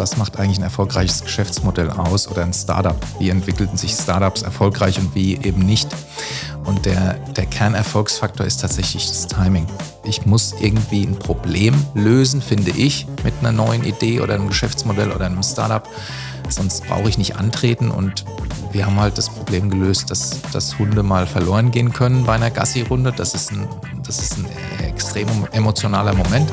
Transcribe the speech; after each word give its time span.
was 0.00 0.16
macht 0.16 0.38
eigentlich 0.38 0.58
ein 0.58 0.64
erfolgreiches 0.64 1.22
Geschäftsmodell 1.22 1.90
aus 1.90 2.26
oder 2.26 2.42
ein 2.42 2.54
Startup? 2.54 2.96
Wie 3.18 3.28
entwickelten 3.28 3.76
sich 3.76 3.92
Startups 3.92 4.40
erfolgreich 4.40 4.98
und 4.98 5.14
wie 5.14 5.36
eben 5.36 5.60
nicht? 5.60 5.88
Und 6.64 6.86
der, 6.86 7.14
der 7.36 7.44
Kernerfolgsfaktor 7.44 8.46
ist 8.46 8.62
tatsächlich 8.62 9.06
das 9.06 9.26
Timing. 9.26 9.66
Ich 10.04 10.24
muss 10.24 10.54
irgendwie 10.58 11.04
ein 11.04 11.18
Problem 11.18 11.74
lösen, 11.94 12.40
finde 12.40 12.70
ich, 12.70 13.06
mit 13.24 13.34
einer 13.40 13.52
neuen 13.52 13.84
Idee 13.84 14.20
oder 14.20 14.34
einem 14.34 14.48
Geschäftsmodell 14.48 15.12
oder 15.12 15.26
einem 15.26 15.42
Startup. 15.42 15.86
Sonst 16.48 16.86
brauche 16.86 17.08
ich 17.08 17.18
nicht 17.18 17.36
antreten 17.36 17.90
und 17.90 18.24
wir 18.72 18.86
haben 18.86 18.98
halt 18.98 19.18
das 19.18 19.28
Problem 19.28 19.68
gelöst, 19.68 20.10
dass, 20.10 20.40
dass 20.52 20.78
Hunde 20.78 21.02
mal 21.02 21.26
verloren 21.26 21.70
gehen 21.70 21.92
können 21.92 22.24
bei 22.24 22.34
einer 22.34 22.50
Gassi-Runde. 22.50 23.12
Das 23.14 23.34
ist 23.34 23.52
ein, 23.52 23.68
das 24.04 24.18
ist 24.18 24.38
ein 24.38 24.46
extrem 24.82 25.28
emotionaler 25.52 26.14
Moment. 26.14 26.50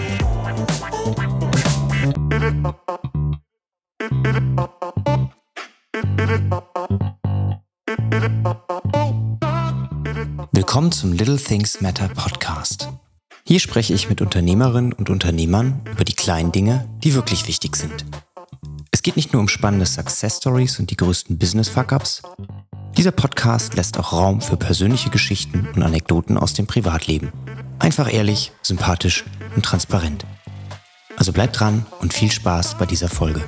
Willkommen 10.77 10.91
zum 10.91 11.11
Little 11.11 11.37
Things 11.37 11.81
Matter 11.81 12.07
Podcast. 12.07 12.89
Hier 13.43 13.59
spreche 13.59 13.95
ich 13.95 14.09
mit 14.09 14.21
Unternehmerinnen 14.21 14.93
und 14.93 15.09
Unternehmern 15.09 15.81
über 15.91 16.03
die 16.03 16.13
kleinen 16.13 16.51
Dinge, 16.51 16.87
die 17.03 17.15
wirklich 17.15 17.47
wichtig 17.47 17.75
sind. 17.75 18.05
Es 18.91 19.01
geht 19.01 19.15
nicht 19.15 19.33
nur 19.33 19.39
um 19.39 19.47
spannende 19.47 19.87
Success 19.87 20.37
Stories 20.37 20.77
und 20.77 20.91
die 20.91 20.95
größten 20.95 21.39
Business 21.39 21.67
Fuck-ups. 21.67 22.21
Dieser 22.95 23.09
Podcast 23.09 23.73
lässt 23.73 23.97
auch 23.97 24.13
Raum 24.13 24.39
für 24.39 24.55
persönliche 24.55 25.09
Geschichten 25.09 25.67
und 25.73 25.81
Anekdoten 25.81 26.37
aus 26.37 26.53
dem 26.53 26.67
Privatleben. 26.67 27.31
Einfach 27.79 28.13
ehrlich, 28.13 28.51
sympathisch 28.61 29.25
und 29.55 29.65
transparent. 29.65 30.27
Also 31.15 31.33
bleibt 31.33 31.59
dran 31.59 31.87
und 32.01 32.13
viel 32.13 32.31
Spaß 32.31 32.77
bei 32.77 32.85
dieser 32.85 33.09
Folge. 33.09 33.43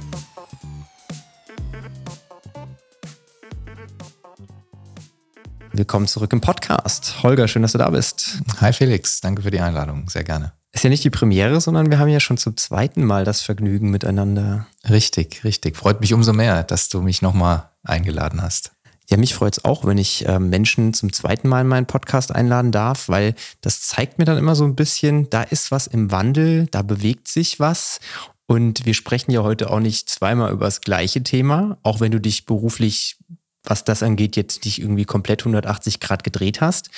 Willkommen 5.80 6.08
zurück 6.08 6.34
im 6.34 6.42
Podcast. 6.42 7.24
Holger, 7.24 7.48
schön, 7.48 7.62
dass 7.62 7.72
du 7.72 7.78
da 7.78 7.90
bist. 7.90 8.42
Hi 8.60 8.74
Felix, 8.74 9.22
danke 9.22 9.44
für 9.44 9.50
die 9.50 9.62
Einladung, 9.62 10.10
sehr 10.10 10.26
gerne. 10.26 10.52
Ist 10.74 10.84
ja 10.84 10.90
nicht 10.90 11.06
die 11.06 11.10
Premiere, 11.10 11.62
sondern 11.62 11.90
wir 11.90 12.00
haben 12.00 12.10
ja 12.10 12.20
schon 12.20 12.38
zum 12.38 12.58
zweiten 12.58 13.06
Mal 13.06 13.24
das 13.24 13.40
Vergnügen 13.40 13.90
miteinander. 13.90 14.68
Richtig, 14.90 15.46
richtig. 15.46 15.78
Freut 15.78 16.02
mich 16.02 16.14
umso 16.14 16.34
mehr, 16.34 16.64
dass 16.64 16.90
du 16.90 17.02
mich 17.02 17.22
nochmal 17.22 17.70
eingeladen 17.84 18.42
hast. 18.42 18.74
Ja, 19.10 19.16
mich 19.16 19.34
freut 19.34 19.58
es 19.58 19.64
auch, 19.64 19.86
wenn 19.86 19.98
ich 19.98 20.28
äh, 20.28 20.38
Menschen 20.38 20.94
zum 20.94 21.14
zweiten 21.14 21.48
Mal 21.48 21.62
in 21.62 21.68
meinen 21.68 21.86
Podcast 21.86 22.36
einladen 22.36 22.74
darf, 22.74 23.08
weil 23.08 23.34
das 23.62 23.80
zeigt 23.80 24.20
mir 24.20 24.26
dann 24.26 24.38
immer 24.38 24.56
so 24.56 24.66
ein 24.66 24.76
bisschen, 24.76 25.30
da 25.30 25.44
ist 25.44 25.72
was 25.72 25.88
im 25.88 26.12
Wandel, 26.12 26.68
da 26.72 26.82
bewegt 26.82 27.30
sich 27.30 27.62
was. 27.62 28.02
Und 28.48 28.86
wir 28.86 28.96
sprechen 28.96 29.32
ja 29.32 29.44
heute 29.44 29.70
auch 29.70 29.80
nicht 29.80 30.10
zweimal 30.10 30.52
über 30.52 30.66
das 30.66 30.82
gleiche 30.82 31.24
Thema, 31.24 31.78
auch 31.84 32.02
wenn 32.02 32.12
du 32.12 32.20
dich 32.20 32.46
beruflich, 32.46 33.16
was 33.64 33.84
das 33.84 34.04
angeht, 34.04 34.36
jetzt 34.36 34.66
nicht 34.66 34.80
irgendwie 34.80 35.06
komplett 35.06 35.42
180 35.42 36.00
Grad 36.00 36.24
gedreht 36.24 36.62
hast. 36.62 36.90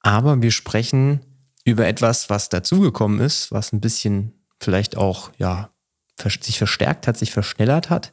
Aber 0.00 0.40
wir 0.42 0.50
sprechen 0.50 1.20
über 1.64 1.86
etwas, 1.86 2.30
was 2.30 2.48
dazugekommen 2.48 3.20
ist, 3.20 3.52
was 3.52 3.72
ein 3.72 3.80
bisschen 3.80 4.32
vielleicht 4.60 4.96
auch, 4.96 5.30
ja, 5.38 5.70
sich 6.40 6.58
verstärkt 6.58 7.06
hat, 7.06 7.16
sich 7.16 7.30
verschnellert 7.30 7.90
hat. 7.90 8.12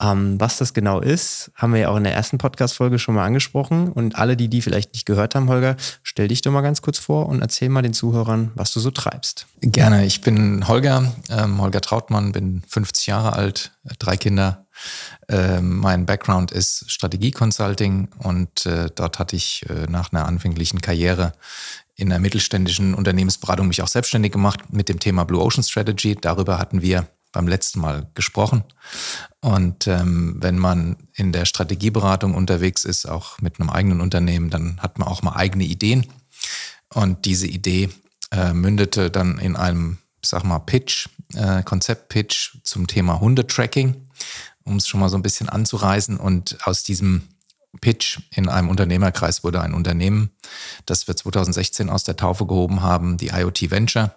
Ähm, 0.00 0.40
was 0.40 0.58
das 0.58 0.74
genau 0.74 1.00
ist, 1.00 1.50
haben 1.54 1.72
wir 1.72 1.80
ja 1.80 1.88
auch 1.90 1.96
in 1.96 2.04
der 2.04 2.14
ersten 2.14 2.38
Podcast-Folge 2.38 2.98
schon 2.98 3.14
mal 3.14 3.24
angesprochen. 3.24 3.92
Und 3.92 4.16
alle, 4.16 4.36
die 4.36 4.48
die 4.48 4.62
vielleicht 4.62 4.94
nicht 4.94 5.06
gehört 5.06 5.34
haben, 5.34 5.48
Holger, 5.48 5.76
stell 6.02 6.28
dich 6.28 6.42
doch 6.42 6.50
mal 6.50 6.62
ganz 6.62 6.82
kurz 6.82 6.98
vor 6.98 7.26
und 7.26 7.40
erzähl 7.42 7.68
mal 7.68 7.82
den 7.82 7.94
Zuhörern, 7.94 8.50
was 8.54 8.72
du 8.72 8.80
so 8.80 8.90
treibst. 8.90 9.46
Gerne. 9.60 10.04
Ich 10.04 10.20
bin 10.22 10.66
Holger, 10.66 11.12
ähm, 11.30 11.60
Holger 11.60 11.80
Trautmann, 11.80 12.32
bin 12.32 12.62
50 12.66 13.06
Jahre 13.06 13.34
alt, 13.34 13.72
drei 13.98 14.16
Kinder. 14.16 14.65
Ähm, 15.28 15.78
mein 15.78 16.06
Background 16.06 16.52
ist 16.52 16.84
Strategie-Consulting 16.90 18.08
und 18.18 18.66
äh, 18.66 18.90
dort 18.94 19.18
hatte 19.18 19.36
ich 19.36 19.64
äh, 19.68 19.86
nach 19.88 20.12
einer 20.12 20.26
anfänglichen 20.26 20.80
Karriere 20.80 21.32
in 21.94 22.10
der 22.10 22.18
mittelständischen 22.18 22.94
Unternehmensberatung 22.94 23.68
mich 23.68 23.82
auch 23.82 23.88
selbstständig 23.88 24.32
gemacht 24.32 24.72
mit 24.72 24.88
dem 24.88 25.00
Thema 25.00 25.24
Blue 25.24 25.42
Ocean 25.42 25.64
Strategy. 25.64 26.14
Darüber 26.14 26.58
hatten 26.58 26.82
wir 26.82 27.08
beim 27.32 27.48
letzten 27.48 27.80
Mal 27.80 28.06
gesprochen. 28.14 28.64
Und 29.40 29.86
ähm, 29.86 30.36
wenn 30.40 30.58
man 30.58 30.96
in 31.14 31.32
der 31.32 31.44
Strategieberatung 31.44 32.34
unterwegs 32.34 32.84
ist, 32.84 33.06
auch 33.06 33.40
mit 33.40 33.60
einem 33.60 33.70
eigenen 33.70 34.00
Unternehmen, 34.00 34.50
dann 34.50 34.78
hat 34.80 34.98
man 34.98 35.08
auch 35.08 35.22
mal 35.22 35.32
eigene 35.32 35.64
Ideen. 35.64 36.06
Und 36.92 37.24
diese 37.24 37.46
Idee 37.46 37.90
äh, 38.30 38.52
mündete 38.52 39.10
dann 39.10 39.38
in 39.38 39.56
einem, 39.56 39.98
sag 40.22 40.44
mal, 40.44 40.60
Pitch, 40.60 41.08
Konzeptpitch 41.64 42.58
zum 42.62 42.86
Thema 42.86 43.20
Hundetracking, 43.20 44.05
um 44.66 44.76
es 44.76 44.86
schon 44.86 45.00
mal 45.00 45.08
so 45.08 45.16
ein 45.16 45.22
bisschen 45.22 45.48
anzureißen. 45.48 46.18
Und 46.18 46.58
aus 46.66 46.82
diesem 46.82 47.22
Pitch 47.80 48.20
in 48.30 48.48
einem 48.48 48.68
Unternehmerkreis 48.68 49.42
wurde 49.42 49.62
ein 49.62 49.74
Unternehmen, 49.74 50.30
das 50.84 51.08
wir 51.08 51.16
2016 51.16 51.88
aus 51.88 52.04
der 52.04 52.16
Taufe 52.16 52.46
gehoben 52.46 52.82
haben, 52.82 53.16
die 53.16 53.28
IoT 53.28 53.70
Venture 53.70 54.14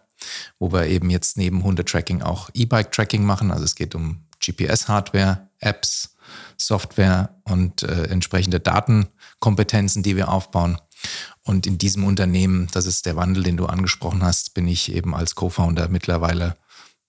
wo 0.59 0.71
wir 0.71 0.87
eben 0.87 1.09
jetzt 1.09 1.37
neben 1.37 1.63
Hundetracking 1.63 2.21
auch 2.21 2.49
E-Bike-Tracking 2.53 3.23
machen. 3.23 3.51
Also 3.51 3.63
es 3.63 3.75
geht 3.75 3.95
um 3.95 4.23
GPS-Hardware, 4.43 5.49
Apps, 5.59 6.15
Software 6.57 7.35
und 7.43 7.83
äh, 7.83 8.03
entsprechende 8.05 8.59
Datenkompetenzen, 8.59 10.03
die 10.03 10.15
wir 10.15 10.29
aufbauen. 10.29 10.77
Und 11.43 11.65
in 11.65 11.77
diesem 11.77 12.03
Unternehmen, 12.03 12.67
das 12.73 12.85
ist 12.85 13.05
der 13.05 13.15
Wandel, 13.15 13.43
den 13.43 13.57
du 13.57 13.65
angesprochen 13.65 14.23
hast, 14.23 14.53
bin 14.53 14.67
ich 14.67 14.93
eben 14.93 15.15
als 15.15 15.35
Co-Founder 15.35 15.87
mittlerweile, 15.87 16.55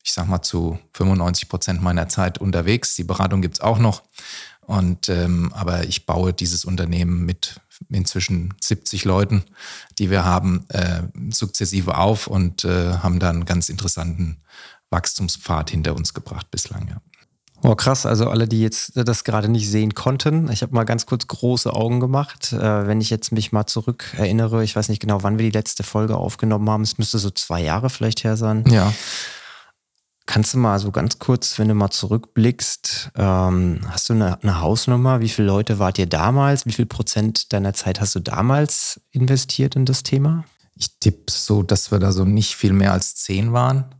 ich 0.02 0.12
sag 0.12 0.28
mal, 0.28 0.42
zu 0.42 0.78
95 0.94 1.48
Prozent 1.48 1.82
meiner 1.82 2.08
Zeit 2.08 2.38
unterwegs. 2.38 2.94
Die 2.94 3.04
Beratung 3.04 3.42
gibt 3.42 3.56
es 3.56 3.60
auch 3.60 3.78
noch. 3.78 4.02
Und 4.62 5.08
ähm, 5.08 5.52
aber 5.54 5.84
ich 5.84 6.06
baue 6.06 6.32
dieses 6.32 6.64
Unternehmen 6.64 7.24
mit 7.26 7.60
inzwischen 7.88 8.54
70 8.60 9.04
Leuten, 9.04 9.42
die 9.98 10.10
wir 10.10 10.24
haben, 10.24 10.64
äh, 10.68 11.02
sukzessive 11.30 11.96
auf 11.96 12.26
und 12.26 12.64
äh, 12.64 12.94
haben 12.98 13.18
da 13.18 13.30
einen 13.30 13.46
ganz 13.46 13.68
interessanten 13.68 14.42
Wachstumspfad 14.90 15.70
hinter 15.70 15.96
uns 15.96 16.14
gebracht 16.14 16.50
bislang. 16.50 16.88
Ja. 16.88 17.00
Oh, 17.62 17.74
krass. 17.74 18.06
Also 18.06 18.28
alle, 18.30 18.48
die 18.48 18.60
jetzt 18.60 18.92
das 18.94 19.24
gerade 19.24 19.48
nicht 19.48 19.68
sehen 19.68 19.94
konnten, 19.94 20.50
ich 20.50 20.62
habe 20.62 20.74
mal 20.74 20.84
ganz 20.84 21.04
kurz 21.04 21.26
große 21.26 21.72
Augen 21.72 22.00
gemacht. 22.00 22.52
Äh, 22.52 22.86
wenn 22.86 23.00
ich 23.00 23.10
jetzt 23.10 23.32
mich 23.32 23.52
mal 23.52 23.66
zurück 23.66 24.14
erinnere, 24.16 24.64
ich 24.64 24.76
weiß 24.76 24.88
nicht 24.88 25.00
genau, 25.00 25.22
wann 25.22 25.38
wir 25.38 25.44
die 25.44 25.56
letzte 25.56 25.82
Folge 25.82 26.16
aufgenommen 26.16 26.70
haben. 26.70 26.82
Es 26.82 26.96
müsste 26.96 27.18
so 27.18 27.30
zwei 27.30 27.62
Jahre 27.62 27.90
vielleicht 27.90 28.24
her 28.24 28.36
sein. 28.36 28.64
Ja. 28.68 28.92
Kannst 30.32 30.54
du 30.54 30.58
mal 30.58 30.78
so 30.78 30.92
ganz 30.92 31.18
kurz, 31.18 31.58
wenn 31.58 31.66
du 31.66 31.74
mal 31.74 31.90
zurückblickst, 31.90 33.10
ähm, 33.16 33.80
hast 33.88 34.08
du 34.08 34.12
eine, 34.12 34.40
eine, 34.40 34.60
Hausnummer? 34.60 35.18
Wie 35.18 35.28
viele 35.28 35.48
Leute 35.48 35.80
wart 35.80 35.98
ihr 35.98 36.06
damals? 36.06 36.66
Wie 36.66 36.72
viel 36.72 36.86
Prozent 36.86 37.52
deiner 37.52 37.74
Zeit 37.74 38.00
hast 38.00 38.14
du 38.14 38.20
damals 38.20 39.00
investiert 39.10 39.74
in 39.74 39.86
das 39.86 40.04
Thema? 40.04 40.44
Ich 40.76 41.00
tippe 41.00 41.32
so, 41.32 41.64
dass 41.64 41.90
wir 41.90 41.98
da 41.98 42.12
so 42.12 42.24
nicht 42.24 42.54
viel 42.54 42.72
mehr 42.72 42.92
als 42.92 43.16
zehn 43.16 43.52
waren. 43.52 43.92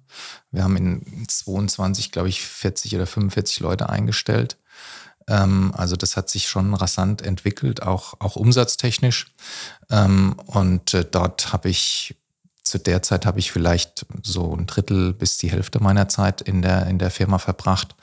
Wir 0.53 0.63
haben 0.63 0.77
in 0.77 1.27
22, 1.27 2.13
glaube 2.13 2.29
ich, 2.29 2.43
40 2.43 2.95
oder 2.95 3.09
45 3.09 3.59
Leute 3.59 3.89
eingestellt. 3.89 4.57
Ähm, 5.27 5.73
also 5.77 5.97
das 5.97 6.17
hat 6.17 6.31
sich 6.31 6.49
schon 6.49 6.75
rasant 6.75 7.23
entwickelt, 7.23 7.83
auch, 7.83 8.15
auch 8.21 8.37
umsatztechnisch. 8.37 9.35
Ähm, 9.91 10.37
und 10.47 10.95
äh, 10.95 11.05
dort 11.05 11.53
habe 11.53 11.71
ich 11.71 12.15
zu 12.63 12.79
der 12.79 13.03
Zeit 13.03 13.27
habe 13.27 13.39
ich 13.39 13.53
vielleicht 13.53 14.07
so 14.23 14.55
ein 14.55 14.67
Drittel 14.67 15.13
bis 15.13 15.39
die 15.39 15.51
Hälfte 15.51 15.83
meiner 15.83 16.09
Zeit 16.09 16.41
in 16.41 16.63
der, 16.63 16.87
in 16.87 16.99
der 16.99 17.11
Firma 17.11 17.39
verbracht. 17.39 17.95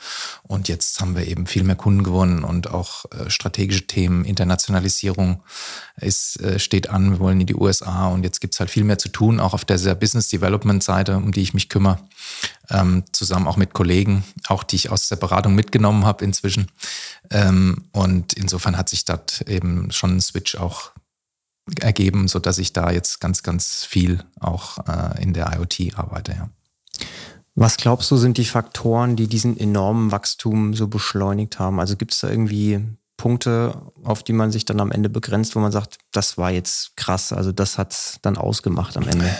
Und 0.43 0.67
jetzt 0.67 0.99
haben 0.99 1.15
wir 1.15 1.27
eben 1.27 1.47
viel 1.47 1.63
mehr 1.63 1.75
Kunden 1.75 2.03
gewonnen 2.03 2.43
und 2.43 2.71
auch 2.71 3.05
äh, 3.11 3.29
strategische 3.29 3.87
Themen, 3.87 4.25
Internationalisierung 4.25 5.43
ist, 5.97 6.39
äh, 6.41 6.59
steht 6.59 6.89
an. 6.89 7.11
Wir 7.11 7.19
wollen 7.19 7.41
in 7.41 7.47
die 7.47 7.55
USA 7.55 8.07
und 8.07 8.23
jetzt 8.23 8.41
gibt 8.41 8.53
es 8.53 8.59
halt 8.59 8.69
viel 8.69 8.83
mehr 8.83 8.97
zu 8.97 9.09
tun, 9.09 9.39
auch 9.39 9.53
auf 9.53 9.65
der 9.65 9.77
Business 9.95 10.27
Development 10.27 10.83
Seite, 10.83 11.17
um 11.17 11.31
die 11.31 11.41
ich 11.41 11.53
mich 11.53 11.69
kümmere, 11.69 11.99
ähm, 12.69 13.03
zusammen 13.11 13.47
auch 13.47 13.57
mit 13.57 13.73
Kollegen, 13.73 14.23
auch 14.47 14.63
die 14.63 14.75
ich 14.75 14.89
aus 14.89 15.07
der 15.07 15.15
Beratung 15.17 15.55
mitgenommen 15.55 16.05
habe 16.05 16.25
inzwischen. 16.25 16.67
Ähm, 17.29 17.85
und 17.91 18.33
insofern 18.33 18.77
hat 18.77 18.89
sich 18.89 19.05
dort 19.05 19.41
eben 19.47 19.91
schon 19.91 20.17
ein 20.17 20.21
Switch 20.21 20.55
auch 20.55 20.91
ergeben, 21.79 22.27
so 22.27 22.39
dass 22.39 22.57
ich 22.57 22.73
da 22.73 22.91
jetzt 22.91 23.19
ganz, 23.19 23.43
ganz 23.43 23.85
viel 23.85 24.23
auch 24.39 24.77
äh, 24.87 25.21
in 25.21 25.33
der 25.33 25.53
IoT 25.55 25.97
arbeite. 25.97 26.33
Ja. 26.33 26.49
Was 27.55 27.77
glaubst 27.77 28.11
du, 28.11 28.17
sind 28.17 28.37
die 28.37 28.45
Faktoren, 28.45 29.15
die 29.15 29.27
diesen 29.27 29.59
enormen 29.59 30.11
Wachstum 30.11 30.73
so 30.73 30.87
beschleunigt 30.87 31.59
haben? 31.59 31.79
Also 31.79 31.95
gibt 31.95 32.13
es 32.13 32.19
da 32.19 32.29
irgendwie 32.29 32.85
Punkte, 33.17 33.81
auf 34.03 34.21
die 34.21 34.31
man 34.31 34.51
sich 34.51 34.63
dann 34.63 34.79
am 34.79 34.91
Ende 34.91 35.09
begrenzt, 35.09 35.55
wo 35.55 35.59
man 35.59 35.71
sagt, 35.71 35.97
das 36.11 36.37
war 36.37 36.51
jetzt 36.51 36.95
krass, 36.95 37.33
also 37.33 37.51
das 37.51 37.79
hat 37.79 37.91
es 37.91 38.19
dann 38.21 38.37
ausgemacht 38.37 38.95
am 38.95 39.07
Ende? 39.07 39.35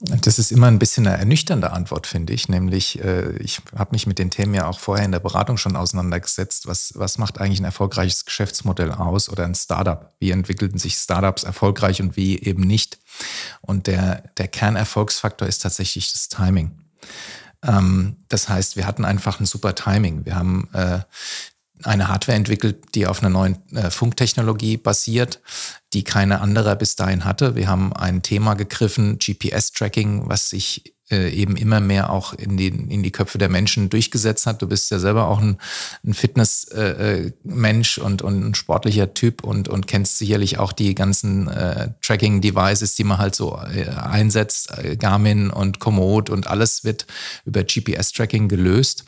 Das 0.00 0.38
ist 0.38 0.52
immer 0.52 0.66
ein 0.66 0.78
bisschen 0.78 1.06
eine 1.06 1.16
ernüchternde 1.16 1.72
Antwort, 1.72 2.06
finde 2.06 2.34
ich. 2.34 2.48
Nämlich, 2.48 3.02
äh, 3.02 3.36
ich 3.38 3.62
habe 3.76 3.92
mich 3.92 4.06
mit 4.06 4.18
den 4.18 4.30
Themen 4.30 4.54
ja 4.54 4.66
auch 4.66 4.78
vorher 4.78 5.04
in 5.04 5.12
der 5.12 5.20
Beratung 5.20 5.56
schon 5.56 5.74
auseinandergesetzt. 5.74 6.66
Was, 6.66 6.92
was 6.96 7.16
macht 7.16 7.40
eigentlich 7.40 7.60
ein 7.60 7.64
erfolgreiches 7.64 8.26
Geschäftsmodell 8.26 8.92
aus 8.92 9.28
oder 9.28 9.44
ein 9.44 9.54
Startup? 9.54 10.14
Wie 10.20 10.30
entwickelten 10.30 10.78
sich 10.78 10.96
Startups 10.96 11.44
erfolgreich 11.44 12.02
und 12.02 12.16
wie 12.16 12.38
eben 12.38 12.62
nicht? 12.62 12.98
Und 13.62 13.86
der, 13.86 14.22
der 14.36 14.48
Kernerfolgsfaktor 14.48 15.48
ist 15.48 15.62
tatsächlich 15.62 16.12
das 16.12 16.28
Timing. 16.28 16.72
Ähm, 17.62 18.16
das 18.28 18.48
heißt, 18.48 18.76
wir 18.76 18.86
hatten 18.86 19.04
einfach 19.04 19.40
ein 19.40 19.46
super 19.46 19.74
Timing. 19.74 20.26
Wir 20.26 20.36
haben 20.36 20.68
äh, 20.72 21.00
eine 21.82 22.08
Hardware 22.08 22.36
entwickelt, 22.36 22.94
die 22.94 23.06
auf 23.06 23.20
einer 23.20 23.30
neuen 23.30 23.58
äh, 23.74 23.90
Funktechnologie 23.90 24.76
basiert, 24.76 25.40
die 25.92 26.04
keine 26.04 26.40
andere 26.40 26.76
bis 26.76 26.96
dahin 26.96 27.24
hatte. 27.24 27.56
Wir 27.56 27.68
haben 27.68 27.92
ein 27.92 28.22
Thema 28.22 28.54
gegriffen, 28.54 29.18
GPS-Tracking, 29.18 30.28
was 30.28 30.50
sich 30.50 30.94
äh, 31.10 31.30
eben 31.30 31.56
immer 31.56 31.80
mehr 31.80 32.10
auch 32.10 32.32
in 32.32 32.56
die, 32.56 32.68
in 32.68 33.02
die 33.02 33.10
Köpfe 33.10 33.36
der 33.36 33.48
Menschen 33.48 33.90
durchgesetzt 33.90 34.46
hat. 34.46 34.62
Du 34.62 34.66
bist 34.66 34.90
ja 34.90 34.98
selber 34.98 35.28
auch 35.28 35.38
ein, 35.38 35.58
ein 36.02 36.14
Fitness-Mensch 36.14 37.98
äh, 37.98 38.00
und, 38.00 38.22
und 38.22 38.42
ein 38.42 38.54
sportlicher 38.54 39.12
Typ 39.12 39.44
und, 39.44 39.68
und 39.68 39.86
kennst 39.86 40.18
sicherlich 40.18 40.58
auch 40.58 40.72
die 40.72 40.94
ganzen 40.94 41.48
äh, 41.48 41.90
Tracking-Devices, 42.02 42.94
die 42.94 43.04
man 43.04 43.18
halt 43.18 43.34
so 43.34 43.58
äh, 43.58 43.88
einsetzt, 43.88 44.70
äh, 44.78 44.96
Garmin 44.96 45.50
und 45.50 45.78
Komoot 45.78 46.30
und 46.30 46.46
alles 46.46 46.84
wird 46.84 47.06
über 47.44 47.64
GPS-Tracking 47.64 48.48
gelöst. 48.48 49.04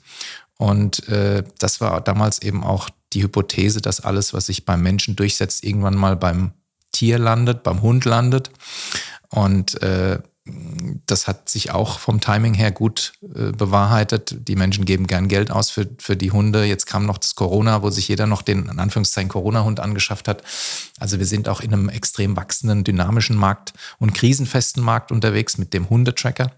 Und 0.59 1.09
äh, 1.09 1.45
das 1.59 1.81
war 1.81 2.01
damals 2.01 2.41
eben 2.41 2.65
auch 2.65 2.89
die 3.13 3.23
Hypothese, 3.23 3.81
dass 3.81 4.01
alles, 4.01 4.33
was 4.33 4.47
sich 4.47 4.65
beim 4.65 4.83
Menschen 4.83 5.17
durchsetzt, 5.17 5.65
irgendwann 5.65 5.95
mal 5.95 6.17
beim 6.17 6.53
Tier 6.93 7.19
landet, 7.19 7.63
beim 7.63 7.83
Hund 7.83 8.05
landet. 8.05 8.51
Und 9.29 9.83
äh, 9.83 10.19
das 11.07 11.27
hat 11.27 11.49
sich 11.49 11.73
auch 11.73 11.99
vom 11.99 12.21
Timing 12.21 12.55
her 12.55 12.71
gut 12.71 13.15
äh, 13.35 13.51
bewahrheitet. 13.51 14.49
Die 14.49 14.55
Menschen 14.55 14.85
geben 14.85 15.09
gern 15.09 15.27
Geld 15.27 15.51
aus 15.51 15.71
für, 15.71 15.89
für 15.99 16.17
die 16.17 16.31
Hunde. 16.31 16.65
Jetzt 16.65 16.87
kam 16.87 17.05
noch 17.05 17.19
das 17.19 17.35
Corona, 17.35 17.83
wo 17.83 17.91
sich 17.91 18.07
jeder 18.07 18.27
noch 18.27 18.43
den, 18.43 18.69
in 18.69 18.79
Anführungszeichen, 18.79 19.29
Corona-Hund 19.29 19.81
angeschafft 19.81 20.29
hat. 20.29 20.43
Also 21.01 21.19
wir 21.19 21.27
sind 21.27 21.49
auch 21.49 21.61
in 21.61 21.73
einem 21.73 21.89
extrem 21.89 22.37
wachsenden, 22.37 22.85
dynamischen 22.85 23.37
Markt 23.37 23.73
und 23.99 24.15
krisenfesten 24.15 24.83
Markt 24.83 25.11
unterwegs 25.11 25.59
mit 25.59 25.75
dem 25.75 25.91
Hundetracker. 25.91 26.53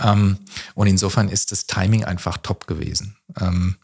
Ähm, 0.00 0.38
und 0.74 0.86
insofern 0.86 1.28
ist 1.28 1.52
das 1.52 1.66
Timing 1.66 2.04
einfach 2.04 2.38
top 2.38 2.66
gewesen. 2.66 3.16
Ähm, 3.40 3.76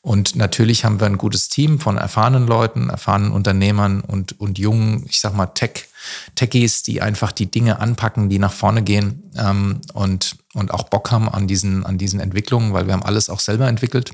und 0.00 0.36
natürlich 0.36 0.84
haben 0.84 1.00
wir 1.00 1.06
ein 1.06 1.18
gutes 1.18 1.48
Team 1.48 1.78
von 1.78 1.96
erfahrenen 1.96 2.46
Leuten, 2.46 2.90
erfahrenen 2.90 3.32
Unternehmern 3.32 4.00
und, 4.00 4.38
und 4.40 4.58
jungen, 4.58 5.06
ich 5.08 5.20
sag 5.20 5.34
mal, 5.34 5.46
Tech, 5.46 5.88
Techies, 6.34 6.82
die 6.82 7.02
einfach 7.02 7.32
die 7.32 7.50
Dinge 7.50 7.78
anpacken, 7.78 8.28
die 8.28 8.38
nach 8.38 8.52
vorne 8.52 8.82
gehen 8.82 9.30
ähm, 9.36 9.80
und, 9.92 10.36
und 10.54 10.72
auch 10.72 10.84
Bock 10.84 11.10
haben 11.10 11.28
an 11.28 11.46
diesen, 11.46 11.86
an 11.86 11.98
diesen 11.98 12.20
Entwicklungen, 12.20 12.72
weil 12.72 12.86
wir 12.86 12.94
haben 12.94 13.02
alles 13.02 13.30
auch 13.30 13.40
selber 13.40 13.68
entwickelt. 13.68 14.12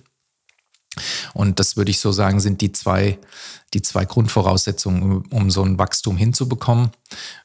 Und 1.35 1.61
das 1.61 1.77
würde 1.77 1.91
ich 1.91 2.01
so 2.01 2.13
sagen, 2.13 2.41
sind 2.41 2.61
die 2.61 2.73
zwei, 2.73 3.19
die 3.75 3.83
zwei 3.83 4.05
Grundvoraussetzungen, 4.05 5.27
um 5.31 5.51
so 5.51 5.63
ein 5.63 5.79
Wachstum 5.79 6.17
hinzubekommen. 6.17 6.91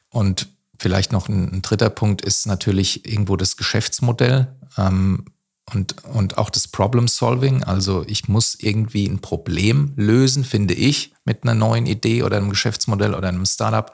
Und 0.08 0.48
Vielleicht 0.82 1.12
noch 1.12 1.28
ein, 1.28 1.48
ein, 1.52 1.62
dritter 1.62 1.90
Punkt 1.90 2.22
ist 2.22 2.44
natürlich 2.48 3.08
irgendwo 3.08 3.36
das 3.36 3.56
Geschäftsmodell 3.56 4.48
ähm, 4.76 5.26
und, 5.72 6.04
und 6.06 6.38
auch 6.38 6.50
das 6.50 6.66
Problem 6.66 7.06
Solving. 7.06 7.62
Also 7.62 8.04
ich 8.08 8.26
muss 8.26 8.56
irgendwie 8.58 9.06
ein 9.06 9.20
Problem 9.20 9.92
lösen, 9.94 10.42
finde 10.42 10.74
ich, 10.74 11.14
mit 11.24 11.44
einer 11.44 11.54
neuen 11.54 11.86
Idee 11.86 12.24
oder 12.24 12.36
einem 12.36 12.50
Geschäftsmodell 12.50 13.14
oder 13.14 13.28
einem 13.28 13.46
Startup. 13.46 13.92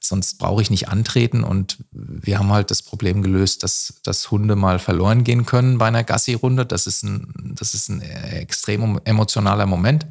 Sonst 0.00 0.38
brauche 0.38 0.62
ich 0.62 0.70
nicht 0.70 0.88
antreten. 0.88 1.44
Und 1.44 1.84
wir 1.90 2.38
haben 2.38 2.50
halt 2.50 2.70
das 2.70 2.82
Problem 2.82 3.20
gelöst, 3.20 3.62
dass, 3.62 4.00
dass 4.02 4.30
Hunde 4.30 4.56
mal 4.56 4.78
verloren 4.78 5.24
gehen 5.24 5.44
können 5.44 5.76
bei 5.76 5.88
einer 5.88 6.02
Gassi-Runde. 6.02 6.64
Das 6.64 6.86
ist 6.86 7.02
ein, 7.02 7.54
das 7.58 7.74
ist 7.74 7.90
ein 7.90 8.00
extrem 8.00 8.98
emotionaler 9.04 9.66
Moment, 9.66 10.06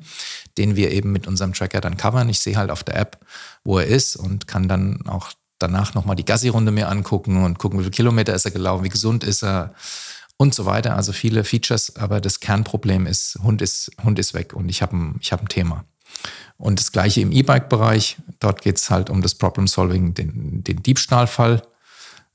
den 0.60 0.76
wir 0.76 0.92
eben 0.92 1.12
mit 1.12 1.26
unserem 1.26 1.54
Tracker 1.54 1.82
dann 1.82 1.98
covern. 1.98 2.30
Ich 2.30 2.42
sehe 2.42 2.58
halt 2.58 2.70
auf 2.70 2.84
der 2.84 2.98
App, 2.98 3.26
wo 3.64 3.80
er 3.80 3.88
ist 3.88 4.16
und 4.16 4.46
kann 4.46 4.68
dann 4.68 5.08
auch 5.08 5.32
danach 5.62 5.94
nochmal 5.94 6.16
die 6.16 6.26
Gassi-Runde 6.26 6.72
mir 6.72 6.90
angucken 6.90 7.44
und 7.44 7.60
gucken, 7.60 7.80
wie 7.80 7.84
viele 7.84 7.92
Kilometer 7.92 8.34
ist 8.34 8.46
er 8.46 8.52
gelaufen, 8.52 8.84
wie 8.84 8.90
gesund 8.90 9.24
ist 9.24 9.44
er 9.44 9.74
und 10.38 10.56
so 10.56 10.66
weiter. 10.66 10.96
Also 10.96 11.14
viele 11.14 11.44
Features, 11.44 11.96
aber 11.96 12.20
das 12.20 12.40
Kernproblem 12.40 13.06
ist, 13.06 13.38
Hund 13.44 13.62
ist, 13.62 13.92
Hund 14.04 14.20
ist 14.20 14.34
weg 14.34 14.54
und 14.54 14.70
ich 14.70 14.82
habe 14.82 14.98
ein, 14.98 15.20
hab 15.30 15.42
ein 15.42 15.48
Thema. 15.48 15.86
Und 16.58 16.80
das 16.80 16.92
gleiche 16.92 17.22
im 17.22 17.32
E-Bike-Bereich. 17.32 18.18
Dort 18.40 18.62
geht 18.62 18.78
es 18.78 18.90
halt 18.90 19.10
um 19.10 19.22
das 19.22 19.36
Problem-Solving, 19.36 20.14
den, 20.14 20.64
den 20.64 20.84
Diebstahlfall. 20.84 21.64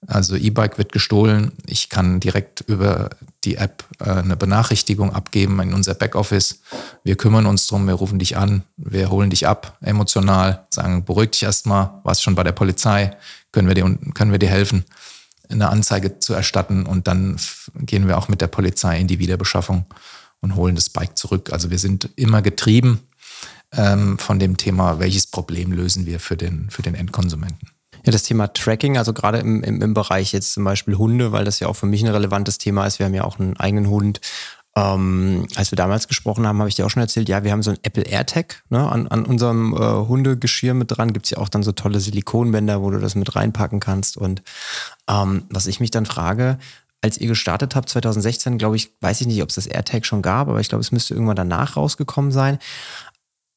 Also 0.07 0.37
E-Bike 0.37 0.79
wird 0.79 0.93
gestohlen. 0.93 1.53
Ich 1.67 1.89
kann 1.89 2.21
direkt 2.21 2.61
über 2.63 3.11
die 3.45 3.57
App 3.57 3.85
äh, 3.99 4.11
eine 4.11 4.37
Benachrichtigung 4.37 5.13
abgeben 5.13 5.61
in 5.61 5.75
unser 5.75 5.95
Backoffice. 5.95 6.61
Wir 7.03 7.17
kümmern 7.17 7.47
uns 7.47 7.67
drum, 7.67 7.87
wir 7.87 7.95
rufen 7.95 8.19
dich 8.19 8.37
an, 8.37 8.63
wir 8.77 9.11
holen 9.11 9.31
dich 9.31 9.47
ab, 9.47 9.79
emotional, 9.81 10.67
sagen, 10.71 11.05
beruhig 11.05 11.31
dich 11.31 11.43
erstmal, 11.43 12.01
warst 12.05 12.23
schon 12.23 12.35
bei 12.35 12.45
der 12.45 12.53
Polizei, 12.53 13.17
können 13.53 13.69
wir 13.69 13.75
dir, 13.75 13.99
können 14.15 14.33
wir 14.33 14.39
dir 14.39 14.49
helfen, 14.49 14.85
eine 15.49 15.71
Anzeige 15.71 16.19
zu 16.19 16.35
erstatten 16.35 16.87
und 16.87 17.09
dann 17.09 17.37
gehen 17.81 18.07
wir 18.07 18.19
auch 18.19 18.29
mit 18.29 18.41
der 18.41 18.49
Polizei 18.49 19.01
in 19.01 19.09
die 19.09 19.19
Wiederbeschaffung 19.19 19.87
und 20.41 20.57
holen 20.57 20.75
das 20.75 20.91
Bike 20.91 21.17
zurück. 21.17 21.53
Also 21.53 21.71
wir 21.71 21.79
sind 21.79 22.11
immer 22.17 22.43
getrieben 22.43 23.01
ähm, 23.73 24.19
von 24.19 24.39
dem 24.39 24.57
Thema, 24.57 24.99
welches 24.99 25.27
Problem 25.27 25.73
lösen 25.73 26.07
wir 26.07 26.21
für 26.21 26.37
den, 26.37 26.71
für 26.71 26.83
den 26.83 26.95
Endkonsumenten. 26.95 27.71
Ja, 28.07 28.13
das 28.13 28.23
Thema 28.23 28.53
Tracking, 28.53 28.97
also 28.99 29.13
gerade 29.13 29.39
im, 29.39 29.65
im, 29.65 29.83
im 29.83 29.93
Bereich 29.93 30.33
jetzt 30.33 30.53
zum 30.53 30.63
Beispiel 30.63 30.97
Hunde, 30.97 31.33
weil 31.33 31.45
das 31.45 31.59
ja 31.59 31.67
auch 31.67 31.75
für 31.75 31.87
mich 31.87 32.05
ein 32.05 32.09
relevantes 32.09 32.57
Thema 32.57 32.87
ist. 32.87 33.01
Wir 33.01 33.07
haben 33.07 33.15
ja 33.15 33.25
auch 33.25 33.41
einen 33.41 33.57
eigenen 33.57 33.89
Hund. 33.89 34.21
Ähm, 34.77 35.49
als 35.57 35.73
wir 35.73 35.77
damals 35.77 36.07
gesprochen 36.07 36.47
haben, 36.47 36.61
habe 36.61 36.69
ich 36.69 36.77
dir 36.77 36.87
auch 36.87 36.91
schon 36.91 37.03
erzählt, 37.03 37.29
ja, 37.29 37.43
wir 37.43 37.51
haben 37.51 37.65
so 37.65 37.73
ein 37.73 37.79
Apple 37.83 38.05
AirTag 38.05 38.63
ne, 38.69 38.89
an, 38.89 39.09
an 39.09 39.25
unserem 39.25 39.75
äh, 39.75 40.07
Hundegeschirr 40.07 40.75
mit 40.75 40.97
dran. 40.97 41.15
Gibt 41.15 41.27
es 41.27 41.31
ja 41.31 41.39
auch 41.39 41.49
dann 41.49 41.65
so 41.65 41.73
tolle 41.73 41.99
Silikonbänder, 41.99 42.81
wo 42.81 42.91
du 42.91 43.01
das 43.01 43.17
mit 43.17 43.35
reinpacken 43.35 43.81
kannst. 43.81 44.17
Und 44.17 44.45
ähm, 45.11 45.47
was 45.51 45.67
ich 45.67 45.81
mich 45.81 45.91
dann 45.91 46.07
frage, 46.07 46.59
als 47.03 47.19
ihr 47.19 47.27
gestartet 47.27 47.75
habt, 47.75 47.89
2016, 47.89 48.57
glaube 48.57 48.77
ich, 48.77 48.93
weiß 49.01 49.21
ich 49.21 49.27
nicht, 49.27 49.43
ob 49.43 49.49
es 49.49 49.57
das 49.57 49.67
AirTag 49.67 50.07
schon 50.07 50.23
gab, 50.23 50.49
aber 50.49 50.61
ich 50.61 50.69
glaube, 50.69 50.83
es 50.83 50.93
müsste 50.93 51.15
irgendwann 51.15 51.35
danach 51.35 51.77
rausgekommen 51.77 52.31
sein. 52.31 52.59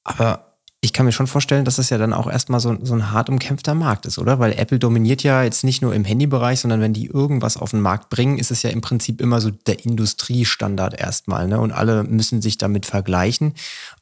Aber 0.03 0.48
ich 0.81 0.93
kann 0.93 1.05
mir 1.05 1.11
schon 1.11 1.27
vorstellen, 1.27 1.65
dass 1.65 1.75
das 1.75 1.89
ja 1.89 1.97
dann 1.97 2.13
auch 2.13 2.27
erstmal 2.27 2.61
so, 2.61 2.77
so 2.81 2.93
ein 2.93 3.11
hart 3.11 3.29
umkämpfter 3.29 3.75
Markt 3.75 4.05
ist, 4.05 4.17
oder? 4.17 4.39
Weil 4.39 4.53
Apple 4.53 4.79
dominiert 4.79 5.23
ja 5.23 5.43
jetzt 5.43 5.65
nicht 5.65 5.81
nur 5.81 5.93
im 5.93 6.05
Handybereich, 6.05 6.61
sondern 6.61 6.79
wenn 6.79 6.93
die 6.93 7.07
irgendwas 7.07 7.57
auf 7.57 7.71
den 7.71 7.81
Markt 7.81 8.09
bringen, 8.09 8.37
ist 8.37 8.49
es 8.49 8.63
ja 8.63 8.69
im 8.69 8.79
Prinzip 8.79 9.19
immer 9.19 9.41
so 9.41 9.51
der 9.51 9.83
Industriestandard 9.83 10.97
erstmal, 10.99 11.47
ne? 11.49 11.59
Und 11.59 11.73
alle 11.73 12.03
müssen 12.05 12.41
sich 12.41 12.57
damit 12.57 12.85
vergleichen. 12.85 13.55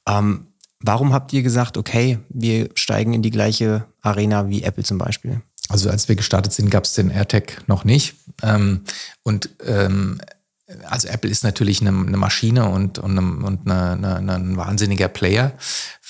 Ähm, 0.08 0.48
warum 0.80 1.14
habt 1.14 1.34
ihr 1.34 1.42
gesagt, 1.42 1.78
okay, 1.78 2.20
wir 2.30 2.70
steigen 2.76 3.14
in 3.14 3.24
die 3.24 3.32
gleiche 3.32 3.86
Arena 4.02 4.48
wie 4.50 4.62
Apple 4.62 4.84
zum 4.84 5.00
Beispiel? 5.00 5.42
Also 5.70 5.90
als 5.90 6.08
wir 6.08 6.16
gestartet 6.16 6.54
sind, 6.54 6.70
gab 6.70 6.84
es 6.84 6.94
den 6.94 7.10
AirTag 7.10 7.68
noch 7.68 7.86
nicht. 7.86 8.16
Ähm, 8.44 8.82
und 9.24 9.50
ähm, 9.66 10.22
also 10.90 11.08
Apple 11.08 11.30
ist 11.30 11.44
natürlich 11.44 11.82
eine, 11.82 11.90
eine 11.90 12.18
Maschine 12.18 12.70
und, 12.70 13.00
und, 13.00 13.18
und 13.18 13.70
eine, 13.70 14.18
eine, 14.18 14.36
ein 14.36 14.58
wahnsinniger 14.58 15.08
Player. 15.08 15.54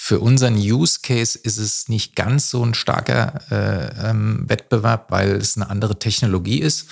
Für 0.07 0.21
unseren 0.21 0.55
Use 0.55 0.99
Case 1.03 1.37
ist 1.37 1.57
es 1.57 1.89
nicht 1.89 2.15
ganz 2.15 2.49
so 2.49 2.63
ein 2.63 2.73
starker 2.73 3.41
äh, 3.51 4.09
ähm, 4.09 4.45
Wettbewerb, 4.47 5.11
weil 5.11 5.31
es 5.31 5.57
eine 5.57 5.69
andere 5.69 5.99
Technologie 5.99 6.59
ist, 6.59 6.87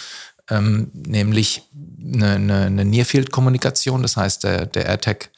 ähm, 0.49 0.91
nämlich 0.93 1.61
eine, 1.97 2.31
eine, 2.31 2.65
eine 2.65 2.83
Near-Field-Kommunikation. 2.83 4.01
Das 4.01 4.17
heißt, 4.17 4.43
der, 4.43 4.65
der 4.65 4.87
AirTag 4.87 5.29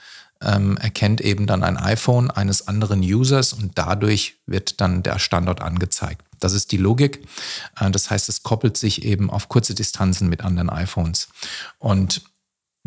ähm, 0.41 0.77
erkennt 0.77 1.21
eben 1.21 1.45
dann 1.45 1.63
ein 1.63 1.77
iPhone 1.77 2.31
eines 2.31 2.67
anderen 2.67 3.01
Users 3.01 3.53
und 3.53 3.77
dadurch 3.77 4.39
wird 4.47 4.81
dann 4.81 5.03
der 5.03 5.19
Standort 5.19 5.61
angezeigt. 5.61 6.23
Das 6.39 6.53
ist 6.53 6.71
die 6.71 6.77
Logik. 6.77 7.27
Äh, 7.79 7.91
das 7.91 8.09
heißt, 8.09 8.27
es 8.27 8.41
koppelt 8.41 8.75
sich 8.77 9.05
eben 9.05 9.29
auf 9.29 9.49
kurze 9.49 9.75
Distanzen 9.75 10.29
mit 10.29 10.43
anderen 10.43 10.71
iPhones. 10.71 11.27
Und 11.77 12.23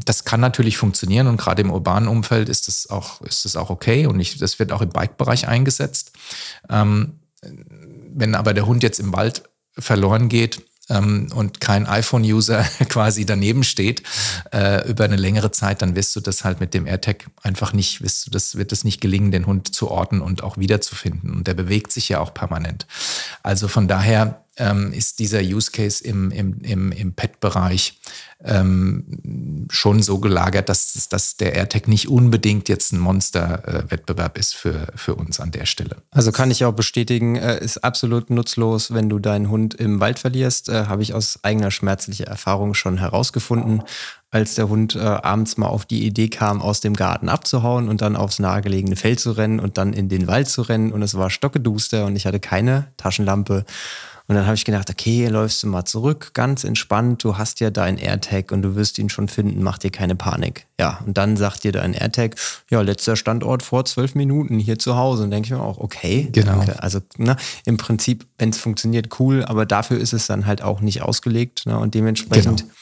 das 0.04 0.24
kann 0.24 0.40
natürlich 0.40 0.76
funktionieren 0.76 1.26
und 1.26 1.36
gerade 1.36 1.62
im 1.62 1.70
urbanen 1.70 2.08
Umfeld 2.08 2.48
ist 2.48 2.68
das 2.68 2.88
auch, 2.90 3.20
ist 3.22 3.44
das 3.44 3.56
auch 3.56 3.70
okay 3.70 4.06
und 4.06 4.20
ich, 4.20 4.38
das 4.38 4.58
wird 4.58 4.72
auch 4.72 4.82
im 4.82 4.90
Bike-Bereich 4.90 5.48
eingesetzt. 5.48 6.12
Ähm, 6.68 7.20
wenn 8.12 8.34
aber 8.34 8.54
der 8.54 8.66
Hund 8.66 8.82
jetzt 8.82 9.00
im 9.00 9.12
Wald 9.12 9.44
verloren 9.78 10.28
geht, 10.28 10.62
ähm, 10.90 11.28
und 11.34 11.60
kein 11.60 11.86
iPhone-User 11.86 12.62
quasi 12.88 13.24
daneben 13.24 13.62
steht 13.62 14.02
äh, 14.52 14.86
über 14.88 15.04
eine 15.04 15.16
längere 15.16 15.50
Zeit, 15.50 15.80
dann 15.82 15.94
wirst 15.94 16.14
du 16.16 16.20
das 16.20 16.44
halt 16.44 16.60
mit 16.60 16.74
dem 16.74 16.86
AirTag 16.86 17.26
einfach 17.42 17.72
nicht, 17.72 18.02
wirst 18.02 18.26
du 18.26 18.30
das, 18.30 18.56
wird 18.56 18.72
es 18.72 18.84
nicht 18.84 19.00
gelingen, 19.00 19.30
den 19.30 19.46
Hund 19.46 19.74
zu 19.74 19.90
orten 19.90 20.20
und 20.20 20.42
auch 20.42 20.58
wiederzufinden. 20.58 21.32
Und 21.32 21.46
der 21.46 21.54
bewegt 21.54 21.92
sich 21.92 22.08
ja 22.08 22.20
auch 22.20 22.34
permanent. 22.34 22.86
Also 23.42 23.68
von 23.68 23.88
daher 23.88 24.44
ähm, 24.56 24.92
ist 24.92 25.18
dieser 25.18 25.40
Use 25.40 25.70
Case 25.70 26.02
im, 26.04 26.30
im, 26.30 26.60
im, 26.60 26.92
im 26.92 27.12
Pet-Bereich 27.12 27.98
ähm, 28.44 29.66
schon 29.70 30.02
so 30.02 30.18
gelagert, 30.18 30.68
dass, 30.68 31.08
dass 31.08 31.36
der 31.36 31.54
AirTag 31.54 31.88
nicht 31.88 32.08
unbedingt 32.08 32.68
jetzt 32.68 32.92
ein 32.92 32.98
Monster-Wettbewerb 32.98 34.38
ist 34.38 34.54
für, 34.54 34.88
für 34.94 35.14
uns 35.14 35.40
an 35.40 35.50
der 35.50 35.66
Stelle. 35.66 35.96
Also 36.10 36.32
kann 36.32 36.50
ich 36.50 36.64
auch 36.64 36.72
bestätigen, 36.72 37.36
äh, 37.36 37.62
ist 37.62 37.84
absolut 37.84 38.30
nutzlos, 38.30 38.92
wenn 38.92 39.08
du 39.08 39.18
deinen 39.18 39.50
Hund 39.50 39.74
im 39.74 40.00
Wald 40.00 40.18
verlierst. 40.18 40.68
Äh, 40.68 40.86
Habe 40.86 41.02
ich 41.02 41.14
aus 41.14 41.40
eigener 41.42 41.70
schmerzlicher 41.70 42.26
Erfahrung 42.26 42.74
schon 42.74 42.98
herausgefunden 42.98 43.82
als 44.30 44.54
der 44.54 44.68
Hund 44.68 44.94
äh, 44.94 45.00
abends 45.00 45.56
mal 45.56 45.66
auf 45.66 45.84
die 45.84 46.06
Idee 46.06 46.28
kam, 46.28 46.62
aus 46.62 46.80
dem 46.80 46.94
Garten 46.94 47.28
abzuhauen 47.28 47.88
und 47.88 48.00
dann 48.00 48.14
aufs 48.14 48.38
nahegelegene 48.38 48.94
Feld 48.94 49.18
zu 49.18 49.32
rennen 49.32 49.58
und 49.58 49.76
dann 49.76 49.92
in 49.92 50.08
den 50.08 50.28
Wald 50.28 50.48
zu 50.48 50.62
rennen. 50.62 50.92
Und 50.92 51.02
es 51.02 51.16
war 51.16 51.30
stockeduster 51.30 52.06
und 52.06 52.14
ich 52.14 52.26
hatte 52.26 52.38
keine 52.38 52.92
Taschenlampe. 52.96 53.64
Und 54.30 54.36
dann 54.36 54.46
habe 54.46 54.54
ich 54.54 54.64
gedacht, 54.64 54.88
okay, 54.88 55.26
läufst 55.26 55.64
du 55.64 55.66
mal 55.66 55.84
zurück, 55.84 56.30
ganz 56.34 56.62
entspannt, 56.62 57.24
du 57.24 57.36
hast 57.36 57.58
ja 57.58 57.70
deinen 57.70 57.98
AirTag 57.98 58.52
und 58.52 58.62
du 58.62 58.76
wirst 58.76 58.96
ihn 59.00 59.08
schon 59.08 59.26
finden, 59.26 59.60
mach 59.60 59.76
dir 59.76 59.90
keine 59.90 60.14
Panik. 60.14 60.68
Ja, 60.78 61.00
und 61.04 61.18
dann 61.18 61.36
sagt 61.36 61.64
dir 61.64 61.72
dein 61.72 61.94
AirTag, 61.94 62.36
ja, 62.70 62.80
letzter 62.80 63.16
Standort 63.16 63.64
vor 63.64 63.86
zwölf 63.86 64.14
Minuten 64.14 64.60
hier 64.60 64.78
zu 64.78 64.94
Hause. 64.94 65.24
Und 65.24 65.32
denke 65.32 65.46
ich 65.46 65.50
mir 65.50 65.60
auch, 65.60 65.78
okay, 65.78 66.28
genau. 66.30 66.58
Danke. 66.58 66.80
Also 66.80 67.00
ne, 67.16 67.34
im 67.64 67.76
Prinzip, 67.76 68.24
wenn 68.38 68.50
es 68.50 68.58
funktioniert, 68.58 69.18
cool, 69.18 69.44
aber 69.44 69.66
dafür 69.66 69.98
ist 69.98 70.12
es 70.12 70.28
dann 70.28 70.46
halt 70.46 70.62
auch 70.62 70.80
nicht 70.80 71.02
ausgelegt. 71.02 71.66
Ne? 71.66 71.76
Und 71.76 71.94
dementsprechend 71.94 72.60
genau 72.60 72.72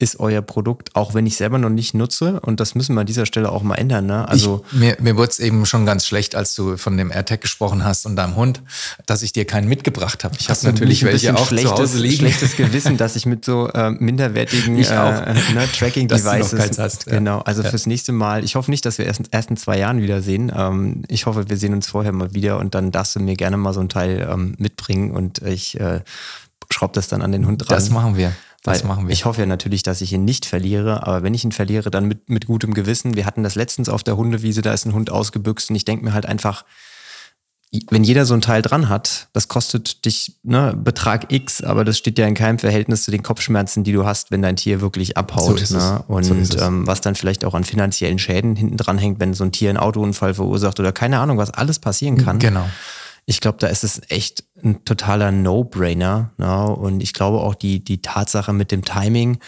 ist 0.00 0.18
euer 0.18 0.42
Produkt, 0.42 0.96
auch 0.96 1.14
wenn 1.14 1.24
ich 1.24 1.36
selber 1.36 1.58
noch 1.58 1.70
nicht 1.70 1.94
nutze. 1.94 2.40
Und 2.40 2.58
das 2.58 2.74
müssen 2.74 2.94
wir 2.94 3.02
an 3.02 3.06
dieser 3.06 3.26
Stelle 3.26 3.52
auch 3.52 3.62
mal 3.62 3.76
ändern. 3.76 4.06
Ne? 4.06 4.28
Also 4.28 4.64
ich, 4.72 4.78
mir, 4.78 4.96
mir 5.00 5.16
wurde 5.16 5.30
es 5.30 5.38
eben 5.38 5.64
schon 5.66 5.86
ganz 5.86 6.04
schlecht, 6.04 6.34
als 6.34 6.54
du 6.54 6.76
von 6.76 6.96
dem 6.96 7.12
AirTag 7.12 7.40
gesprochen 7.40 7.84
hast 7.84 8.04
und 8.04 8.16
deinem 8.16 8.34
Hund, 8.34 8.60
dass 9.06 9.22
ich 9.22 9.32
dir 9.32 9.44
keinen 9.44 9.68
mitgebracht 9.68 10.24
habe. 10.24 10.34
Ich 10.40 10.50
habe 10.50 10.58
natürlich 10.64 11.04
welche 11.04 11.36
auch 11.36 11.48
zu 11.48 11.70
Hause 11.70 11.98
liegen. 11.98 12.16
schlechtes 12.16 12.56
Gewissen, 12.56 12.96
dass 12.96 13.14
ich 13.14 13.24
mit 13.24 13.44
so 13.44 13.68
äh, 13.68 13.90
minderwertigen 13.90 14.76
äh, 14.76 15.34
ne, 15.54 15.68
Tracking-Devices. 15.78 16.78
hast. 16.78 17.06
Genau, 17.06 17.38
also 17.40 17.62
ja. 17.62 17.70
fürs 17.70 17.86
nächste 17.86 18.10
Mal. 18.10 18.42
Ich 18.42 18.56
hoffe 18.56 18.72
nicht, 18.72 18.84
dass 18.84 18.98
wir 18.98 19.06
erst, 19.06 19.22
erst 19.30 19.50
in 19.50 19.56
zwei 19.56 19.78
Jahren 19.78 20.02
wiedersehen. 20.02 20.52
Ähm, 20.54 21.04
ich 21.06 21.26
hoffe, 21.26 21.48
wir 21.48 21.56
sehen 21.56 21.72
uns 21.72 21.86
vorher 21.86 22.12
mal 22.12 22.34
wieder 22.34 22.58
und 22.58 22.74
dann 22.74 22.90
darfst 22.90 23.14
du 23.14 23.20
mir 23.20 23.36
gerne 23.36 23.56
mal 23.56 23.72
so 23.72 23.80
ein 23.80 23.88
Teil 23.88 24.28
ähm, 24.28 24.56
mitbringen 24.58 25.12
und 25.12 25.40
ich 25.42 25.78
äh, 25.78 26.00
schraube 26.68 26.94
das 26.94 27.06
dann 27.06 27.22
an 27.22 27.30
den 27.30 27.46
Hund 27.46 27.62
dran. 27.62 27.76
Das 27.76 27.90
machen 27.90 28.16
wir. 28.16 28.32
Das 28.64 28.80
Weil 28.80 28.88
machen 28.88 29.06
wir. 29.06 29.12
Ich 29.12 29.26
hoffe 29.26 29.42
ja 29.42 29.46
natürlich, 29.46 29.82
dass 29.82 30.00
ich 30.00 30.12
ihn 30.12 30.24
nicht 30.24 30.46
verliere, 30.46 31.06
aber 31.06 31.22
wenn 31.22 31.34
ich 31.34 31.44
ihn 31.44 31.52
verliere, 31.52 31.90
dann 31.90 32.06
mit, 32.06 32.30
mit 32.30 32.46
gutem 32.46 32.72
Gewissen. 32.72 33.14
Wir 33.14 33.26
hatten 33.26 33.42
das 33.42 33.54
letztens 33.54 33.90
auf 33.90 34.02
der 34.02 34.16
Hundewiese, 34.16 34.62
da 34.62 34.72
ist 34.72 34.86
ein 34.86 34.94
Hund 34.94 35.10
ausgebüxt 35.10 35.68
und 35.68 35.76
ich 35.76 35.84
denke 35.84 36.04
mir 36.04 36.14
halt 36.14 36.24
einfach, 36.24 36.64
wenn 37.90 38.04
jeder 38.04 38.24
so 38.24 38.34
ein 38.34 38.40
Teil 38.40 38.62
dran 38.62 38.88
hat, 38.88 39.28
das 39.32 39.48
kostet 39.48 40.04
dich 40.06 40.36
ne, 40.44 40.74
Betrag 40.76 41.32
X, 41.32 41.62
aber 41.62 41.84
das 41.84 41.98
steht 41.98 42.18
ja 42.18 42.26
in 42.26 42.34
keinem 42.34 42.58
Verhältnis 42.58 43.02
zu 43.02 43.10
den 43.10 43.22
Kopfschmerzen, 43.22 43.84
die 43.84 43.92
du 43.92 44.06
hast, 44.06 44.30
wenn 44.30 44.42
dein 44.42 44.56
Tier 44.56 44.80
wirklich 44.80 45.16
abhaut. 45.16 45.58
So 45.58 45.76
ne? 45.76 46.04
Und 46.06 46.24
so 46.24 46.58
ähm, 46.58 46.86
was 46.86 47.00
dann 47.00 47.16
vielleicht 47.16 47.44
auch 47.44 47.52
an 47.52 47.64
finanziellen 47.64 48.18
Schäden 48.18 48.56
hinten 48.56 48.76
dran 48.76 48.96
hängt, 48.96 49.20
wenn 49.20 49.34
so 49.34 49.44
ein 49.44 49.52
Tier 49.52 49.70
einen 49.70 49.78
Autounfall 49.78 50.34
verursacht 50.34 50.78
oder 50.80 50.92
keine 50.92 51.18
Ahnung, 51.18 51.36
was 51.36 51.50
alles 51.50 51.80
passieren 51.80 52.16
kann. 52.16 52.38
Genau. 52.38 52.66
Ich 53.26 53.40
glaube, 53.40 53.58
da 53.58 53.68
ist 53.68 53.84
es 53.84 54.02
echt 54.10 54.44
ein 54.62 54.84
totaler 54.84 55.32
No-Brainer. 55.32 56.32
Ne? 56.36 56.66
Und 56.68 57.02
ich 57.02 57.12
glaube 57.12 57.40
auch 57.40 57.54
die, 57.54 57.82
die 57.82 58.02
Tatsache 58.02 58.52
mit 58.52 58.70
dem 58.70 58.84
Timing, 58.84 59.38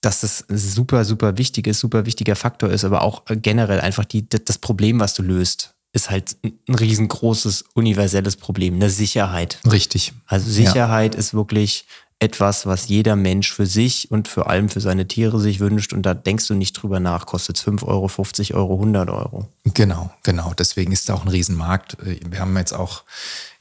dass 0.00 0.20
das 0.20 0.44
super, 0.48 1.04
super 1.04 1.38
wichtig 1.38 1.66
ist, 1.66 1.80
super 1.80 2.06
wichtiger 2.06 2.36
Faktor 2.36 2.70
ist, 2.70 2.84
aber 2.84 3.02
auch 3.02 3.22
generell 3.26 3.80
einfach 3.80 4.04
die, 4.04 4.28
das 4.28 4.58
Problem, 4.58 5.00
was 5.00 5.14
du 5.14 5.22
löst, 5.22 5.74
ist 5.92 6.10
halt 6.10 6.36
ein 6.42 6.74
riesengroßes, 6.74 7.64
universelles 7.74 8.36
Problem, 8.36 8.74
eine 8.74 8.90
Sicherheit. 8.90 9.58
Richtig. 9.70 10.12
Also 10.26 10.50
Sicherheit 10.50 11.14
ja. 11.14 11.20
ist 11.20 11.34
wirklich 11.34 11.86
etwas, 12.20 12.66
was 12.66 12.88
jeder 12.88 13.14
Mensch 13.14 13.52
für 13.52 13.66
sich 13.66 14.10
und 14.10 14.26
vor 14.26 14.50
allem 14.50 14.68
für 14.68 14.80
seine 14.80 15.06
Tiere 15.06 15.38
sich 15.38 15.60
wünscht. 15.60 15.92
Und 15.92 16.02
da 16.02 16.14
denkst 16.14 16.48
du 16.48 16.54
nicht 16.54 16.72
drüber 16.72 16.98
nach, 16.98 17.26
kostet 17.26 17.56
es 17.56 17.62
5 17.62 17.84
Euro, 17.84 18.08
50 18.08 18.54
Euro, 18.54 18.74
100 18.74 19.08
Euro. 19.08 19.46
Genau, 19.64 20.10
genau. 20.24 20.52
Deswegen 20.58 20.90
ist 20.90 21.08
da 21.08 21.14
auch 21.14 21.22
ein 21.22 21.28
Riesenmarkt. 21.28 21.96
Wir 22.02 22.40
haben 22.40 22.56
jetzt 22.56 22.72
auch, 22.72 23.04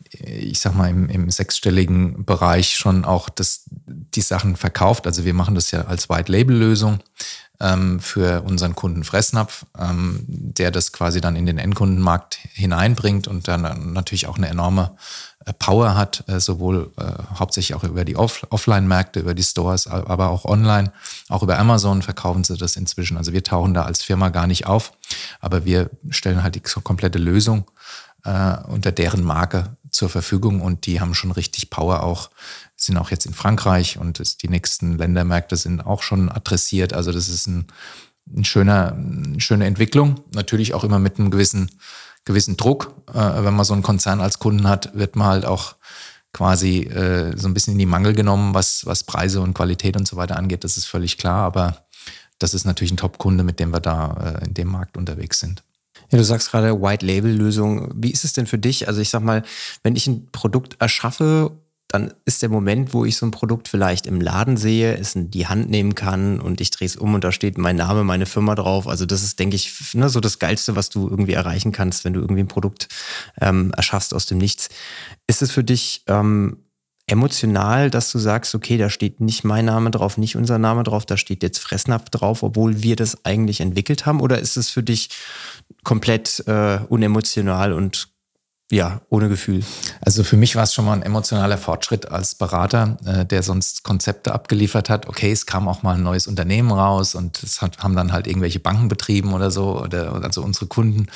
ich 0.10 0.60
sag 0.60 0.76
mal, 0.76 0.90
im, 0.90 1.08
im 1.08 1.30
sechsstelligen 1.30 2.26
Bereich 2.26 2.76
schon 2.76 3.06
auch 3.06 3.30
das, 3.30 3.66
die 3.86 4.22
Sachen 4.22 4.56
verkauft. 4.56 5.06
Also 5.06 5.24
wir 5.24 5.36
machen 5.36 5.54
das 5.54 5.70
ja 5.70 5.82
als 5.82 6.10
White-Label-Lösung 6.10 7.00
ähm, 7.60 8.00
für 8.00 8.44
unseren 8.44 8.76
Kunden 8.76 9.04
Fressnapf, 9.04 9.66
ähm, 9.78 10.24
der 10.28 10.72
das 10.72 10.92
quasi 10.92 11.22
dann 11.22 11.36
in 11.36 11.46
den 11.46 11.58
Endkundenmarkt 11.58 12.38
hineinbringt 12.54 13.28
und 13.28 13.48
dann 13.48 13.94
natürlich 13.94 14.28
auch 14.28 14.38
eine 14.38 14.48
enorme 14.48 14.96
äh, 15.46 15.54
Power 15.54 15.96
hat, 15.96 16.24
äh, 16.28 16.40
sowohl 16.40 16.92
äh, 16.98 17.04
hauptsächlich 17.36 17.76
auch 17.76 17.84
über 17.84 18.06
die 18.06 18.16
Off 18.16 18.46
Offline-Märkte, 18.50 19.20
über 19.20 19.34
die 19.34 19.44
Stores, 19.44 19.88
aber 19.88 20.30
auch 20.30 20.46
online. 20.46 20.92
Auch 21.30 21.44
über 21.44 21.58
Amazon 21.58 22.02
verkaufen 22.02 22.44
sie 22.44 22.58
das 22.58 22.76
inzwischen. 22.76 23.18
Also 23.18 23.34
wir 23.34 23.44
tauchen 23.44 23.74
da 23.74 23.84
als 23.84 24.04
Firma 24.04 24.30
gar 24.30 24.48
nicht 24.48 24.68
auf, 24.68 24.94
aber 25.40 25.66
wir 25.66 25.90
stellen 26.10 26.44
halt 26.44 26.56
die 26.56 26.62
komplette 26.62 27.18
Lösung 27.18 27.66
äh, 28.24 28.58
unter 28.68 28.92
deren 28.92 29.24
Marke 29.24 29.78
zur 29.98 30.10
Verfügung 30.10 30.62
und 30.62 30.86
die 30.86 31.02
haben 31.02 31.14
schon 31.14 31.32
richtig 31.32 31.70
Power 31.70 32.04
auch, 32.04 32.30
sind 32.76 32.98
auch 32.98 33.12
jetzt 33.12 33.26
in 33.26 33.34
Frankreich 33.34 33.98
und 33.98 34.42
die 34.42 34.50
nächsten 34.50 34.98
Ländermärkte 34.98 35.56
sind 35.56 35.82
auch 35.86 36.02
schon 36.02 36.32
adressiert. 36.32 36.94
Also 36.94 37.12
das 37.12 37.28
ist 37.28 37.48
ein, 37.48 37.68
ein 38.34 38.46
schöner, 38.46 38.94
eine 38.94 39.42
schöne 39.42 39.66
Entwicklung. 39.66 40.22
Natürlich 40.34 40.74
auch 40.74 40.84
immer 40.84 41.00
mit 41.00 41.20
einem 41.20 41.32
gewissen 41.32 41.70
gewissen 42.28 42.58
Druck. 42.58 42.94
Äh, 43.12 43.44
wenn 43.44 43.56
man 43.56 43.66
so 43.66 43.74
einen 43.74 43.82
Konzern 43.82 44.22
als 44.22 44.38
Kunden 44.38 44.68
hat, 44.68 44.94
wird 44.94 45.16
man 45.16 45.28
halt 45.28 45.46
auch 45.46 45.76
quasi 46.34 46.82
äh, 46.82 47.36
so 47.36 47.48
ein 47.48 47.56
bisschen 47.56 47.74
in 47.74 47.80
die 47.80 47.88
Mangel 47.88 48.14
genommen, 48.14 48.54
was, 48.54 48.86
was 48.86 49.04
Preise 49.04 49.42
und 49.42 49.56
Qualität 49.56 49.98
und 49.98 50.08
so 50.08 50.18
weiter 50.18 50.38
angeht. 50.38 50.64
Das 50.64 50.78
ist 50.78 50.86
völlig 50.86 51.18
klar, 51.18 51.44
aber 51.44 51.88
das 52.38 52.54
ist 52.54 52.66
natürlich 52.66 52.92
ein 52.92 52.98
Top-Kunde, 52.98 53.44
mit 53.44 53.60
dem 53.60 53.72
wir 53.72 53.80
da 53.80 54.38
äh, 54.42 54.46
in 54.46 54.54
dem 54.54 54.68
Markt 54.68 54.98
unterwegs 54.98 55.40
sind. 55.40 55.64
Ja, 56.10 56.18
du 56.18 56.24
sagst 56.24 56.52
gerade 56.52 56.82
White-Label-Lösung. 56.82 57.92
Wie 57.96 58.12
ist 58.12 58.24
es 58.24 58.34
denn 58.34 58.48
für 58.48 58.58
dich? 58.58 58.88
Also 58.88 59.02
ich 59.02 59.10
sag 59.10 59.24
mal, 59.24 59.44
wenn 59.84 59.96
ich 59.96 60.08
ein 60.08 60.28
Produkt 60.32 60.78
erschaffe 60.80 61.52
dann 61.88 62.14
ist 62.26 62.42
der 62.42 62.50
Moment, 62.50 62.94
wo 62.94 63.06
ich 63.06 63.16
so 63.16 63.26
ein 63.26 63.32
Produkt 63.32 63.70
vielleicht 63.70 64.08
im 64.08 64.20
Laden 64.20 64.58
sehe, 64.58 64.98
es 64.98 65.16
in 65.16 65.32
die 65.32 65.48
Hand 65.48 65.70
nehmen 65.70 65.96
kann 65.96 66.42
und 66.42 66.60
ich 66.60 66.70
drehe 66.70 66.86
es 66.86 66.98
um 66.98 67.14
und 67.14 67.24
da 67.24 67.32
steht 67.32 67.58
mein 67.58 67.78
Name, 67.78 68.04
meine 68.04 68.26
Firma 68.26 68.56
drauf. 68.56 68.88
Also 68.88 69.06
das 69.06 69.24
ist, 69.24 69.40
denke 69.40 69.56
ich, 69.56 69.94
ne, 69.94 70.10
so 70.10 70.20
das 70.20 70.40
Geilste, 70.40 70.76
was 70.76 70.90
du 70.90 71.08
irgendwie 71.08 71.34
erreichen 71.34 71.72
kannst, 71.72 72.04
wenn 72.04 72.12
du 72.12 72.20
irgendwie 72.20 72.42
ein 72.42 72.50
Produkt 72.50 72.90
ähm, 73.40 73.72
erschaffst 73.76 74.14
aus 74.14 74.26
dem 74.26 74.38
Nichts. 74.38 74.68
Ist 75.28 75.42
es 75.42 75.52
für 75.52 75.64
dich 75.64 76.04
ähm, 76.08 76.58
emotional, 77.08 77.90
dass 77.90 78.12
du 78.12 78.20
sagst, 78.20 78.54
okay, 78.54 78.78
da 78.78 78.90
steht 78.90 79.22
nicht 79.22 79.44
mein 79.44 79.66
Name 79.66 79.92
drauf, 79.92 80.18
nicht 80.18 80.36
unser 80.36 80.60
Name 80.60 80.84
drauf, 80.84 81.06
da 81.06 81.16
steht 81.16 81.42
jetzt 81.42 81.60
Fressnapf 81.60 82.10
drauf, 82.10 82.44
obwohl 82.44 82.84
wir 82.84 82.98
das 82.98 83.24
eigentlich 83.26 83.62
entwickelt 83.62 84.06
haben? 84.06 84.20
Oder 84.20 84.40
ist 84.40 84.58
es 84.58 84.70
für 84.70 84.84
dich 84.84 85.10
komplett 85.84 86.44
äh, 86.48 86.80
unemotional 86.90 87.72
und 87.72 88.10
ja, 88.70 89.00
ohne 89.10 89.30
Gefühl. 89.30 89.64
Also 90.02 90.26
für 90.26 90.36
mich 90.36 90.58
war 90.58 90.64
es 90.64 90.74
schon 90.74 90.84
mal 90.84 90.94
ein 90.94 91.02
emotionaler 91.02 91.58
Fortschritt 91.58 92.12
als 92.12 92.36
Berater, 92.36 92.98
äh, 93.06 93.26
der 93.26 93.42
sonst 93.42 93.84
Konzepte 93.84 94.34
abgeliefert 94.34 94.90
hat. 94.90 95.08
Okay, 95.08 95.32
es 95.32 95.46
kam 95.46 95.70
auch 95.70 95.84
mal 95.84 95.96
ein 95.96 96.04
neues 96.04 96.28
Unternehmen 96.28 96.72
raus 96.72 97.16
und 97.16 97.42
es 97.44 97.62
hat, 97.62 97.80
haben 97.80 97.96
dann 97.96 98.12
halt 98.12 98.28
irgendwelche 98.28 98.60
Banken 98.60 98.90
betrieben 98.90 99.34
oder 99.34 99.52
so, 99.52 99.82
oder 99.82 100.22
also 100.22 100.42
unsere 100.42 100.68
Kunden. 100.68 101.08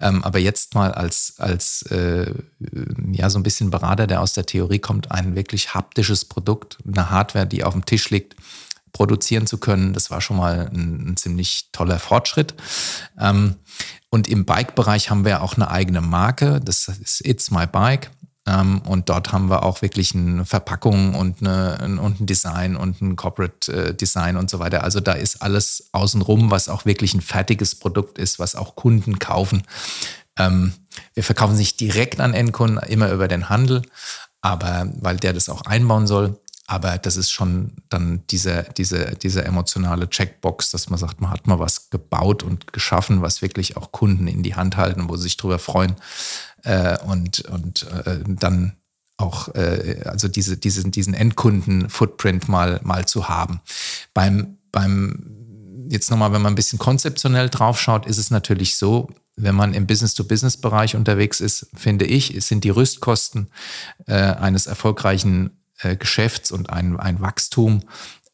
Ähm, 0.00 0.24
aber 0.24 0.40
jetzt 0.40 0.74
mal 0.74 0.90
als, 0.90 1.34
als 1.38 1.82
äh, 1.92 2.32
ja, 3.12 3.30
so 3.30 3.38
ein 3.38 3.44
bisschen 3.44 3.70
Berater, 3.70 4.08
der 4.08 4.20
aus 4.20 4.32
der 4.32 4.46
Theorie 4.46 4.80
kommt, 4.80 5.12
ein 5.12 5.36
wirklich 5.36 5.74
haptisches 5.74 6.24
Produkt, 6.24 6.78
eine 6.84 7.10
Hardware, 7.10 7.46
die 7.46 7.62
auf 7.62 7.74
dem 7.74 7.84
Tisch 7.84 8.10
liegt, 8.10 8.34
produzieren 8.90 9.46
zu 9.46 9.58
können, 9.58 9.92
das 9.92 10.10
war 10.10 10.20
schon 10.20 10.38
mal 10.38 10.70
ein, 10.72 11.10
ein 11.10 11.16
ziemlich 11.16 11.68
toller 11.70 12.00
Fortschritt. 12.00 12.54
Ähm, 13.20 13.56
und 14.16 14.28
im 14.28 14.46
Bike-Bereich 14.46 15.10
haben 15.10 15.26
wir 15.26 15.42
auch 15.42 15.56
eine 15.56 15.70
eigene 15.70 16.00
Marke, 16.00 16.58
das 16.58 16.88
ist 16.88 17.24
It's 17.24 17.50
My 17.50 17.66
Bike. 17.66 18.10
Ähm, 18.46 18.80
und 18.82 19.10
dort 19.10 19.30
haben 19.30 19.50
wir 19.50 19.62
auch 19.62 19.82
wirklich 19.82 20.14
eine 20.14 20.46
Verpackung 20.46 21.14
und, 21.14 21.40
eine, 21.40 22.00
und 22.00 22.20
ein 22.20 22.26
Design 22.26 22.76
und 22.76 23.02
ein 23.02 23.16
Corporate 23.16 23.72
äh, 23.72 23.94
Design 23.94 24.36
und 24.38 24.48
so 24.48 24.58
weiter. 24.58 24.84
Also 24.84 25.00
da 25.00 25.12
ist 25.12 25.42
alles 25.42 25.90
außenrum, 25.92 26.50
was 26.50 26.70
auch 26.70 26.86
wirklich 26.86 27.12
ein 27.12 27.20
fertiges 27.20 27.74
Produkt 27.74 28.18
ist, 28.18 28.38
was 28.38 28.54
auch 28.54 28.74
Kunden 28.74 29.18
kaufen. 29.18 29.64
Ähm, 30.38 30.72
wir 31.12 31.22
verkaufen 31.22 31.56
nicht 31.56 31.78
direkt 31.78 32.18
an 32.18 32.32
Endkunden, 32.32 32.78
immer 32.88 33.10
über 33.12 33.28
den 33.28 33.50
Handel, 33.50 33.82
aber 34.40 34.88
weil 34.98 35.18
der 35.18 35.34
das 35.34 35.50
auch 35.50 35.62
einbauen 35.62 36.06
soll. 36.06 36.38
Aber 36.66 36.98
das 36.98 37.16
ist 37.16 37.30
schon 37.30 37.72
dann 37.88 38.24
diese, 38.30 38.66
diese, 38.76 39.14
diese 39.22 39.44
emotionale 39.44 40.10
Checkbox, 40.10 40.70
dass 40.70 40.90
man 40.90 40.98
sagt, 40.98 41.20
man 41.20 41.30
hat 41.30 41.46
mal 41.46 41.60
was 41.60 41.90
gebaut 41.90 42.42
und 42.42 42.72
geschaffen, 42.72 43.22
was 43.22 43.40
wirklich 43.40 43.76
auch 43.76 43.92
Kunden 43.92 44.26
in 44.26 44.42
die 44.42 44.56
Hand 44.56 44.76
halten, 44.76 45.08
wo 45.08 45.16
sie 45.16 45.24
sich 45.24 45.36
drüber 45.36 45.58
freuen. 45.58 45.94
Äh, 46.62 46.98
und 47.04 47.40
und 47.42 47.84
äh, 48.04 48.18
dann 48.26 48.76
auch 49.16 49.54
äh, 49.54 50.02
also 50.04 50.28
diese, 50.28 50.56
diese, 50.56 50.88
diesen 50.90 51.14
Endkunden-Footprint 51.14 52.48
mal, 52.48 52.80
mal 52.82 53.06
zu 53.06 53.28
haben. 53.28 53.60
Beim, 54.12 54.58
beim 54.72 55.86
jetzt 55.88 56.10
nochmal, 56.10 56.32
wenn 56.32 56.42
man 56.42 56.52
ein 56.52 56.56
bisschen 56.56 56.78
konzeptionell 56.78 57.48
draufschaut, 57.48 58.06
ist 58.06 58.18
es 58.18 58.30
natürlich 58.30 58.76
so, 58.76 59.08
wenn 59.36 59.54
man 59.54 59.74
im 59.74 59.86
Business-to-Business-Bereich 59.86 60.96
unterwegs 60.96 61.40
ist, 61.40 61.68
finde 61.74 62.06
ich, 62.06 62.34
sind 62.44 62.64
die 62.64 62.70
Rüstkosten 62.70 63.48
äh, 64.06 64.14
eines 64.14 64.66
erfolgreichen 64.66 65.50
äh, 65.82 65.96
Geschäfts 65.96 66.50
und 66.50 66.70
ein, 66.70 66.98
ein 66.98 67.20
Wachstum 67.20 67.82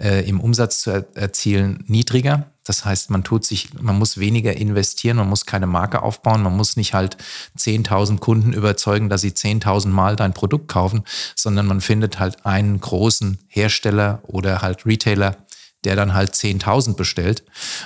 äh, 0.03 0.29
im 0.29 0.41
Umsatz 0.41 0.81
zu 0.81 0.91
er 0.91 1.07
erzielen 1.15 1.85
niedriger. 1.87 2.47
Das 2.65 2.85
heißt, 2.85 3.11
man 3.11 3.25
tut 3.25 3.45
sich, 3.45 3.75
man 3.81 3.99
muss 3.99 4.19
weniger 4.19 4.57
investieren, 4.57 5.17
man 5.17 5.29
muss 5.29 5.47
keine 5.47 5.67
Marke 5.67 6.03
aufbauen, 6.03 6.43
man 6.43 6.57
muss 6.57 6.77
nicht 6.77 6.95
halt 6.95 7.17
10.000 7.59 8.19
Kunden 8.19 8.53
überzeugen, 8.53 9.09
dass 9.09 9.23
sie 9.23 9.31
10.000 9.31 9.89
Mal 9.89 10.15
dein 10.15 10.33
Produkt 10.33 10.69
kaufen, 10.69 11.03
sondern 11.35 11.67
man 11.67 11.81
findet 11.81 12.21
halt 12.21 12.47
einen 12.47 12.81
großen 12.81 13.39
Hersteller 13.49 14.23
oder 14.23 14.63
halt 14.63 14.87
Retailer, 14.87 15.37
der 15.83 15.97
dann 15.97 16.15
halt 16.15 16.35
10.000 16.35 16.95
bestellt 16.95 17.45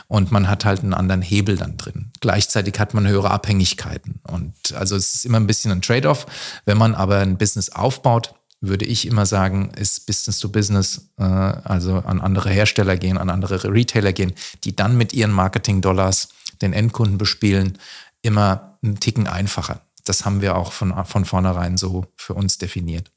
und 0.08 0.30
man 0.30 0.48
hat 0.48 0.66
halt 0.66 0.80
einen 0.80 0.92
anderen 0.92 1.22
Hebel 1.22 1.56
dann 1.56 1.78
drin. 1.78 2.12
Gleichzeitig 2.20 2.78
hat 2.78 2.92
man 2.92 3.08
höhere 3.08 3.30
Abhängigkeiten 3.30 4.20
und 4.24 4.74
also 4.74 4.96
es 4.96 5.14
ist 5.14 5.24
immer 5.24 5.40
ein 5.40 5.46
bisschen 5.46 5.72
ein 5.72 5.80
Trade-off. 5.80 6.26
Wenn 6.66 6.76
man 6.76 6.94
aber 6.94 7.20
ein 7.20 7.38
Business 7.38 7.70
aufbaut, 7.70 8.34
würde 8.68 8.84
ich 8.84 9.06
immer 9.06 9.26
sagen, 9.26 9.70
ist 9.76 10.06
Business 10.06 10.38
to 10.38 10.48
Business, 10.48 11.08
äh, 11.18 11.22
also 11.22 11.96
an 11.96 12.20
andere 12.20 12.50
Hersteller 12.50 12.96
gehen, 12.96 13.18
an 13.18 13.30
andere 13.30 13.62
Retailer 13.64 14.12
gehen, 14.12 14.32
die 14.64 14.74
dann 14.74 14.96
mit 14.96 15.12
ihren 15.12 15.32
Marketing-Dollars 15.32 16.28
den 16.62 16.72
Endkunden 16.72 17.18
bespielen, 17.18 17.78
immer 18.22 18.78
einen 18.82 19.00
Ticken 19.00 19.26
einfacher. 19.26 19.80
Das 20.04 20.24
haben 20.24 20.40
wir 20.40 20.56
auch 20.56 20.72
von, 20.72 21.04
von 21.04 21.24
vornherein 21.24 21.76
so 21.76 22.06
für 22.16 22.34
uns 22.34 22.58
definiert. 22.58 23.10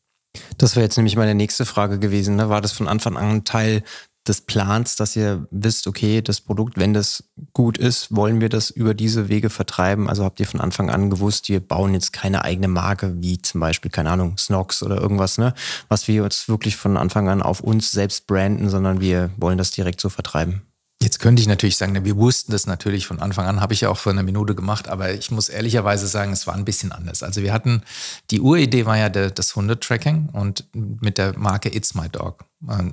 Das 0.57 0.75
wäre 0.75 0.83
jetzt 0.83 0.97
nämlich 0.97 1.15
meine 1.15 1.35
nächste 1.35 1.65
Frage 1.65 1.99
gewesen. 1.99 2.35
Ne? 2.35 2.49
War 2.49 2.61
das 2.61 2.71
von 2.71 2.87
Anfang 2.87 3.17
an 3.17 3.43
Teil 3.45 3.83
des 4.29 4.41
Plans, 4.41 4.95
dass 4.95 5.15
ihr 5.15 5.47
wisst, 5.51 5.87
okay, 5.87 6.21
das 6.21 6.39
Produkt, 6.39 6.77
wenn 6.77 6.93
das 6.93 7.23
gut 7.53 7.77
ist, 7.77 8.15
wollen 8.15 8.39
wir 8.39 8.49
das 8.49 8.69
über 8.69 8.93
diese 8.93 9.27
Wege 9.27 9.49
vertreiben? 9.49 10.07
Also 10.07 10.23
habt 10.23 10.39
ihr 10.39 10.47
von 10.47 10.61
Anfang 10.61 10.89
an 10.89 11.09
gewusst, 11.09 11.49
wir 11.49 11.59
bauen 11.59 11.93
jetzt 11.93 12.13
keine 12.13 12.45
eigene 12.45 12.67
Marke, 12.67 13.15
wie 13.21 13.41
zum 13.41 13.59
Beispiel, 13.59 13.91
keine 13.91 14.11
Ahnung, 14.11 14.37
Snox 14.37 14.83
oder 14.83 15.01
irgendwas, 15.01 15.37
ne? 15.37 15.53
Was 15.89 16.07
wir 16.07 16.23
uns 16.23 16.47
wirklich 16.47 16.77
von 16.77 16.95
Anfang 16.95 17.27
an 17.27 17.41
auf 17.41 17.59
uns 17.61 17.91
selbst 17.91 18.27
branden, 18.27 18.69
sondern 18.69 19.01
wir 19.01 19.31
wollen 19.37 19.57
das 19.57 19.71
direkt 19.71 19.99
so 19.99 20.09
vertreiben. 20.09 20.61
Jetzt 21.01 21.19
könnte 21.19 21.41
ich 21.41 21.47
natürlich 21.47 21.77
sagen, 21.77 22.03
wir 22.03 22.17
wussten 22.17 22.51
das 22.51 22.67
natürlich 22.67 23.07
von 23.07 23.21
Anfang 23.21 23.45
an, 23.45 23.61
habe 23.61 23.73
ich 23.73 23.79
ja 23.79 23.89
auch 23.89 23.97
vor 23.97 24.11
einer 24.11 24.21
Minute 24.21 24.53
gemacht, 24.53 24.89
aber 24.89 25.13
ich 25.13 25.31
muss 25.31 25.47
ehrlicherweise 25.47 26.07
sagen, 26.07 26.33
es 26.33 26.45
war 26.45 26.55
ein 26.55 26.65
bisschen 26.65 26.91
anders. 26.91 27.23
Also 27.23 27.41
wir 27.41 27.53
hatten, 27.53 27.83
die 28.31 28.41
Uridee 28.41 28.85
war 28.85 28.97
ja 28.97 29.07
der, 29.07 29.31
das 29.31 29.55
Hundetracking 29.55 30.27
und 30.33 30.65
mit 30.73 31.17
der 31.17 31.39
Marke 31.39 31.73
It's 31.73 31.95
My 31.95 32.09
Dog. 32.09 32.43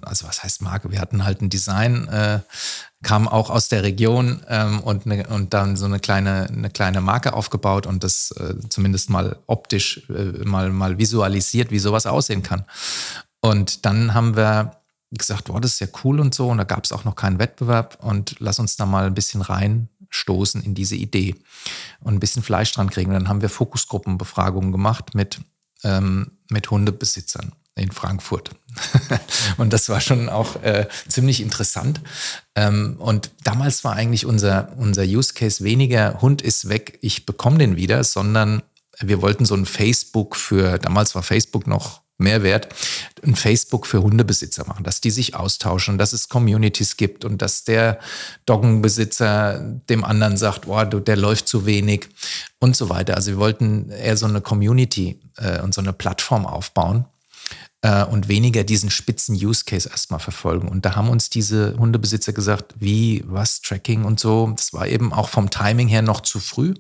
Also 0.03 0.29
was 0.29 0.45
heißt 0.45 0.63
Marke? 0.63 0.93
Wir 0.93 1.01
hatten 1.01 1.25
halt 1.25 1.43
ein 1.43 1.51
Design, 1.51 2.07
äh, 2.07 2.39
kam 3.03 3.27
auch 3.27 3.51
aus 3.51 3.67
der 3.67 3.83
Region 3.83 4.41
ähm, 4.49 4.79
und, 4.83 5.07
ne, 5.07 5.27
und 5.29 5.53
dann 5.53 5.77
so 5.77 5.87
eine 5.87 5.99
kleine, 5.99 6.47
eine 6.47 6.71
kleine 6.71 7.01
Marke 7.01 7.33
aufgebaut 7.33 7.87
und 7.87 8.05
das 8.05 8.31
äh, 8.39 8.55
zumindest 8.69 9.11
mal 9.11 9.41
optisch 9.49 10.09
äh, 10.11 10.45
mal, 10.45 10.71
mal 10.71 10.97
visualisiert, 10.99 11.73
wie 11.73 11.81
sowas 11.81 12.07
aussehen 12.07 12.45
kann. 12.45 12.67
Und 13.41 13.85
dann 13.85 14.15
haben 14.15 14.37
wir 14.37 14.77
gesagt, 15.13 15.45
boah, 15.45 15.61
das 15.61 15.75
ist 15.75 15.81
ja 15.81 15.87
cool 16.05 16.21
und 16.21 16.35
so. 16.35 16.49
Und 16.49 16.59
da 16.59 16.65
gab 16.65 16.85
es 16.85 16.93
auch 16.93 17.05
noch 17.05 17.17
keinen 17.17 17.39
Wettbewerb 17.39 17.99
und 18.03 18.37
lass 18.39 18.59
uns 18.59 18.77
da 18.77 18.87
mal 18.87 19.07
ein 19.07 19.15
bisschen 19.15 19.43
reinstoßen 19.43 20.63
in 20.63 20.75
diese 20.75 20.97
Idee 20.97 21.35
und 22.01 22.15
ein 22.15 22.21
bisschen 22.21 22.43
Fleisch 22.43 22.73
dran 22.73 22.91
kriegen. 22.91 23.11
Und 23.11 23.15
dann 23.15 23.29
haben 23.29 23.43
wir 23.43 23.49
Fokusgruppenbefragungen 23.49 24.73
gemacht 24.73 25.15
mit, 25.15 25.41
ähm, 25.85 26.33
mit 26.51 26.71
Hundebesitzern 26.71 27.53
in 27.77 27.93
Frankfurt. 27.93 28.51
und 29.59 29.73
das 29.73 29.89
war 29.89 30.01
schon 30.01 30.29
auch 30.29 30.63
äh, 30.63 30.89
ziemlich 31.09 31.41
interessant. 31.43 32.01
Ähm, 32.55 32.97
und 32.99 33.31
damals 33.45 33.85
war 33.85 33.93
eigentlich 33.93 34.25
unser, 34.25 34.73
unser 34.79 35.03
Use 35.03 35.35
Case 35.35 35.63
weniger 35.63 36.21
Hund 36.23 36.43
ist 36.43 36.69
weg, 36.69 36.99
ich 37.03 37.27
bekomme 37.27 37.59
den 37.59 37.77
wieder, 37.77 38.03
sondern 38.03 38.63
wir 39.01 39.21
wollten 39.21 39.45
so 39.45 39.55
ein 39.55 39.67
Facebook 39.67 40.37
für, 40.37 40.79
damals 40.79 41.15
war 41.15 41.23
Facebook 41.23 41.67
noch 41.67 42.01
Mehrwert, 42.19 42.75
ein 43.23 43.37
Facebook 43.37 43.87
für 43.87 44.03
Hundebesitzer 44.03 44.67
machen, 44.67 44.85
dass 44.85 45.01
die 45.01 45.11
sich 45.11 45.35
austauschen, 45.35 45.99
dass 45.99 46.13
es 46.13 46.29
Communities 46.29 46.97
gibt 46.97 47.25
und 47.25 47.43
dass 47.43 47.65
der 47.65 47.99
Doggenbesitzer 48.47 49.59
dem 49.89 50.05
anderen 50.05 50.37
sagt, 50.37 50.67
oh, 50.67 50.83
der 50.85 51.17
läuft 51.17 51.49
zu 51.49 51.67
wenig 51.67 52.09
und 52.59 52.75
so 52.77 52.89
weiter. 52.89 53.17
Also 53.17 53.33
wir 53.33 53.39
wollten 53.39 53.91
eher 53.91 54.17
so 54.17 54.27
eine 54.27 54.41
Community 54.41 55.21
äh, 55.37 55.61
und 55.61 55.75
so 55.75 55.81
eine 55.81 55.93
Plattform 55.93 56.47
aufbauen 56.47 57.05
äh, 57.83 58.05
und 58.05 58.29
weniger 58.29 58.65
diesen 58.65 58.91
spitzen 58.91 59.35
Use 59.35 59.65
Case 59.65 59.89
erstmal 59.89 60.21
verfolgen. 60.21 60.69
Und 60.69 60.85
da 60.85 60.97
haben 60.97 61.09
uns 61.09 61.31
diese 61.31 61.77
Hundebesitzer 61.79 62.33
gesagt, 62.33 62.75
wie, 62.79 63.23
was, 63.27 63.61
Tracking 63.61 64.05
und 64.05 64.19
so. 64.19 64.53
Das 64.57 64.73
war 64.73 64.87
eben 64.87 65.13
auch 65.13 65.29
vom 65.29 65.51
Timing 65.51 65.89
her 65.89 66.03
noch 66.03 66.21
zu 66.21 66.41
früh. 66.41 66.75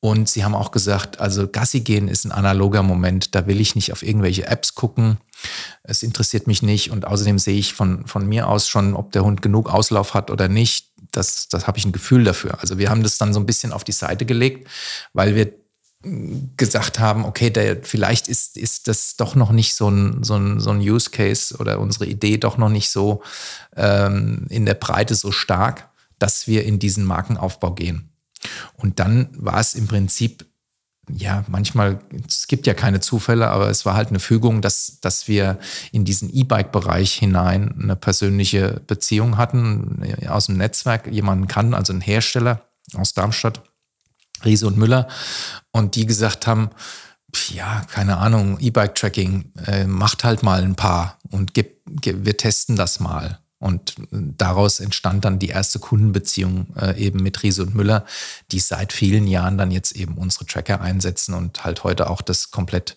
Und 0.00 0.28
sie 0.28 0.44
haben 0.44 0.54
auch 0.54 0.70
gesagt, 0.70 1.20
also 1.20 1.48
Gassi 1.48 1.80
gehen 1.80 2.06
ist 2.06 2.24
ein 2.24 2.30
analoger 2.30 2.82
Moment, 2.84 3.34
da 3.34 3.46
will 3.48 3.60
ich 3.60 3.74
nicht 3.74 3.92
auf 3.92 4.02
irgendwelche 4.02 4.46
Apps 4.46 4.74
gucken. 4.74 5.18
Es 5.82 6.04
interessiert 6.04 6.46
mich 6.46 6.62
nicht 6.62 6.90
und 6.90 7.04
außerdem 7.04 7.38
sehe 7.38 7.58
ich 7.58 7.74
von, 7.74 8.06
von 8.06 8.26
mir 8.26 8.48
aus 8.48 8.68
schon, 8.68 8.94
ob 8.94 9.10
der 9.10 9.24
Hund 9.24 9.42
genug 9.42 9.68
Auslauf 9.68 10.14
hat 10.14 10.30
oder 10.30 10.48
nicht. 10.48 10.92
Das, 11.10 11.48
das 11.48 11.66
habe 11.66 11.78
ich 11.78 11.84
ein 11.84 11.92
Gefühl 11.92 12.22
dafür. 12.22 12.60
Also 12.60 12.78
wir 12.78 12.90
haben 12.90 13.02
das 13.02 13.18
dann 13.18 13.32
so 13.32 13.40
ein 13.40 13.46
bisschen 13.46 13.72
auf 13.72 13.82
die 13.82 13.92
Seite 13.92 14.24
gelegt, 14.24 14.68
weil 15.14 15.34
wir 15.34 15.52
gesagt 16.56 17.00
haben, 17.00 17.24
okay, 17.24 17.50
der, 17.50 17.82
vielleicht 17.82 18.28
ist, 18.28 18.56
ist 18.56 18.86
das 18.86 19.16
doch 19.16 19.34
noch 19.34 19.50
nicht 19.50 19.74
so 19.74 19.90
ein, 19.90 20.22
so, 20.22 20.36
ein, 20.36 20.60
so 20.60 20.70
ein 20.70 20.78
Use 20.78 21.10
Case 21.10 21.56
oder 21.56 21.80
unsere 21.80 22.06
Idee 22.06 22.38
doch 22.38 22.56
noch 22.56 22.68
nicht 22.68 22.90
so 22.90 23.22
ähm, 23.76 24.46
in 24.48 24.64
der 24.64 24.74
Breite 24.74 25.16
so 25.16 25.32
stark, 25.32 25.88
dass 26.20 26.46
wir 26.46 26.64
in 26.64 26.78
diesen 26.78 27.04
Markenaufbau 27.04 27.72
gehen. 27.72 28.07
Und 28.76 28.98
dann 29.00 29.28
war 29.32 29.60
es 29.60 29.74
im 29.74 29.86
Prinzip, 29.86 30.46
ja, 31.10 31.44
manchmal, 31.48 32.00
es 32.26 32.46
gibt 32.48 32.66
ja 32.66 32.74
keine 32.74 33.00
Zufälle, 33.00 33.48
aber 33.48 33.70
es 33.70 33.86
war 33.86 33.94
halt 33.94 34.08
eine 34.08 34.20
Fügung, 34.20 34.60
dass, 34.60 35.00
dass 35.00 35.26
wir 35.26 35.58
in 35.90 36.04
diesen 36.04 36.28
E-Bike-Bereich 36.30 37.14
hinein 37.14 37.74
eine 37.80 37.96
persönliche 37.96 38.82
Beziehung 38.86 39.38
hatten, 39.38 40.02
aus 40.28 40.46
dem 40.46 40.56
Netzwerk 40.56 41.06
jemanden 41.06 41.48
kannten, 41.48 41.74
also 41.74 41.92
einen 41.92 42.02
Hersteller 42.02 42.62
aus 42.94 43.14
Darmstadt, 43.14 43.62
Riese 44.44 44.66
und 44.66 44.76
Müller, 44.76 45.08
und 45.72 45.96
die 45.96 46.06
gesagt 46.06 46.46
haben, 46.46 46.70
ja, 47.48 47.82
keine 47.90 48.18
Ahnung, 48.18 48.58
E-Bike-Tracking, 48.60 49.52
äh, 49.66 49.84
macht 49.84 50.24
halt 50.24 50.42
mal 50.42 50.62
ein 50.62 50.76
paar 50.76 51.18
und 51.30 51.54
gib, 51.54 51.80
gib, 51.86 52.24
wir 52.24 52.36
testen 52.36 52.76
das 52.76 53.00
mal. 53.00 53.40
Und 53.60 53.96
daraus 54.10 54.78
entstand 54.78 55.24
dann 55.24 55.40
die 55.40 55.48
erste 55.48 55.80
Kundenbeziehung 55.80 56.68
äh, 56.76 56.96
eben 56.96 57.20
mit 57.22 57.42
Riese 57.42 57.62
und 57.62 57.74
Müller, 57.74 58.04
die 58.52 58.60
seit 58.60 58.92
vielen 58.92 59.26
Jahren 59.26 59.58
dann 59.58 59.72
jetzt 59.72 59.92
eben 59.92 60.14
unsere 60.16 60.46
Tracker 60.46 60.80
einsetzen 60.80 61.34
und 61.34 61.64
halt 61.64 61.82
heute 61.82 62.08
auch 62.08 62.22
das 62.22 62.52
komplett, 62.52 62.94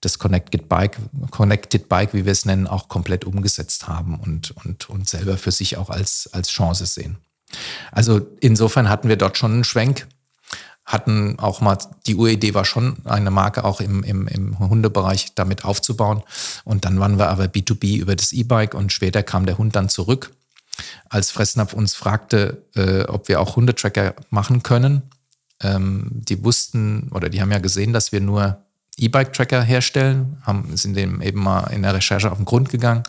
das 0.00 0.20
Connected 0.20 0.68
Bike, 0.68 0.98
Connected 1.30 1.88
Bike, 1.88 2.14
wie 2.14 2.24
wir 2.24 2.32
es 2.32 2.44
nennen, 2.44 2.68
auch 2.68 2.88
komplett 2.88 3.24
umgesetzt 3.24 3.88
haben 3.88 4.20
und, 4.20 4.52
und, 4.64 4.88
und 4.88 5.08
selber 5.08 5.36
für 5.36 5.50
sich 5.50 5.76
auch 5.76 5.90
als, 5.90 6.30
als 6.32 6.50
Chance 6.50 6.86
sehen. 6.86 7.16
Also 7.90 8.20
insofern 8.40 8.88
hatten 8.88 9.08
wir 9.08 9.16
dort 9.16 9.38
schon 9.38 9.52
einen 9.52 9.64
Schwenk 9.64 10.06
hatten 10.86 11.38
auch 11.38 11.60
mal, 11.60 11.76
die 12.06 12.14
Uridee 12.14 12.54
war 12.54 12.64
schon 12.64 12.98
eine 13.04 13.32
Marke 13.32 13.64
auch 13.64 13.80
im, 13.80 14.04
im, 14.04 14.28
im 14.28 14.58
Hundebereich 14.58 15.34
damit 15.34 15.64
aufzubauen. 15.64 16.22
Und 16.64 16.84
dann 16.84 17.00
waren 17.00 17.18
wir 17.18 17.28
aber 17.28 17.44
B2B 17.46 17.98
über 17.98 18.14
das 18.14 18.32
E-Bike 18.32 18.74
und 18.74 18.92
später 18.92 19.24
kam 19.24 19.46
der 19.46 19.58
Hund 19.58 19.74
dann 19.74 19.88
zurück, 19.88 20.30
als 21.08 21.32
Fressnapf 21.32 21.72
uns 21.72 21.94
fragte, 21.94 22.62
äh, 22.76 23.02
ob 23.02 23.28
wir 23.28 23.40
auch 23.40 23.56
Hundetracker 23.56 24.14
machen 24.30 24.62
können. 24.62 25.02
Ähm, 25.60 26.08
die 26.12 26.44
wussten 26.44 27.10
oder 27.12 27.28
die 27.30 27.40
haben 27.40 27.50
ja 27.50 27.58
gesehen, 27.58 27.92
dass 27.92 28.12
wir 28.12 28.20
nur 28.20 28.58
E-Bike-Tracker 28.98 29.62
herstellen, 29.62 30.38
haben, 30.42 30.76
sind 30.76 30.96
dem 30.96 31.20
eben 31.20 31.42
mal 31.42 31.64
in 31.72 31.82
der 31.82 31.94
Recherche 31.94 32.30
auf 32.30 32.38
den 32.38 32.44
Grund 32.44 32.68
gegangen 32.68 33.02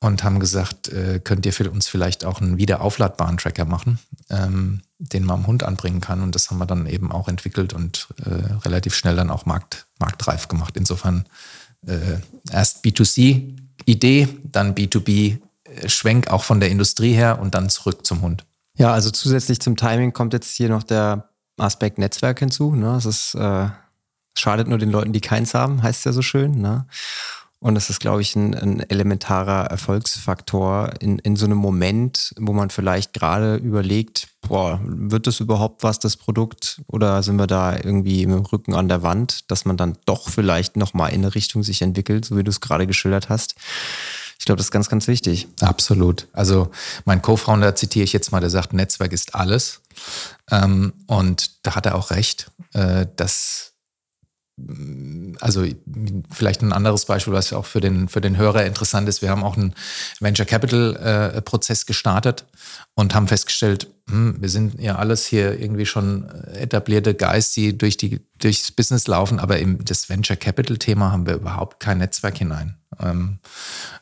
und 0.00 0.22
haben 0.22 0.38
gesagt, 0.38 0.88
äh, 0.88 1.20
könnt 1.22 1.46
ihr 1.46 1.52
für 1.52 1.70
uns 1.70 1.88
vielleicht 1.88 2.24
auch 2.24 2.40
einen 2.40 2.58
wiederaufladbaren 2.58 3.38
Tracker 3.38 3.64
machen, 3.64 3.98
ähm, 4.30 4.82
den 4.98 5.24
man 5.24 5.40
am 5.40 5.46
Hund 5.46 5.62
anbringen 5.62 6.00
kann. 6.00 6.22
Und 6.22 6.34
das 6.34 6.50
haben 6.50 6.58
wir 6.58 6.66
dann 6.66 6.86
eben 6.86 7.12
auch 7.12 7.28
entwickelt 7.28 7.72
und 7.72 8.08
äh, 8.24 8.52
relativ 8.64 8.94
schnell 8.94 9.16
dann 9.16 9.30
auch 9.30 9.46
markt, 9.46 9.86
marktreif 9.98 10.48
gemacht. 10.48 10.76
Insofern 10.76 11.26
äh, 11.86 12.18
erst 12.50 12.84
B2C-Idee, 12.84 14.28
dann 14.44 14.74
B2B-Schwenk 14.74 16.26
äh, 16.26 16.30
auch 16.30 16.44
von 16.44 16.60
der 16.60 16.70
Industrie 16.70 17.12
her 17.12 17.38
und 17.40 17.54
dann 17.54 17.70
zurück 17.70 18.04
zum 18.04 18.22
Hund. 18.22 18.44
Ja, 18.76 18.92
also 18.92 19.10
zusätzlich 19.10 19.60
zum 19.60 19.76
Timing 19.76 20.12
kommt 20.12 20.32
jetzt 20.32 20.54
hier 20.56 20.68
noch 20.68 20.82
der 20.82 21.28
Aspekt 21.56 21.98
Netzwerk 21.98 22.40
hinzu. 22.40 22.74
Ne? 22.74 22.96
Es 22.96 23.06
ist, 23.06 23.34
äh, 23.34 23.68
schadet 24.34 24.68
nur 24.68 24.78
den 24.78 24.90
Leuten, 24.90 25.12
die 25.12 25.20
keins 25.20 25.54
haben, 25.54 25.82
heißt 25.82 26.04
ja 26.06 26.12
so 26.12 26.22
schön. 26.22 26.60
Ne? 26.60 26.86
Und 27.60 27.74
das 27.74 27.90
ist, 27.90 27.98
glaube 27.98 28.22
ich, 28.22 28.36
ein, 28.36 28.54
ein, 28.54 28.80
elementarer 28.88 29.66
Erfolgsfaktor 29.66 30.92
in, 31.00 31.18
in 31.18 31.34
so 31.34 31.44
einem 31.44 31.58
Moment, 31.58 32.32
wo 32.38 32.52
man 32.52 32.70
vielleicht 32.70 33.12
gerade 33.12 33.56
überlegt, 33.56 34.28
boah, 34.42 34.80
wird 34.84 35.26
das 35.26 35.40
überhaupt 35.40 35.82
was, 35.82 35.98
das 35.98 36.16
Produkt? 36.16 36.80
Oder 36.86 37.22
sind 37.24 37.36
wir 37.36 37.48
da 37.48 37.74
irgendwie 37.74 38.22
im 38.22 38.32
Rücken 38.32 38.74
an 38.74 38.88
der 38.88 39.02
Wand, 39.02 39.50
dass 39.50 39.64
man 39.64 39.76
dann 39.76 39.98
doch 40.04 40.28
vielleicht 40.28 40.76
nochmal 40.76 41.12
in 41.12 41.22
eine 41.22 41.34
Richtung 41.34 41.64
sich 41.64 41.82
entwickelt, 41.82 42.24
so 42.24 42.36
wie 42.36 42.44
du 42.44 42.50
es 42.50 42.60
gerade 42.60 42.86
geschildert 42.86 43.28
hast? 43.28 43.56
Ich 44.38 44.44
glaube, 44.44 44.58
das 44.58 44.66
ist 44.66 44.72
ganz, 44.72 44.88
ganz 44.88 45.08
wichtig. 45.08 45.48
Absolut. 45.60 46.28
Also 46.32 46.70
mein 47.04 47.22
Co-Founder 47.22 47.74
zitiere 47.74 48.04
ich 48.04 48.12
jetzt 48.12 48.30
mal, 48.30 48.40
der 48.40 48.50
sagt, 48.50 48.72
Netzwerk 48.72 49.12
ist 49.12 49.34
alles. 49.34 49.80
Ähm, 50.50 50.92
und 51.08 51.66
da 51.66 51.74
hat 51.74 51.86
er 51.86 51.96
auch 51.96 52.12
recht, 52.12 52.52
äh, 52.72 53.06
dass 53.16 53.72
also 55.40 55.64
vielleicht 56.30 56.62
ein 56.62 56.72
anderes 56.72 57.04
Beispiel, 57.04 57.32
was 57.32 57.52
auch 57.52 57.66
für 57.66 57.80
den, 57.80 58.08
für 58.08 58.20
den 58.20 58.36
Hörer 58.36 58.64
interessant 58.64 59.08
ist. 59.08 59.22
Wir 59.22 59.30
haben 59.30 59.44
auch 59.44 59.56
einen 59.56 59.74
Venture 60.20 60.46
Capital 60.46 60.96
äh, 61.34 61.42
Prozess 61.42 61.86
gestartet 61.86 62.44
und 62.94 63.14
haben 63.14 63.28
festgestellt, 63.28 63.88
hm, 64.08 64.40
wir 64.40 64.48
sind 64.48 64.80
ja 64.80 64.96
alles 64.96 65.26
hier 65.26 65.60
irgendwie 65.60 65.86
schon 65.86 66.28
etablierte 66.52 67.14
Guys, 67.14 67.52
die 67.52 67.76
durch 67.76 67.96
die, 67.96 68.20
durchs 68.38 68.72
Business 68.72 69.06
laufen, 69.06 69.38
aber 69.38 69.58
im 69.58 69.84
das 69.84 70.08
Venture 70.08 70.36
Capital 70.36 70.78
Thema 70.78 71.12
haben 71.12 71.26
wir 71.26 71.34
überhaupt 71.34 71.78
kein 71.80 71.98
Netzwerk 71.98 72.38
hinein. 72.38 72.78
Ähm, 73.00 73.38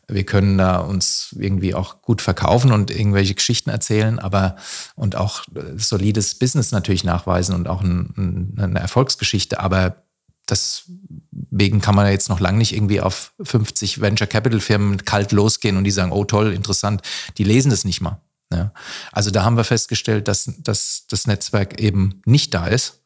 wir 0.09 0.25
können 0.25 0.57
da 0.57 0.79
uns 0.79 1.35
irgendwie 1.39 1.75
auch 1.75 2.03
gut 2.03 2.23
verkaufen 2.23 2.73
und 2.73 2.91
irgendwelche 2.91 3.35
Geschichten 3.35 3.71
erzählen, 3.71 4.19
aber 4.19 4.57
und 4.95 5.17
auch 5.17 5.45
solides 5.77 6.37
Business 6.37 6.71
natürlich 6.71 7.05
nachweisen 7.05 7.55
und 7.55 7.69
auch 7.69 7.83
ein, 7.83 8.15
ein, 8.17 8.55
eine 8.59 8.79
Erfolgsgeschichte, 8.79 9.61
aber 9.61 10.06
deswegen 10.49 11.81
kann 11.81 11.95
man 11.95 12.11
jetzt 12.11 12.29
noch 12.29 12.41
lange 12.41 12.59
nicht 12.59 12.75
irgendwie 12.75 13.01
auf 13.01 13.33
50 13.43 14.01
Venture 14.01 14.27
Capital 14.27 14.61
Firmen 14.61 15.05
kalt 15.05 15.33
losgehen 15.33 15.77
und 15.77 15.85
die 15.85 15.91
sagen, 15.91 16.13
oh 16.13 16.25
toll, 16.25 16.53
interessant. 16.53 17.03
Die 17.39 17.45
lesen 17.45 17.71
das 17.71 17.85
nicht 17.85 18.01
mal. 18.01 18.21
Ja. 18.53 18.73
Also 19.11 19.33
da 19.33 19.43
haben 19.43 19.57
wir 19.57 19.65
festgestellt, 19.65 20.29
dass, 20.29 20.49
dass 20.59 21.05
das 21.09 21.27
Netzwerk 21.27 21.81
eben 21.81 22.23
nicht 22.25 22.55
da 22.55 22.67
ist 22.67 23.01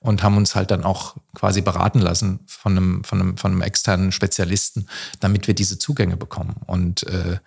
und 0.00 0.22
haben 0.22 0.38
uns 0.38 0.54
halt 0.54 0.70
dann 0.70 0.84
auch 0.84 1.16
quasi 1.34 1.60
beraten 1.60 2.00
lassen 2.00 2.40
von 2.46 2.72
einem, 2.72 3.04
von 3.04 3.20
einem, 3.20 3.36
von 3.36 3.52
einem 3.52 3.60
externen 3.60 4.10
Spezialisten, 4.10 4.88
damit 5.20 5.48
wir 5.48 5.54
diese 5.54 5.78
Zugänge 5.78 6.16
bekommen. 6.16 6.56
Und 6.66 7.06
äh, 7.08 7.38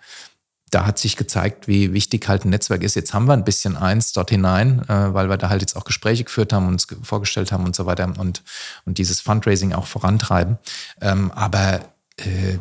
da 0.70 0.86
hat 0.86 0.98
sich 0.98 1.16
gezeigt, 1.16 1.68
wie 1.68 1.92
wichtig 1.92 2.28
halt 2.28 2.44
ein 2.44 2.50
Netzwerk 2.50 2.82
ist. 2.82 2.94
Jetzt 2.94 3.12
haben 3.12 3.26
wir 3.26 3.32
ein 3.32 3.44
bisschen 3.44 3.76
eins 3.76 4.12
dort 4.12 4.30
hinein, 4.30 4.82
äh, 4.88 5.12
weil 5.12 5.28
wir 5.28 5.36
da 5.36 5.48
halt 5.48 5.62
jetzt 5.62 5.76
auch 5.76 5.84
Gespräche 5.84 6.24
geführt 6.24 6.52
haben, 6.52 6.68
uns 6.68 6.86
vorgestellt 7.02 7.52
haben 7.52 7.64
und 7.64 7.74
so 7.74 7.86
weiter 7.86 8.12
und, 8.18 8.42
und 8.84 8.98
dieses 8.98 9.20
Fundraising 9.20 9.72
auch 9.72 9.86
vorantreiben. 9.86 10.58
Ähm, 11.00 11.30
aber 11.32 11.80
äh, 12.16 12.58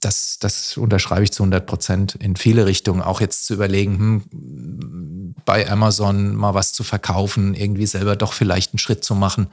das, 0.00 0.38
das 0.40 0.76
unterschreibe 0.76 1.24
ich 1.24 1.32
zu 1.32 1.42
100 1.42 1.66
Prozent 1.66 2.14
in 2.16 2.36
viele 2.36 2.66
Richtungen. 2.66 3.02
Auch 3.02 3.20
jetzt 3.20 3.46
zu 3.46 3.54
überlegen, 3.54 4.24
hm, 4.30 5.34
bei 5.44 5.70
Amazon 5.70 6.34
mal 6.34 6.54
was 6.54 6.72
zu 6.72 6.84
verkaufen, 6.84 7.54
irgendwie 7.54 7.86
selber 7.86 8.16
doch 8.16 8.32
vielleicht 8.32 8.72
einen 8.72 8.78
Schritt 8.78 9.04
zu 9.04 9.14
machen 9.14 9.48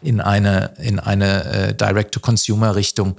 in 0.00 0.20
eine, 0.20 0.74
in 0.78 0.98
eine 0.98 1.44
äh, 1.44 1.74
Direct-to-Consumer-Richtung 1.74 3.16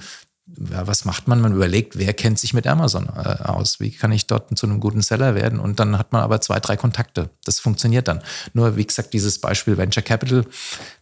ja, 0.71 0.87
was 0.87 1.05
macht 1.05 1.27
man? 1.27 1.41
Man 1.41 1.53
überlegt, 1.53 1.97
wer 1.97 2.13
kennt 2.13 2.39
sich 2.39 2.53
mit 2.53 2.67
Amazon 2.67 3.07
äh, 3.07 3.43
aus? 3.43 3.79
Wie 3.79 3.91
kann 3.91 4.11
ich 4.11 4.27
dort 4.27 4.55
zu 4.57 4.65
einem 4.65 4.79
guten 4.79 5.01
Seller 5.01 5.35
werden? 5.35 5.59
Und 5.59 5.79
dann 5.79 5.97
hat 5.97 6.11
man 6.11 6.21
aber 6.21 6.41
zwei, 6.41 6.59
drei 6.59 6.77
Kontakte. 6.77 7.29
Das 7.45 7.59
funktioniert 7.59 8.07
dann. 8.07 8.21
Nur, 8.53 8.75
wie 8.75 8.85
gesagt, 8.85 9.13
dieses 9.13 9.39
Beispiel 9.39 9.77
Venture 9.77 10.03
Capital, 10.03 10.45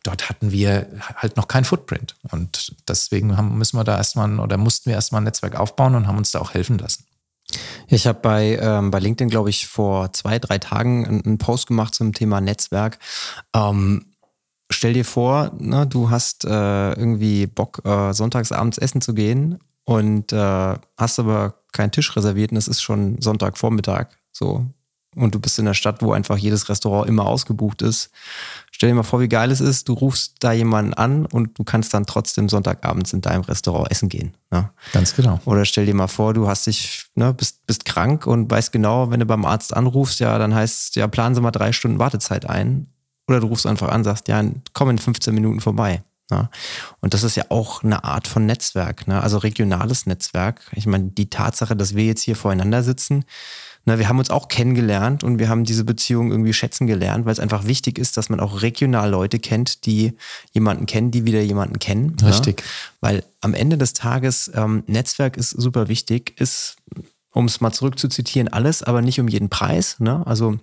dort 0.03 0.29
hatten 0.29 0.51
wir 0.51 0.87
halt 1.15 1.37
noch 1.37 1.47
kein 1.47 1.65
Footprint. 1.65 2.15
Und 2.31 2.75
deswegen 2.87 3.37
haben, 3.37 3.57
müssen 3.57 3.77
wir 3.77 3.83
da 3.83 3.97
erstmal 3.97 4.39
oder 4.39 4.57
mussten 4.57 4.89
wir 4.89 4.95
erstmal 4.95 5.21
ein 5.21 5.25
Netzwerk 5.25 5.55
aufbauen 5.55 5.95
und 5.95 6.07
haben 6.07 6.17
uns 6.17 6.31
da 6.31 6.39
auch 6.39 6.53
helfen 6.53 6.77
lassen. 6.77 7.05
Ich 7.87 8.07
habe 8.07 8.19
bei, 8.21 8.57
ähm, 8.61 8.91
bei 8.91 8.99
LinkedIn, 8.99 9.29
glaube 9.29 9.49
ich, 9.49 9.67
vor 9.67 10.13
zwei, 10.13 10.39
drei 10.39 10.57
Tagen 10.57 11.21
einen 11.25 11.37
Post 11.37 11.67
gemacht 11.67 11.93
zum 11.93 12.13
Thema 12.13 12.39
Netzwerk. 12.39 12.99
Ähm, 13.53 14.10
stell 14.81 14.93
dir 14.93 15.05
vor, 15.05 15.51
ne, 15.59 15.85
du 15.85 16.09
hast 16.09 16.43
äh, 16.43 16.93
irgendwie 16.93 17.45
Bock, 17.45 17.85
äh, 17.85 18.13
sonntagsabends 18.13 18.79
essen 18.79 18.99
zu 18.99 19.13
gehen 19.13 19.59
und 19.83 20.33
äh, 20.33 20.75
hast 20.97 21.19
aber 21.19 21.53
keinen 21.71 21.91
Tisch 21.91 22.15
reserviert 22.15 22.49
und 22.51 22.57
es 22.57 22.67
ist 22.67 22.81
schon 22.81 23.21
Sonntagvormittag. 23.21 24.07
So. 24.31 24.65
Und 25.15 25.35
du 25.35 25.39
bist 25.39 25.59
in 25.59 25.65
der 25.65 25.75
Stadt, 25.75 26.01
wo 26.01 26.13
einfach 26.13 26.35
jedes 26.35 26.67
Restaurant 26.67 27.07
immer 27.07 27.27
ausgebucht 27.27 27.83
ist. 27.83 28.09
Stell 28.71 28.89
dir 28.89 28.95
mal 28.95 29.03
vor, 29.03 29.19
wie 29.19 29.27
geil 29.27 29.51
es 29.51 29.61
ist, 29.61 29.87
du 29.87 29.93
rufst 29.93 30.37
da 30.39 30.51
jemanden 30.51 30.95
an 30.95 31.27
und 31.27 31.59
du 31.59 31.63
kannst 31.63 31.93
dann 31.93 32.07
trotzdem 32.07 32.49
Sonntagabends 32.49 33.13
in 33.13 33.21
deinem 33.21 33.43
Restaurant 33.43 33.91
essen 33.91 34.09
gehen. 34.09 34.35
Ne? 34.49 34.71
Ganz 34.93 35.15
genau. 35.15 35.39
Oder 35.45 35.65
stell 35.65 35.85
dir 35.85 35.93
mal 35.93 36.07
vor, 36.07 36.33
du 36.33 36.47
hast 36.47 36.65
dich, 36.65 37.05
ne, 37.13 37.35
bist, 37.35 37.67
bist 37.67 37.85
krank 37.85 38.25
und 38.25 38.49
weißt 38.49 38.71
genau, 38.71 39.11
wenn 39.11 39.19
du 39.19 39.27
beim 39.27 39.45
Arzt 39.45 39.75
anrufst, 39.75 40.19
ja, 40.21 40.39
dann 40.39 40.55
heißt 40.55 40.95
ja, 40.95 41.07
planen 41.07 41.35
Sie 41.35 41.41
mal 41.41 41.51
drei 41.51 41.71
Stunden 41.71 41.99
Wartezeit 41.99 42.49
ein 42.49 42.90
oder 43.31 43.39
du 43.41 43.47
rufst 43.47 43.65
einfach 43.65 43.89
an, 43.89 44.03
sagst, 44.03 44.27
ja, 44.27 44.43
komm 44.73 44.89
in 44.89 44.97
15 44.97 45.33
Minuten 45.33 45.61
vorbei. 45.61 46.03
Ne? 46.31 46.49
Und 47.01 47.13
das 47.13 47.23
ist 47.23 47.35
ja 47.35 47.45
auch 47.49 47.83
eine 47.83 48.03
Art 48.03 48.27
von 48.27 48.45
Netzwerk, 48.45 49.07
ne? 49.07 49.21
also 49.21 49.37
regionales 49.37 50.05
Netzwerk. 50.05 50.61
Ich 50.73 50.85
meine, 50.85 51.09
die 51.09 51.29
Tatsache, 51.29 51.75
dass 51.75 51.95
wir 51.95 52.05
jetzt 52.05 52.21
hier 52.21 52.35
voreinander 52.35 52.83
sitzen, 52.83 53.25
ne, 53.85 53.99
wir 53.99 54.09
haben 54.09 54.19
uns 54.19 54.29
auch 54.29 54.47
kennengelernt 54.47 55.23
und 55.23 55.39
wir 55.39 55.49
haben 55.49 55.63
diese 55.63 55.83
Beziehung 55.83 56.31
irgendwie 56.31 56.53
schätzen 56.53 56.87
gelernt, 56.87 57.25
weil 57.25 57.33
es 57.33 57.39
einfach 57.39 57.65
wichtig 57.65 57.99
ist, 57.99 58.17
dass 58.17 58.29
man 58.29 58.39
auch 58.39 58.61
regional 58.61 59.09
Leute 59.09 59.39
kennt, 59.39 59.85
die 59.85 60.13
jemanden 60.51 60.85
kennen, 60.85 61.11
die 61.11 61.25
wieder 61.25 61.41
jemanden 61.41 61.79
kennen. 61.79 62.15
Ne? 62.21 62.29
Richtig. 62.29 62.57
Ne? 62.57 62.63
Weil 63.01 63.23
am 63.41 63.53
Ende 63.53 63.77
des 63.77 63.93
Tages, 63.93 64.51
ähm, 64.55 64.83
Netzwerk 64.87 65.37
ist 65.37 65.51
super 65.51 65.87
wichtig, 65.87 66.39
ist, 66.39 66.77
um 67.31 67.45
es 67.45 67.61
mal 67.61 67.71
zurückzuzitieren, 67.71 68.47
alles, 68.47 68.83
aber 68.83 69.01
nicht 69.01 69.19
um 69.19 69.27
jeden 69.27 69.49
Preis. 69.49 69.99
Ne? 69.99 70.25
Also 70.25 70.59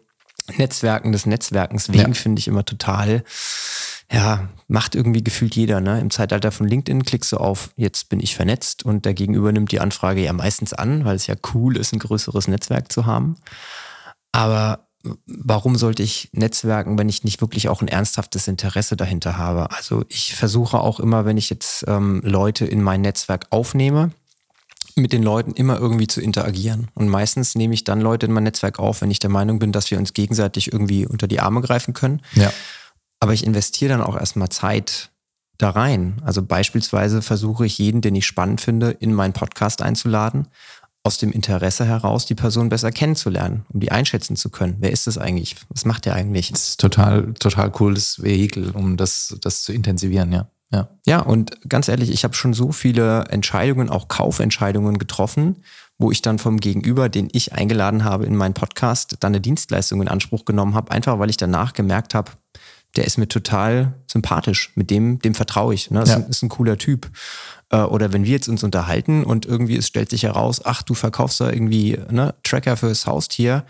Netzwerken 0.57 1.13
des 1.13 1.27
Netzwerkens 1.27 1.89
wegen 1.93 2.13
ja. 2.13 2.15
finde 2.15 2.41
ich 2.41 2.49
immer 2.49 2.65
total, 2.65 3.25
ja, 4.11 4.49
macht 4.69 4.95
irgendwie 4.95 5.23
gefühlt 5.23 5.55
jeder. 5.57 5.81
Ne? 5.81 6.01
Im 6.01 6.11
Zeitalter 6.11 6.51
von 6.51 6.67
LinkedIn 6.67 7.05
klickst 7.05 7.33
du 7.33 7.37
auf, 7.37 7.71
jetzt 7.77 8.09
bin 8.09 8.21
ich 8.21 8.35
vernetzt 8.35 8.85
und 8.85 9.05
der 9.05 9.15
Gegenüber 9.15 9.53
nimmt 9.53 9.73
die 9.73 9.81
Anfrage 9.81 10.23
ja 10.23 10.33
meistens 10.33 10.73
an, 10.73 11.05
weil 11.05 11.17
es 11.17 11.27
ja 11.27 11.35
cool 11.55 11.77
ist, 11.77 11.93
ein 11.93 11.99
größeres 11.99 12.49
Netzwerk 12.49 12.91
zu 12.91 13.07
haben. 13.07 13.37
Aber 14.33 14.89
warum 15.27 15.77
sollte 15.77 16.03
ich 16.03 16.31
netzwerken, 16.33 16.99
wenn 16.99 17.09
ich 17.09 17.25
nicht 17.25 17.41
wirklich 17.41 17.69
auch 17.69 17.83
ein 17.83 17.89
ernsthaftes 17.89 18.49
Interesse 18.49 18.97
dahinter 18.97 19.39
habe? 19.39 19.71
Also 19.71 20.05
ich 20.09 20.35
versuche 20.35 20.81
auch 20.81 21.01
immer, 21.01 21.25
wenn 21.25 21.37
ich 21.37 21.51
jetzt 21.51 21.85
ähm, 21.87 22.21
Leute 22.25 22.67
in 22.67 22.83
mein 22.83 23.01
Netzwerk 23.01 23.47
aufnehme, 23.51 24.11
mit 24.99 25.13
den 25.13 25.23
Leuten 25.23 25.53
immer 25.53 25.79
irgendwie 25.79 26.07
zu 26.07 26.21
interagieren. 26.21 26.89
Und 26.95 27.09
meistens 27.09 27.55
nehme 27.55 27.75
ich 27.75 27.85
dann 27.85 28.01
Leute 28.01 28.27
in 28.27 28.33
mein 28.33 28.45
Netzwerk 28.45 28.79
auf, 28.79 29.01
wenn 29.01 29.11
ich 29.11 29.19
der 29.19 29.31
Meinung 29.31 29.59
bin, 29.59 29.73
dass 29.73 29.91
wir 29.91 29.99
uns 29.99 30.13
gegenseitig 30.13 30.73
irgendwie 30.73 31.07
unter 31.07 31.27
die 31.27 31.41
Arme 31.41 31.61
greifen 31.61 31.95
können. 31.95 32.21
Ja. 32.35 32.53
Aber 33.21 33.33
ich 33.33 33.45
investiere 33.45 33.91
dann 33.91 34.03
auch 34.03 34.17
erstmal 34.17 34.49
Zeit 34.49 35.11
da 35.59 35.71
rein. 35.71 36.21
Also 36.25 36.43
beispielsweise 36.43 37.21
versuche 37.21 37.67
ich 37.67 37.79
jeden, 37.79 38.01
den 38.01 38.15
ich 38.15 38.27
spannend 38.27 38.61
finde, 38.61 38.91
in 38.91 39.13
meinen 39.13 39.33
Podcast 39.33 39.83
einzuladen, 39.83 40.47
aus 41.03 41.19
dem 41.19 41.33
Interesse 41.33 41.85
heraus, 41.85 42.27
die 42.27 42.35
Person 42.35 42.69
besser 42.69 42.93
kennenzulernen, 42.93 43.65
um 43.73 43.81
die 43.81 43.91
einschätzen 43.91 44.37
zu 44.37 44.51
können. 44.51 44.77
Wer 44.79 44.93
ist 44.93 45.07
das 45.07 45.19
eigentlich? 45.19 45.57
Was 45.71 45.85
macht 45.85 46.05
der 46.05 46.15
eigentlich? 46.15 46.51
Das 46.51 46.71
ist 46.71 46.81
total, 46.81 47.33
total 47.35 47.71
cooles 47.71 48.23
Vehikel, 48.23 48.71
um 48.71 48.97
das, 48.97 49.37
das 49.41 49.63
zu 49.63 49.73
intensivieren, 49.73 50.33
ja. 50.33 50.49
Ja. 50.73 50.89
Ja, 51.07 51.21
und 51.21 51.69
ganz 51.69 51.89
ehrlich, 51.89 52.11
ich 52.11 52.25
habe 52.25 52.35
schon 52.35 52.53
so 52.53 52.73
viele 52.73 53.25
Entscheidungen, 53.25 53.89
auch 53.89 54.09
Kaufentscheidungen 54.09 54.99
getroffen, 54.99 55.63
wo 55.99 56.11
ich 56.11 56.23
dann 56.23 56.39
vom 56.39 56.59
Gegenüber, 56.59 57.09
den 57.09 57.29
ich 57.33 57.53
eingeladen 57.53 58.05
habe 58.05 58.27
in 58.27 58.37
meinen 58.37 58.55
Podcast, 58.55 59.17
dann 59.21 59.33
eine 59.33 59.41
Dienstleistung 59.41 60.03
in 60.03 60.09
Anspruch 60.09 60.45
genommen 60.45 60.75
habe, 60.75 60.91
einfach 60.91 61.19
weil 61.19 61.31
ich 61.31 61.37
danach 61.37 61.73
gemerkt 61.73 62.15
habe, 62.15 62.33
der 62.97 63.05
ist 63.05 63.19
mir 63.19 63.29
total 63.29 63.95
sympathisch, 64.07 64.73
mit 64.75 64.91
dem, 64.91 65.19
dem 65.19 65.35
vertraue 65.35 65.75
ich. 65.75 65.91
Ne? 65.91 66.01
Das 66.01 66.11
ja. 66.11 66.17
ist 66.19 66.43
ein 66.43 66.49
cooler 66.49 66.79
Typ. 66.79 67.11
Äh, 67.71 67.79
oder 67.79 68.13
wenn 68.13 68.25
wir 68.25 68.33
jetzt 68.33 68.49
uns 68.49 68.65
unterhalten 68.65 69.25
und 69.25 69.47
irgendwie 69.47 69.77
es 69.77 69.87
stellt 69.87 70.11
sich 70.11 70.23
heraus, 70.23 70.65
ach, 70.65 70.83
du 70.83 70.95
verkaufst 70.95 71.41
da 71.41 71.51
irgendwie 71.51 71.99
ne, 72.11 72.35
Tracker 72.43 72.77
fürs 72.77 73.07
Haustier. 73.07 73.65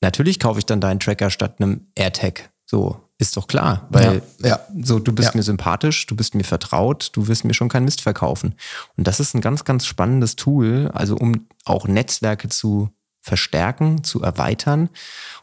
Natürlich 0.00 0.40
kaufe 0.40 0.58
ich 0.58 0.66
dann 0.66 0.80
deinen 0.80 1.00
Tracker 1.00 1.30
statt 1.30 1.56
einem 1.58 1.86
AirTag. 1.94 2.50
So, 2.66 3.00
ist 3.22 3.36
doch 3.36 3.46
klar, 3.46 3.86
weil 3.88 4.22
ja, 4.40 4.48
ja. 4.48 4.60
so 4.82 4.98
du 4.98 5.12
bist 5.12 5.30
ja. 5.30 5.36
mir 5.36 5.42
sympathisch, 5.42 6.06
du 6.06 6.16
bist 6.16 6.34
mir 6.34 6.44
vertraut, 6.44 7.10
du 7.12 7.28
wirst 7.28 7.44
mir 7.44 7.54
schon 7.54 7.68
keinen 7.68 7.84
Mist 7.84 8.02
verkaufen. 8.02 8.54
Und 8.96 9.06
das 9.06 9.20
ist 9.20 9.34
ein 9.34 9.40
ganz, 9.40 9.64
ganz 9.64 9.86
spannendes 9.86 10.36
Tool, 10.36 10.90
also 10.92 11.16
um 11.16 11.46
auch 11.64 11.86
Netzwerke 11.86 12.48
zu 12.48 12.90
verstärken, 13.22 14.02
zu 14.02 14.20
erweitern. 14.20 14.88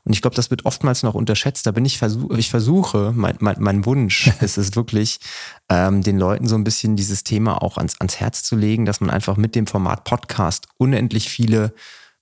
Und 0.04 0.12
ich 0.12 0.22
glaube, 0.22 0.36
das 0.36 0.52
wird 0.52 0.66
oftmals 0.66 1.02
noch 1.02 1.14
unterschätzt. 1.14 1.66
Da 1.66 1.72
bin 1.72 1.86
ich 1.86 1.98
versuche, 1.98 2.38
ich 2.38 2.50
versuche, 2.50 3.14
mein, 3.16 3.38
mein, 3.40 3.56
mein 3.60 3.86
Wunsch 3.86 4.30
ist 4.42 4.58
es 4.58 4.76
wirklich, 4.76 5.22
ähm, 5.70 6.04
den 6.04 6.20
Leuten 6.20 6.48
so 6.48 6.56
ein 6.56 6.66
bisschen 6.66 6.98
dieses 6.98 7.24
Thema 7.24 7.64
auch 7.64 7.78
ans, 7.78 8.00
ans 8.02 8.20
Herz 8.20 8.44
zu 8.44 8.58
legen, 8.58 8.86
dass 8.86 9.00
man 9.00 9.10
einfach 9.10 9.38
mit 9.38 9.56
dem 9.56 9.66
Format 9.66 10.04
Podcast 10.04 10.68
unendlich 10.78 11.30
viele 11.30 11.74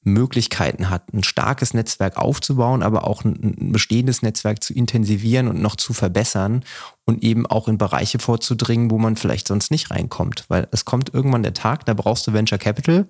Möglichkeiten 0.07 0.89
hat, 0.89 1.13
ein 1.13 1.23
starkes 1.23 1.73
Netzwerk 1.73 2.17
aufzubauen, 2.17 2.83
aber 2.83 3.05
auch 3.05 3.23
ein, 3.23 3.71
bestehendes 3.71 4.21
Netzwerk 4.21 4.63
zu 4.63 4.73
intensivieren 4.73 5.47
und 5.47 5.61
noch 5.61 5.75
zu 5.75 5.93
verbessern 5.93 6.63
und 7.05 7.23
eben 7.23 7.45
auch 7.45 7.67
in 7.67 7.77
Bereiche 7.77 8.19
vorzudringen, 8.19 8.89
wo 8.91 8.97
man 8.97 9.15
vielleicht 9.15 9.47
sonst 9.47 9.71
nicht 9.71 9.91
reinkommt. 9.91 10.45
Weil 10.47 10.67
es 10.71 10.85
kommt 10.85 11.13
irgendwann 11.13 11.43
der 11.43 11.53
Tag, 11.53 11.85
da 11.85 11.93
brauchst 11.93 12.25
du 12.27 12.33
Venture 12.33 12.57
Capital. 12.57 13.07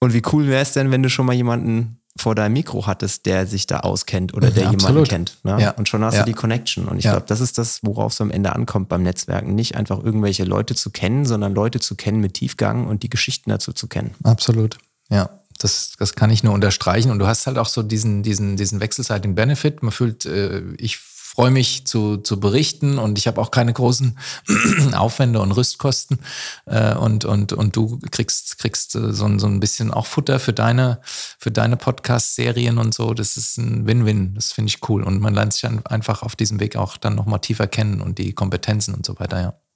Und 0.00 0.12
wie 0.12 0.22
cool 0.32 0.46
wäre 0.46 0.62
es 0.62 0.72
denn, 0.72 0.90
wenn 0.90 1.02
du 1.02 1.10
schon 1.10 1.26
mal 1.26 1.34
jemanden 1.34 2.00
vor 2.20 2.34
deinem 2.34 2.54
Mikro 2.54 2.86
hattest, 2.86 3.26
der 3.26 3.46
sich 3.46 3.66
da 3.66 3.80
auskennt 3.80 4.34
oder 4.34 4.50
der 4.50 4.64
ja, 4.64 4.70
jemanden 4.70 5.04
kennt. 5.04 5.38
Ne? 5.44 5.56
Ja. 5.60 5.70
Und 5.72 5.88
schon 5.88 6.04
hast 6.04 6.14
ja. 6.14 6.20
du 6.20 6.26
die 6.26 6.34
Connection. 6.34 6.86
Und 6.86 6.98
ich 6.98 7.04
glaube, 7.04 7.24
das 7.26 7.40
ist 7.40 7.58
das, 7.58 7.80
worauf 7.82 8.12
es 8.12 8.20
am 8.20 8.30
Ende 8.30 8.54
ankommt 8.54 8.88
beim 8.88 9.02
Netzwerken. 9.02 9.54
Nicht 9.54 9.76
einfach 9.76 10.02
irgendwelche 10.02 10.44
Leute 10.44 10.74
zu 10.74 10.90
kennen, 10.90 11.26
sondern 11.26 11.54
Leute 11.54 11.80
zu 11.80 11.94
kennen 11.94 12.20
mit 12.20 12.34
Tiefgang 12.34 12.86
und 12.86 13.02
die 13.02 13.10
Geschichten 13.10 13.50
dazu 13.50 13.72
zu 13.72 13.86
kennen. 13.86 14.14
Absolut. 14.24 14.78
Ja. 15.10 15.37
Das, 15.58 15.92
das 15.98 16.14
kann 16.14 16.30
ich 16.30 16.42
nur 16.42 16.54
unterstreichen. 16.54 17.10
Und 17.10 17.18
du 17.18 17.26
hast 17.26 17.46
halt 17.46 17.58
auch 17.58 17.66
so 17.66 17.82
diesen, 17.82 18.22
diesen, 18.22 18.56
diesen 18.56 18.80
wechselseitigen 18.80 19.34
Benefit. 19.34 19.82
Man 19.82 19.92
fühlt, 19.92 20.24
äh, 20.26 20.62
ich 20.78 20.98
freue 21.38 21.50
mich 21.52 21.86
zu, 21.86 22.16
zu 22.16 22.40
berichten 22.40 22.98
und 22.98 23.16
ich 23.16 23.28
habe 23.28 23.40
auch 23.40 23.52
keine 23.52 23.72
großen 23.72 24.18
Aufwände 24.92 25.40
und 25.40 25.52
Rüstkosten. 25.52 26.18
Äh, 26.66 26.94
und, 26.94 27.24
und, 27.24 27.52
und 27.52 27.76
du 27.76 28.00
kriegst, 28.10 28.58
kriegst 28.58 28.96
äh, 28.96 29.12
so, 29.12 29.24
ein, 29.24 29.38
so 29.38 29.46
ein 29.46 29.60
bisschen 29.60 29.92
auch 29.92 30.06
Futter 30.06 30.40
für 30.40 30.52
deine, 30.52 31.00
für 31.38 31.52
deine 31.52 31.76
Podcast-Serien 31.76 32.78
und 32.78 32.92
so. 32.92 33.14
Das 33.14 33.36
ist 33.36 33.56
ein 33.56 33.86
Win-Win. 33.86 34.34
Das 34.34 34.50
finde 34.50 34.70
ich 34.70 34.88
cool. 34.88 35.04
Und 35.04 35.20
man 35.20 35.32
lernt 35.32 35.52
sich 35.52 35.64
einfach 35.64 36.24
auf 36.24 36.34
diesem 36.34 36.58
Weg 36.58 36.74
auch 36.74 36.96
dann 36.96 37.14
nochmal 37.14 37.38
tiefer 37.38 37.68
kennen 37.68 38.00
und 38.00 38.18
die 38.18 38.32
Kompetenzen 38.32 38.94
und 38.94 39.06
so 39.06 39.16
weiter, 39.20 39.40
ja. 39.40 39.67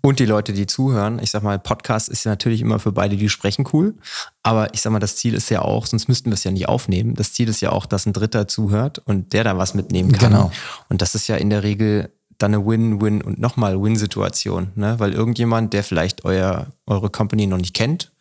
Und 0.00 0.18
die 0.18 0.26
Leute, 0.26 0.52
die 0.52 0.66
zuhören, 0.66 1.18
ich 1.22 1.30
sag 1.30 1.42
mal, 1.42 1.58
Podcast 1.58 2.08
ist 2.08 2.24
ja 2.24 2.32
natürlich 2.32 2.60
immer 2.60 2.78
für 2.78 2.92
beide, 2.92 3.16
die 3.16 3.28
sprechen, 3.28 3.66
cool. 3.72 3.94
Aber 4.42 4.72
ich 4.74 4.82
sag 4.82 4.92
mal, 4.92 4.98
das 4.98 5.16
Ziel 5.16 5.34
ist 5.34 5.50
ja 5.50 5.62
auch, 5.62 5.86
sonst 5.86 6.08
müssten 6.08 6.30
wir 6.30 6.34
es 6.34 6.44
ja 6.44 6.50
nicht 6.50 6.68
aufnehmen. 6.68 7.14
Das 7.14 7.32
Ziel 7.32 7.48
ist 7.48 7.60
ja 7.60 7.70
auch, 7.70 7.86
dass 7.86 8.06
ein 8.06 8.12
Dritter 8.12 8.48
zuhört 8.48 8.98
und 9.04 9.32
der 9.32 9.44
da 9.44 9.58
was 9.58 9.74
mitnehmen 9.74 10.12
kann. 10.12 10.32
Genau. 10.32 10.52
Und 10.88 11.02
das 11.02 11.14
ist 11.14 11.28
ja 11.28 11.36
in 11.36 11.50
der 11.50 11.62
Regel 11.62 12.10
dann 12.38 12.54
eine 12.54 12.64
Win-Win 12.64 13.20
und 13.20 13.40
nochmal 13.40 13.80
Win-Situation, 13.82 14.72
ne? 14.76 14.94
weil 14.98 15.12
irgendjemand, 15.12 15.72
der 15.72 15.82
vielleicht 15.82 16.24
euer, 16.24 16.68
eure 16.86 17.10
Company 17.10 17.46
noch 17.46 17.58
nicht 17.58 17.74
kennt, 17.74 18.12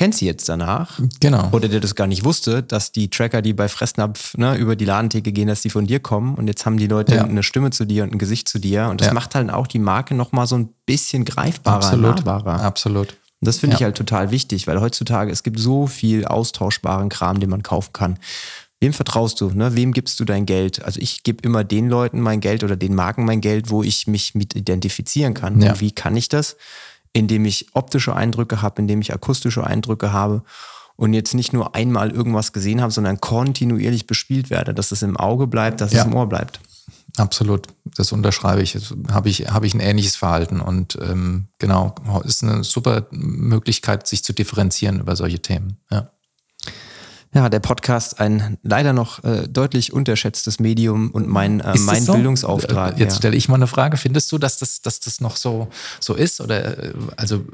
kennt 0.00 0.14
sie 0.14 0.24
jetzt 0.24 0.48
danach. 0.48 0.98
Genau. 1.20 1.50
Oder 1.52 1.68
der 1.68 1.78
das 1.78 1.94
gar 1.94 2.06
nicht 2.06 2.24
wusste, 2.24 2.62
dass 2.62 2.90
die 2.90 3.10
Tracker, 3.10 3.42
die 3.42 3.52
bei 3.52 3.68
Fressnapf 3.68 4.34
ne, 4.38 4.56
über 4.56 4.74
die 4.74 4.86
Ladentheke 4.86 5.30
gehen, 5.30 5.46
dass 5.46 5.60
die 5.60 5.68
von 5.68 5.86
dir 5.86 6.00
kommen. 6.00 6.36
Und 6.36 6.46
jetzt 6.48 6.64
haben 6.64 6.78
die 6.78 6.86
Leute 6.86 7.16
Ja. 7.16 7.24
eine 7.24 7.42
Stimme 7.42 7.68
zu 7.68 7.84
dir 7.84 8.04
und 8.04 8.12
ein 8.14 8.18
Gesicht 8.18 8.48
zu 8.48 8.58
dir. 8.58 8.88
Und 8.88 9.02
das 9.02 9.08
Ja. 9.08 9.12
macht 9.12 9.34
halt 9.34 9.50
auch 9.50 9.66
die 9.66 9.78
Marke 9.78 10.14
nochmal 10.14 10.46
so 10.46 10.56
ein 10.56 10.70
bisschen 10.86 11.26
greifbarer, 11.26 11.76
Absolut. 11.76 12.16
nahbarer. 12.24 12.62
Absolut. 12.62 13.08
Und 13.10 13.46
das 13.46 13.58
finde 13.58 13.74
ich 13.74 13.80
Ja. 13.80 13.88
halt 13.88 13.98
total 13.98 14.30
wichtig, 14.30 14.66
weil 14.66 14.80
heutzutage 14.80 15.30
es 15.30 15.42
gibt 15.42 15.60
so 15.60 15.86
viel 15.86 16.24
austauschbaren 16.24 17.10
Kram, 17.10 17.38
den 17.38 17.50
man 17.50 17.62
kaufen 17.62 17.92
kann. 17.92 18.18
Wem 18.80 18.94
vertraust 18.94 19.38
du? 19.42 19.50
Ne? 19.50 19.76
Wem 19.76 19.92
gibst 19.92 20.18
du 20.18 20.24
dein 20.24 20.46
Geld? 20.46 20.82
Also 20.82 20.98
ich 20.98 21.24
gebe 21.24 21.42
immer 21.46 21.62
den 21.62 21.90
Leuten 21.90 22.22
mein 22.22 22.40
Geld 22.40 22.64
oder 22.64 22.76
den 22.76 22.94
Marken 22.94 23.26
mein 23.26 23.42
Geld, 23.42 23.68
wo 23.68 23.82
ich 23.82 24.06
mich 24.06 24.34
mit 24.34 24.56
identifizieren 24.56 25.34
kann. 25.34 25.60
Ja. 25.60 25.72
Und 25.72 25.82
wie 25.82 25.90
kann 25.90 26.16
ich 26.16 26.30
das? 26.30 26.56
Indem 27.12 27.44
ich 27.44 27.66
optische 27.74 28.14
Eindrücke 28.14 28.62
habe, 28.62 28.82
indem 28.82 29.00
ich 29.00 29.12
akustische 29.12 29.64
Eindrücke 29.66 30.12
habe 30.12 30.42
und 30.96 31.12
jetzt 31.14 31.34
nicht 31.34 31.52
nur 31.52 31.74
einmal 31.74 32.10
irgendwas 32.10 32.52
gesehen 32.52 32.80
habe, 32.82 32.92
sondern 32.92 33.20
kontinuierlich 33.20 34.06
bespielt 34.06 34.50
werde, 34.50 34.74
dass 34.74 34.92
es 34.92 35.02
im 35.02 35.16
Auge 35.16 35.46
bleibt, 35.46 35.80
dass 35.80 35.92
Ja. 35.92 36.00
es 36.00 36.06
im 36.06 36.14
Ohr 36.14 36.28
bleibt. 36.28 36.60
Absolut, 37.16 37.66
das 37.96 38.12
unterschreibe 38.12 38.62
ich. 38.62 38.74
Also 38.76 38.94
Habe 39.10 39.28
ich, 39.28 39.50
habe 39.50 39.66
ich 39.66 39.74
ein 39.74 39.80
ähnliches 39.80 40.14
Verhalten 40.14 40.60
und 40.60 40.96
ähm, 41.02 41.48
genau, 41.58 41.94
ist 42.24 42.44
eine 42.44 42.62
super 42.62 43.06
Möglichkeit, 43.10 44.06
sich 44.06 44.22
zu 44.22 44.32
differenzieren 44.32 45.00
über 45.00 45.16
solche 45.16 45.40
Themen. 45.40 45.78
Ja. 45.90 46.10
Ja, 47.32 47.48
der 47.48 47.60
Podcast 47.60 48.18
ein 48.18 48.58
leider 48.64 48.92
noch 48.92 49.22
äh, 49.22 49.46
deutlich 49.46 49.92
unterschätztes 49.92 50.58
Medium 50.58 51.12
und 51.12 51.28
mein, 51.28 51.60
äh, 51.60 51.78
mein 51.78 52.02
so? 52.02 52.14
Bildungsauftrag. 52.14 52.98
Jetzt 52.98 53.12
ja. 53.12 53.18
stelle 53.18 53.36
ich 53.36 53.48
mal 53.48 53.54
eine 53.54 53.68
Frage. 53.68 53.96
Findest 53.96 54.32
du, 54.32 54.38
dass 54.38 54.58
das, 54.58 54.82
dass 54.82 54.98
das 54.98 55.20
noch 55.20 55.36
so, 55.36 55.68
so 56.00 56.14
ist? 56.14 56.40
Oder 56.40 56.78
äh, 56.86 56.92
also 57.16 57.44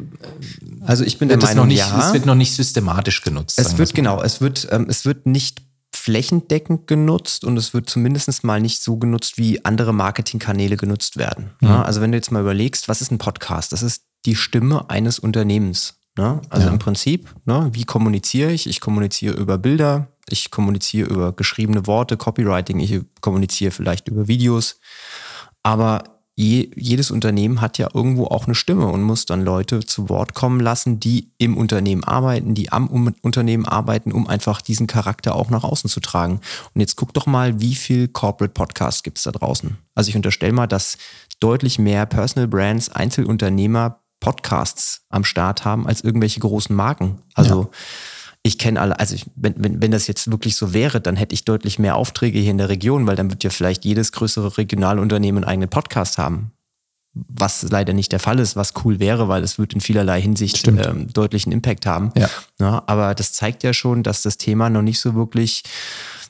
Also 0.86 1.04
ich 1.04 1.18
bin 1.18 1.28
der 1.28 1.36
Meinung, 1.36 1.56
noch 1.56 1.66
nicht, 1.66 1.78
ja. 1.78 2.06
es 2.06 2.14
wird 2.14 2.24
noch 2.24 2.34
nicht 2.34 2.54
systematisch 2.54 3.20
genutzt. 3.20 3.58
Es 3.58 3.76
wird 3.76 3.94
genau, 3.94 4.22
es 4.22 4.40
wird, 4.40 4.66
ähm, 4.70 4.86
es 4.88 5.04
wird 5.04 5.26
nicht 5.26 5.60
flächendeckend 5.94 6.86
genutzt 6.86 7.44
und 7.44 7.56
es 7.56 7.74
wird 7.74 7.90
zumindest 7.90 8.44
mal 8.44 8.60
nicht 8.60 8.82
so 8.82 8.96
genutzt, 8.96 9.36
wie 9.36 9.64
andere 9.64 9.92
Marketingkanäle 9.92 10.76
genutzt 10.76 11.16
werden. 11.16 11.50
Ja, 11.60 11.82
also 11.82 12.00
wenn 12.00 12.12
du 12.12 12.18
jetzt 12.18 12.30
mal 12.30 12.40
überlegst, 12.40 12.88
was 12.88 13.00
ist 13.00 13.10
ein 13.10 13.18
Podcast? 13.18 13.72
Das 13.72 13.82
ist 13.82 14.04
die 14.24 14.36
Stimme 14.36 14.88
eines 14.88 15.18
Unternehmens. 15.18 15.94
Ne? 16.16 16.40
Also 16.48 16.66
Ja. 16.66 16.72
im 16.72 16.78
Prinzip, 16.78 17.34
ne, 17.44 17.68
wie 17.72 17.84
kommuniziere 17.84 18.52
ich? 18.52 18.66
Ich 18.66 18.80
kommuniziere 18.80 19.34
über 19.36 19.58
Bilder, 19.58 20.08
ich 20.28 20.50
kommuniziere 20.50 21.08
über 21.08 21.32
geschriebene 21.32 21.86
Worte, 21.86 22.16
Copywriting, 22.16 22.80
ich 22.80 23.00
kommuniziere 23.20 23.70
vielleicht 23.70 24.08
über 24.08 24.26
Videos. 24.26 24.80
Aber 25.62 26.04
je, 26.36 26.70
jedes 26.74 27.10
Unternehmen 27.10 27.60
hat 27.60 27.78
ja 27.78 27.88
irgendwo 27.92 28.26
auch 28.26 28.46
eine 28.46 28.54
Stimme 28.54 28.86
und 28.86 29.02
muss 29.02 29.26
dann 29.26 29.42
Leute 29.42 29.80
zu 29.80 30.08
Wort 30.08 30.34
kommen 30.34 30.60
lassen, 30.60 31.00
die 31.00 31.32
im 31.38 31.56
Unternehmen 31.56 32.04
arbeiten, 32.04 32.54
die 32.54 32.72
am 32.72 32.88
Unternehmen 33.22 33.66
arbeiten, 33.66 34.12
um 34.12 34.26
einfach 34.26 34.60
diesen 34.62 34.86
Charakter 34.86 35.34
auch 35.34 35.50
nach 35.50 35.64
außen 35.64 35.90
zu 35.90 36.00
tragen. 36.00 36.40
Und 36.74 36.80
jetzt 36.80 36.96
guck 36.96 37.14
doch 37.14 37.26
mal, 37.26 37.60
wie 37.60 37.74
viel 37.74 38.08
Corporate 38.08 38.52
Podcasts 38.52 39.02
gibt 39.02 39.18
es 39.18 39.24
da 39.24 39.32
draußen. 39.32 39.76
Also 39.94 40.08
ich 40.10 40.16
unterstelle 40.16 40.52
mal, 40.52 40.66
dass 40.66 40.98
deutlich 41.40 41.78
mehr 41.78 42.06
Personal 42.06 42.48
Brands, 42.48 42.88
Einzelunternehmer 42.90 44.00
Podcasts 44.26 45.02
am 45.08 45.22
Start 45.22 45.64
haben 45.64 45.86
als 45.86 46.00
irgendwelche 46.00 46.40
großen 46.40 46.74
Marken. 46.74 47.20
Also 47.34 47.70
ich 48.42 48.58
kenne 48.58 48.80
alle, 48.80 48.98
also 48.98 49.14
ich, 49.14 49.24
wenn, 49.36 49.54
wenn, 49.56 49.80
wenn 49.80 49.92
das 49.92 50.08
jetzt 50.08 50.28
wirklich 50.32 50.56
so 50.56 50.74
wäre, 50.74 51.00
dann 51.00 51.14
hätte 51.14 51.32
ich 51.32 51.44
deutlich 51.44 51.78
mehr 51.78 51.94
Aufträge 51.94 52.40
hier 52.40 52.50
in 52.50 52.58
der 52.58 52.68
Region, 52.68 53.06
weil 53.06 53.14
dann 53.14 53.30
wird 53.30 53.44
ja 53.44 53.50
vielleicht 53.50 53.84
jedes 53.84 54.10
größere 54.10 54.58
Regionalunternehmen 54.58 55.44
einen 55.44 55.48
eigenen 55.48 55.68
Podcast 55.68 56.18
haben. 56.18 56.50
Was 57.12 57.62
leider 57.70 57.92
nicht 57.92 58.10
der 58.10 58.18
Fall 58.18 58.40
ist, 58.40 58.56
was 58.56 58.74
cool 58.84 58.98
wäre, 58.98 59.28
weil 59.28 59.44
es 59.44 59.60
wird 59.60 59.74
in 59.74 59.80
vielerlei 59.80 60.20
Hinsicht 60.20 60.66
ähm, 60.66 61.06
deutlichen 61.12 61.52
Impact 61.52 61.86
haben. 61.86 62.10
Ja. 62.16 62.28
Ja, 62.58 62.82
aber 62.86 63.14
das 63.14 63.32
zeigt 63.32 63.62
ja 63.62 63.72
schon, 63.72 64.02
dass 64.02 64.22
das 64.22 64.38
Thema 64.38 64.70
noch 64.70 64.82
nicht 64.82 64.98
so 64.98 65.14
wirklich 65.14 65.62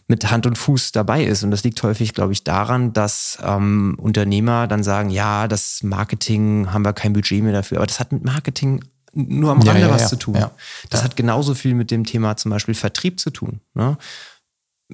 mit 0.08 0.30
Hand 0.30 0.46
und 0.46 0.56
Fuß 0.56 0.92
dabei 0.92 1.24
ist. 1.24 1.42
Und 1.42 1.50
das 1.50 1.64
liegt 1.64 1.82
häufig, 1.82 2.14
glaube 2.14 2.32
ich, 2.32 2.44
daran, 2.44 2.92
dass 2.92 3.38
ähm, 3.42 3.96
Unternehmer 3.98 4.66
dann 4.68 4.82
sagen, 4.84 5.10
ja, 5.10 5.48
das 5.48 5.82
Marketing 5.82 6.72
haben 6.72 6.84
wir 6.84 6.92
kein 6.92 7.12
Budget 7.12 7.42
mehr 7.42 7.52
dafür. 7.52 7.78
Aber 7.78 7.86
das 7.86 7.98
hat 7.98 8.12
mit 8.12 8.24
Marketing 8.24 8.84
nur 9.12 9.50
am 9.50 9.60
Ja, 9.62 9.72
Rande 9.72 9.86
ja, 9.88 9.92
was 9.92 10.02
ja. 10.02 10.08
zu 10.08 10.16
tun. 10.16 10.34
Ja. 10.36 10.50
Das 10.90 11.00
Ja. 11.00 11.04
hat 11.04 11.16
genauso 11.16 11.54
viel 11.54 11.74
mit 11.74 11.90
dem 11.90 12.04
Thema 12.04 12.36
zum 12.36 12.50
Beispiel 12.50 12.74
Vertrieb 12.74 13.18
zu 13.18 13.30
tun. 13.30 13.60
Ne? 13.74 13.96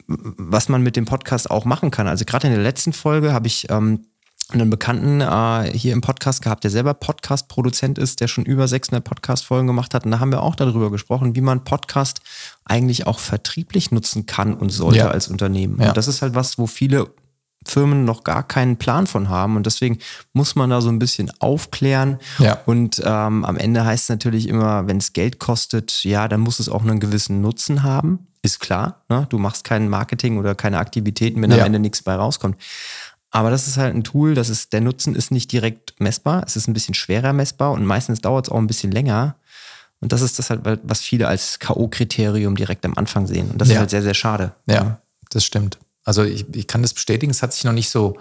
Was 0.06 0.68
man 0.70 0.82
mit 0.82 0.96
dem 0.96 1.04
Podcast 1.04 1.50
auch 1.50 1.64
machen 1.66 1.90
kann. 1.90 2.06
Also 2.06 2.24
gerade 2.24 2.46
in 2.46 2.54
der 2.54 2.62
letzten 2.62 2.92
Folge 2.94 3.32
habe 3.34 3.46
ich 3.46 3.68
ähm, 3.70 4.06
einen 4.54 4.70
Bekannten 4.70 5.20
äh, 5.20 5.76
hier 5.76 5.92
im 5.92 6.00
Podcast 6.00 6.42
gehabt, 6.42 6.64
der 6.64 6.70
selber 6.70 6.94
Podcast-Produzent 6.94 7.98
ist, 7.98 8.20
der 8.20 8.28
schon 8.28 8.44
über 8.44 8.68
600 8.68 9.02
Podcast-Folgen 9.04 9.66
gemacht 9.66 9.94
hat. 9.94 10.04
Und 10.04 10.10
da 10.12 10.20
haben 10.20 10.32
wir 10.32 10.42
auch 10.42 10.54
darüber 10.54 10.90
gesprochen, 10.90 11.34
wie 11.36 11.40
man 11.40 11.64
Podcast 11.64 12.20
eigentlich 12.64 13.06
auch 13.06 13.18
vertrieblich 13.18 13.90
nutzen 13.90 14.26
kann 14.26 14.54
und 14.54 14.70
sollte 14.70 14.98
Ja. 14.98 15.08
als 15.08 15.28
Unternehmen. 15.28 15.80
Ja. 15.80 15.88
Und 15.88 15.96
das 15.96 16.08
ist 16.08 16.22
halt 16.22 16.34
was, 16.34 16.58
wo 16.58 16.66
viele 16.66 17.08
Firmen 17.64 18.04
noch 18.04 18.24
gar 18.24 18.42
keinen 18.42 18.76
Plan 18.76 19.06
von 19.06 19.28
haben. 19.28 19.56
Und 19.56 19.66
deswegen 19.66 19.98
muss 20.32 20.56
man 20.56 20.70
da 20.70 20.80
so 20.80 20.88
ein 20.88 20.98
bisschen 20.98 21.30
aufklären. 21.38 22.18
Ja. 22.38 22.58
Und 22.66 23.00
ähm, 23.04 23.44
am 23.44 23.56
Ende 23.56 23.84
heißt 23.84 24.04
es 24.04 24.08
natürlich 24.08 24.48
immer, 24.48 24.88
wenn 24.88 24.96
es 24.96 25.12
Geld 25.12 25.38
kostet, 25.38 26.02
ja, 26.04 26.26
dann 26.26 26.40
muss 26.40 26.58
es 26.58 26.68
auch 26.68 26.82
einen 26.82 26.98
gewissen 26.98 27.40
Nutzen 27.40 27.82
haben. 27.84 28.26
Ist 28.44 28.58
klar. 28.58 29.04
Ne? 29.08 29.26
Du 29.28 29.38
machst 29.38 29.62
kein 29.62 29.88
Marketing 29.88 30.38
oder 30.38 30.56
keine 30.56 30.78
Aktivitäten, 30.78 31.40
wenn 31.40 31.52
Ja. 31.52 31.58
am 31.58 31.66
Ende 31.66 31.78
nichts 31.78 32.02
bei 32.02 32.16
rauskommt. 32.16 32.56
Aber 33.32 33.50
das 33.50 33.66
ist 33.66 33.78
halt 33.78 33.94
ein 33.94 34.04
Tool, 34.04 34.34
das 34.34 34.50
ist, 34.50 34.72
der 34.74 34.82
Nutzen 34.82 35.14
ist 35.16 35.30
nicht 35.30 35.50
direkt 35.50 35.98
messbar. 35.98 36.44
Es 36.46 36.54
ist 36.54 36.68
ein 36.68 36.74
bisschen 36.74 36.94
schwerer 36.94 37.32
messbar 37.32 37.72
und 37.72 37.84
meistens 37.84 38.20
dauert 38.20 38.46
es 38.46 38.52
auch 38.52 38.58
ein 38.58 38.66
bisschen 38.66 38.92
länger. 38.92 39.36
Und 40.00 40.12
das 40.12 40.20
ist 40.20 40.38
das 40.38 40.50
halt, 40.50 40.60
was 40.82 41.00
viele 41.00 41.28
als 41.28 41.58
K.O.-Kriterium 41.58 42.54
direkt 42.56 42.84
am 42.84 42.94
Anfang 42.96 43.26
sehen. 43.26 43.50
Und 43.50 43.58
das 43.58 43.68
ist 43.68 43.74
Ja. 43.74 43.80
halt 43.80 43.90
sehr, 43.90 44.02
sehr 44.02 44.14
schade. 44.14 44.52
Ja, 44.66 45.00
das 45.30 45.44
stimmt. 45.44 45.78
Also 46.04 46.24
ich, 46.24 46.44
ich 46.54 46.66
kann 46.66 46.82
das 46.82 46.92
bestätigen, 46.92 47.30
es 47.30 47.42
hat 47.42 47.52
sich 47.54 47.64
noch 47.64 47.72
nicht 47.72 47.88
so 47.88 48.18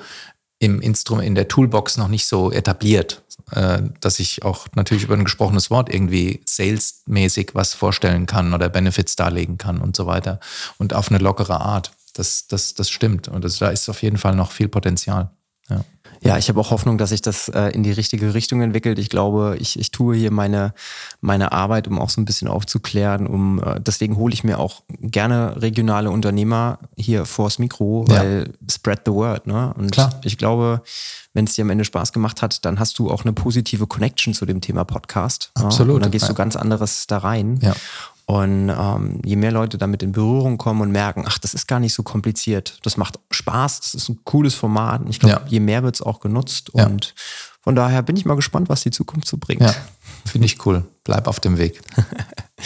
im 0.59 0.79
Instrument, 0.79 1.27
in 1.27 1.35
der 1.35 1.47
Toolbox 1.47 1.97
noch 1.97 2.07
nicht 2.07 2.27
so 2.27 2.51
etabliert, 2.51 3.23
äh, 3.51 3.81
dass 3.99 4.19
ich 4.19 4.43
auch 4.43 4.67
natürlich 4.75 5.03
über 5.03 5.15
ein 5.15 5.23
gesprochenes 5.23 5.71
Wort 5.71 5.91
irgendwie 5.91 6.41
salesmäßig 6.45 7.49
was 7.53 7.73
vorstellen 7.73 8.27
kann 8.27 8.53
oder 8.53 8.69
Benefits 8.69 9.15
darlegen 9.15 9.57
kann 9.57 9.79
und 9.79 9.95
so 9.95 10.05
weiter. 10.05 10.39
Und 10.77 10.93
auf 10.93 11.09
eine 11.09 11.17
lockere 11.17 11.59
Art. 11.59 11.91
Das, 12.13 12.47
das, 12.47 12.73
das 12.73 12.89
stimmt. 12.89 13.27
Und 13.27 13.43
das, 13.43 13.59
da 13.59 13.69
ist 13.69 13.89
auf 13.89 14.01
jeden 14.01 14.17
Fall 14.17 14.35
noch 14.35 14.51
viel 14.51 14.67
Potenzial. 14.67 15.31
Ja. 15.69 15.83
Ja, 16.23 16.37
ich 16.37 16.49
habe 16.49 16.59
auch 16.59 16.69
Hoffnung, 16.69 16.99
dass 16.99 17.09
sich 17.09 17.21
das 17.23 17.47
äh, 17.49 17.69
in 17.69 17.81
die 17.81 17.91
richtige 17.93 18.35
Richtung 18.35 18.61
entwickelt. 18.61 18.99
Ich 18.99 19.09
glaube, 19.09 19.57
ich, 19.59 19.79
ich 19.79 19.89
tue 19.89 20.15
hier 20.15 20.29
meine, 20.29 20.73
meine 21.19 21.51
Arbeit, 21.51 21.87
um 21.87 21.97
auch 21.97 22.09
so 22.11 22.21
ein 22.21 22.25
bisschen 22.25 22.47
aufzuklären. 22.47 23.25
Um, 23.25 23.63
äh, 23.63 23.79
deswegen 23.79 24.17
hole 24.17 24.31
ich 24.33 24.43
mir 24.43 24.59
auch 24.59 24.83
gerne 24.99 25.59
regionale 25.59 26.11
Unternehmer 26.11 26.77
hier 26.95 27.25
vors 27.25 27.57
Mikro, 27.57 28.05
Ja. 28.07 28.17
weil 28.17 28.53
spread 28.69 29.01
the 29.05 29.11
word. 29.13 29.47
Ne? 29.47 29.73
Und 29.75 29.91
Klar. 29.93 30.19
ich 30.23 30.37
glaube, 30.37 30.83
wenn 31.33 31.45
es 31.45 31.53
dir 31.55 31.63
am 31.63 31.71
Ende 31.71 31.85
Spaß 31.85 32.13
gemacht 32.13 32.43
hat, 32.43 32.65
dann 32.65 32.77
hast 32.79 32.99
du 32.99 33.09
auch 33.09 33.23
eine 33.23 33.33
positive 33.33 33.87
Connection 33.87 34.35
zu 34.35 34.45
dem 34.45 34.61
Thema 34.61 34.83
Podcast. 34.83 35.51
Ja? 35.57 35.65
Absolut. 35.65 35.95
Und 35.95 36.01
dann 36.03 36.11
gehst 36.11 36.23
Ja. 36.23 36.29
du 36.29 36.35
ganz 36.35 36.55
anderes 36.55 37.07
da 37.07 37.17
rein. 37.19 37.57
Ja. 37.63 37.73
Und 38.25 38.69
ähm, 38.69 39.19
je 39.25 39.35
mehr 39.35 39.51
Leute 39.51 39.77
damit 39.77 40.03
in 40.03 40.11
Berührung 40.13 40.57
kommen 40.57 40.81
und 40.81 40.91
merken, 40.91 41.25
ach, 41.27 41.37
das 41.37 41.53
ist 41.53 41.67
gar 41.67 41.79
nicht 41.79 41.93
so 41.93 42.03
kompliziert, 42.03 42.79
das 42.83 42.95
macht 42.97 43.19
Spaß, 43.31 43.81
das 43.81 43.93
ist 43.93 44.09
ein 44.09 44.19
cooles 44.23 44.53
Format. 44.55 45.01
Und 45.01 45.09
ich 45.09 45.19
glaube, 45.19 45.41
Ja. 45.43 45.49
je 45.49 45.59
mehr 45.59 45.83
wird 45.83 45.95
es 45.95 46.01
auch 46.01 46.19
genutzt. 46.21 46.71
Ja. 46.73 46.85
Und 46.85 47.13
von 47.61 47.75
daher 47.75 48.01
bin 48.03 48.15
ich 48.15 48.25
mal 48.25 48.35
gespannt, 48.35 48.69
was 48.69 48.81
die 48.81 48.91
Zukunft 48.91 49.27
so 49.27 49.37
bringt. 49.37 49.61
Ja, 49.61 49.75
finde 50.25 50.45
ich 50.45 50.65
cool. 50.65 50.85
Bleib 51.03 51.27
auf 51.27 51.39
dem 51.39 51.57
Weg. 51.57 51.81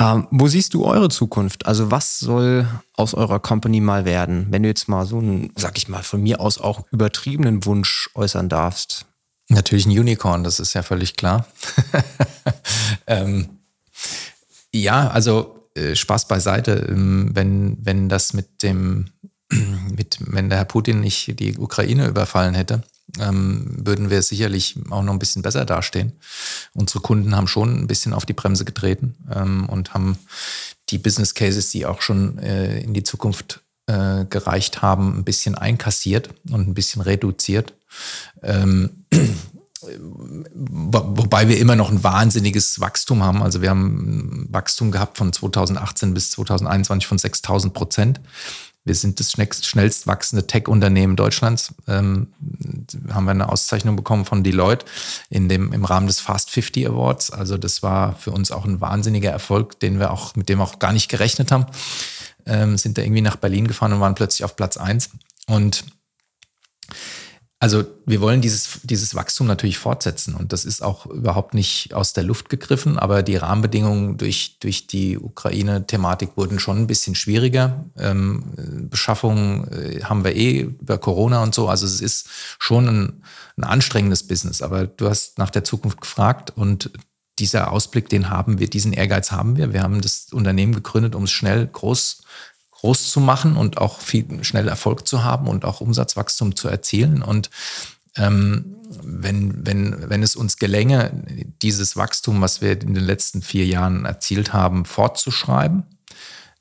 Ähm, 0.00 0.28
wo 0.30 0.46
siehst 0.46 0.74
du 0.74 0.84
eure 0.84 1.08
Zukunft? 1.08 1.66
Also 1.66 1.90
was 1.90 2.20
soll 2.20 2.68
aus 2.94 3.14
eurer 3.14 3.40
Company 3.40 3.80
mal 3.80 4.04
werden, 4.04 4.46
wenn 4.50 4.62
du 4.62 4.68
jetzt 4.68 4.88
mal 4.88 5.04
so 5.04 5.18
einen, 5.18 5.52
sag 5.56 5.76
ich 5.76 5.88
mal, 5.88 6.04
von 6.04 6.22
mir 6.22 6.38
aus 6.40 6.58
auch 6.60 6.84
übertriebenen 6.92 7.64
Wunsch 7.64 8.08
äußern 8.14 8.48
darfst? 8.48 9.06
Natürlich 9.48 9.86
ein 9.86 9.98
Unicorn, 9.98 10.44
das 10.44 10.60
ist 10.60 10.74
ja 10.74 10.84
völlig 10.84 11.16
klar. 11.16 11.46
ähm, 13.08 13.48
ja, 14.74 15.08
also 15.08 15.68
äh, 15.74 15.94
Spaß 15.94 16.28
beiseite, 16.28 16.86
ähm, 16.88 17.30
wenn, 17.34 17.78
wenn 17.80 18.08
das 18.08 18.32
mit 18.32 18.62
dem, 18.62 19.10
mit, 19.50 20.18
wenn 20.20 20.48
der 20.48 20.58
Herr 20.58 20.64
Putin 20.64 21.00
nicht 21.00 21.38
die 21.38 21.56
Ukraine 21.58 22.06
überfallen 22.06 22.54
hätte, 22.54 22.82
ähm, 23.18 23.66
würden 23.86 24.10
wir 24.10 24.22
sicherlich 24.22 24.76
auch 24.90 25.02
noch 25.02 25.12
ein 25.12 25.18
bisschen 25.18 25.42
besser 25.42 25.64
dastehen. 25.64 26.12
Unsere 26.74 27.00
Kunden 27.00 27.34
haben 27.34 27.48
schon 27.48 27.74
ein 27.74 27.86
bisschen 27.86 28.12
auf 28.12 28.26
die 28.26 28.34
Bremse 28.34 28.64
getreten 28.64 29.14
ähm, 29.34 29.68
und 29.68 29.94
haben 29.94 30.18
die 30.90 30.98
Business 30.98 31.34
Cases, 31.34 31.70
die 31.70 31.86
auch 31.86 32.02
schon 32.02 32.38
äh, 32.38 32.80
in 32.80 32.94
die 32.94 33.02
Zukunft 33.02 33.60
äh, 33.86 34.26
gereicht 34.26 34.82
haben, 34.82 35.18
ein 35.18 35.24
bisschen 35.24 35.54
einkassiert 35.54 36.28
und 36.50 36.68
ein 36.68 36.74
bisschen 36.74 37.02
reduziert. 37.02 37.72
Ähm, 38.42 39.06
wobei 39.80 41.48
wir 41.48 41.58
immer 41.58 41.76
noch 41.76 41.90
ein 41.90 42.02
wahnsinniges 42.02 42.80
Wachstum 42.80 43.22
haben. 43.22 43.42
Also 43.42 43.62
wir 43.62 43.70
haben 43.70 44.46
Wachstum 44.50 44.90
gehabt 44.90 45.18
von 45.18 45.32
2018 45.32 46.14
bis 46.14 46.30
2021 46.32 47.06
von 47.06 47.18
6000 47.18 47.74
Prozent. 47.74 48.20
Wir 48.88 48.94
sind 48.94 49.20
das 49.20 49.32
schnellst 49.32 50.06
wachsende 50.06 50.46
Tech-Unternehmen 50.46 51.14
Deutschlands. 51.14 51.74
Ähm, 51.86 52.28
haben 53.12 53.24
wir 53.26 53.32
eine 53.32 53.50
Auszeichnung 53.50 53.96
bekommen 53.96 54.24
von 54.24 54.42
Deloitte 54.42 54.86
in 55.28 55.48
dem, 55.50 55.74
im 55.74 55.84
Rahmen 55.84 56.06
des 56.06 56.20
Fast 56.20 56.50
50 56.50 56.88
Awards. 56.88 57.30
Also 57.30 57.58
das 57.58 57.82
war 57.82 58.16
für 58.16 58.30
uns 58.30 58.50
auch 58.50 58.64
ein 58.64 58.80
wahnsinniger 58.80 59.30
Erfolg, 59.30 59.78
den 59.80 59.98
wir 59.98 60.10
auch, 60.10 60.36
mit 60.36 60.48
dem 60.48 60.58
wir 60.58 60.64
auch 60.64 60.78
gar 60.78 60.92
nicht 60.92 61.10
gerechnet 61.10 61.52
haben. 61.52 61.66
Ähm, 62.46 62.78
sind 62.78 62.96
da 62.96 63.02
irgendwie 63.02 63.20
nach 63.20 63.36
Berlin 63.36 63.68
gefahren 63.68 63.92
und 63.92 64.00
waren 64.00 64.14
plötzlich 64.14 64.44
auf 64.44 64.56
Platz 64.56 64.78
eins. 64.78 65.10
Und 65.46 65.84
also 67.60 67.84
wir 68.06 68.20
wollen 68.20 68.40
dieses, 68.40 68.80
dieses 68.84 69.16
Wachstum 69.16 69.48
natürlich 69.48 69.78
fortsetzen 69.78 70.34
und 70.34 70.52
das 70.52 70.64
ist 70.64 70.80
auch 70.80 71.06
überhaupt 71.06 71.54
nicht 71.54 71.92
aus 71.92 72.12
der 72.12 72.22
Luft 72.22 72.48
gegriffen, 72.50 72.98
aber 72.98 73.24
die 73.24 73.34
Rahmenbedingungen 73.34 74.16
durch, 74.16 74.58
durch 74.60 74.86
die 74.86 75.18
Ukraine-Thematik 75.18 76.36
wurden 76.36 76.60
schon 76.60 76.78
ein 76.78 76.86
bisschen 76.86 77.16
schwieriger. 77.16 77.84
Ähm, 77.96 78.88
Beschaffung 78.88 79.66
äh, 79.68 80.02
haben 80.04 80.22
wir 80.22 80.36
eh 80.36 80.60
über 80.60 80.98
Corona 80.98 81.42
und 81.42 81.52
so, 81.52 81.68
also 81.68 81.84
es 81.84 82.00
ist 82.00 82.28
schon 82.60 82.86
ein, 82.86 83.22
ein 83.56 83.64
anstrengendes 83.64 84.28
Business, 84.28 84.62
aber 84.62 84.86
du 84.86 85.08
hast 85.08 85.38
nach 85.38 85.50
der 85.50 85.64
Zukunft 85.64 86.00
gefragt 86.00 86.52
und 86.54 86.92
dieser 87.40 87.72
Ausblick, 87.72 88.08
den 88.08 88.30
haben 88.30 88.58
wir, 88.58 88.68
diesen 88.68 88.92
Ehrgeiz 88.92 89.30
haben 89.30 89.56
wir. 89.56 89.72
Wir 89.72 89.82
haben 89.82 90.00
das 90.00 90.32
Unternehmen 90.32 90.74
gegründet, 90.74 91.14
um 91.14 91.24
es 91.24 91.30
schnell 91.30 91.66
groß 91.66 92.22
groß 92.80 93.10
zu 93.10 93.20
machen 93.20 93.56
und 93.56 93.78
auch 93.78 94.00
viel 94.00 94.44
schnell 94.44 94.68
Erfolg 94.68 95.06
zu 95.06 95.24
haben 95.24 95.48
und 95.48 95.64
auch 95.64 95.80
Umsatzwachstum 95.80 96.54
zu 96.54 96.68
erzielen. 96.68 97.22
Und 97.22 97.50
ähm, 98.16 98.76
wenn, 99.02 99.66
wenn, 99.66 100.08
wenn 100.08 100.22
es 100.22 100.36
uns 100.36 100.56
gelänge, 100.58 101.24
dieses 101.60 101.96
Wachstum, 101.96 102.40
was 102.40 102.60
wir 102.60 102.80
in 102.80 102.94
den 102.94 103.04
letzten 103.04 103.42
vier 103.42 103.66
Jahren 103.66 104.04
erzielt 104.04 104.52
haben, 104.52 104.84
fortzuschreiben, 104.84 105.84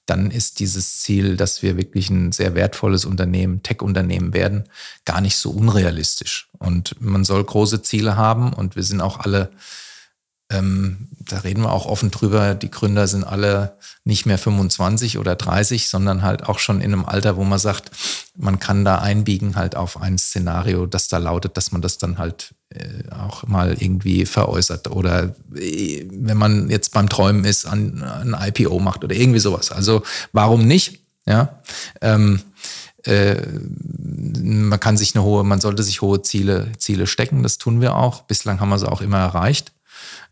dann 0.08 0.32
ist 0.32 0.60
dieses 0.60 1.02
Ziel, 1.02 1.36
dass 1.36 1.62
wir 1.62 1.78
wirklich 1.78 2.10
ein 2.10 2.32
sehr 2.32 2.56
wertvolles 2.56 3.06
Unternehmen, 3.06 3.62
Tech-Unternehmen 3.62 4.34
werden, 4.34 4.64
gar 5.06 5.22
nicht 5.22 5.36
so 5.36 5.52
unrealistisch. 5.52 6.50
Und 6.58 6.96
man 7.00 7.26
soll 7.26 7.44
große 7.44 7.82
Ziele 7.82 8.16
haben 8.16 8.54
und 8.54 8.76
wir 8.76 8.84
sind 8.84 9.02
auch 9.02 9.20
alle 9.20 9.52
ähm, 10.50 11.10
da 11.20 11.40
reden 11.40 11.62
wir 11.64 11.74
auch 11.74 11.86
offen 11.86 12.10
drüber, 12.10 12.56
die 12.56 12.72
Gründer 12.72 13.08
sind 13.08 13.26
alle 13.26 13.78
nicht 14.06 14.26
mehr 14.26 14.38
25 14.38 15.18
oder 15.18 15.36
30, 15.36 15.90
sondern 15.90 16.22
halt 16.22 16.48
auch 16.48 16.60
schon 16.60 16.80
in 16.80 16.94
einem 16.94 17.06
Alter, 17.06 17.36
wo 17.36 17.44
man 17.44 17.60
sagt, 17.60 17.92
man 18.36 18.60
kann 18.60 18.86
da 18.86 19.00
einbiegen 19.00 19.58
halt 19.58 19.76
auf 19.76 20.02
ein 20.02 20.18
Szenario, 20.18 20.86
das 20.86 21.10
da 21.10 21.18
lautet, 21.18 21.58
dass 21.58 21.72
man 21.74 21.82
das 21.82 21.98
dann 21.98 22.18
halt 22.18 22.54
äh, 22.70 23.12
auch 23.12 23.46
mal 23.46 23.76
irgendwie 23.78 24.26
veräußert 24.26 24.90
oder 24.90 25.36
äh, 25.56 26.06
wenn 26.10 26.38
man 26.38 26.70
jetzt 26.70 26.94
beim 26.94 27.10
Träumen 27.10 27.44
ist, 27.44 27.66
an, 27.66 28.02
ein 28.04 28.36
IPO 28.40 28.80
macht 28.80 29.04
oder 29.04 29.16
irgendwie 29.16 29.40
sowas. 29.40 29.72
Also 29.72 30.04
warum 30.32 30.66
nicht? 30.66 31.02
Ja. 31.26 31.62
Ähm, 32.00 32.42
äh, 33.04 33.36
man 33.98 34.80
kann 34.80 34.98
sich 34.98 35.14
eine 35.14 35.26
hohe, 35.26 35.44
man 35.44 35.60
sollte 35.60 35.84
sich 35.84 36.02
hohe 36.02 36.22
Ziele, 36.22 36.72
Ziele 36.78 37.06
stecken, 37.06 37.44
das 37.44 37.58
tun 37.58 37.82
wir 37.82 37.96
auch. 37.96 38.22
Bislang 38.22 38.62
haben 38.62 38.70
wir 38.70 38.80
sie 38.80 38.90
auch 38.90 39.02
immer 39.02 39.20
erreicht. 39.20 39.74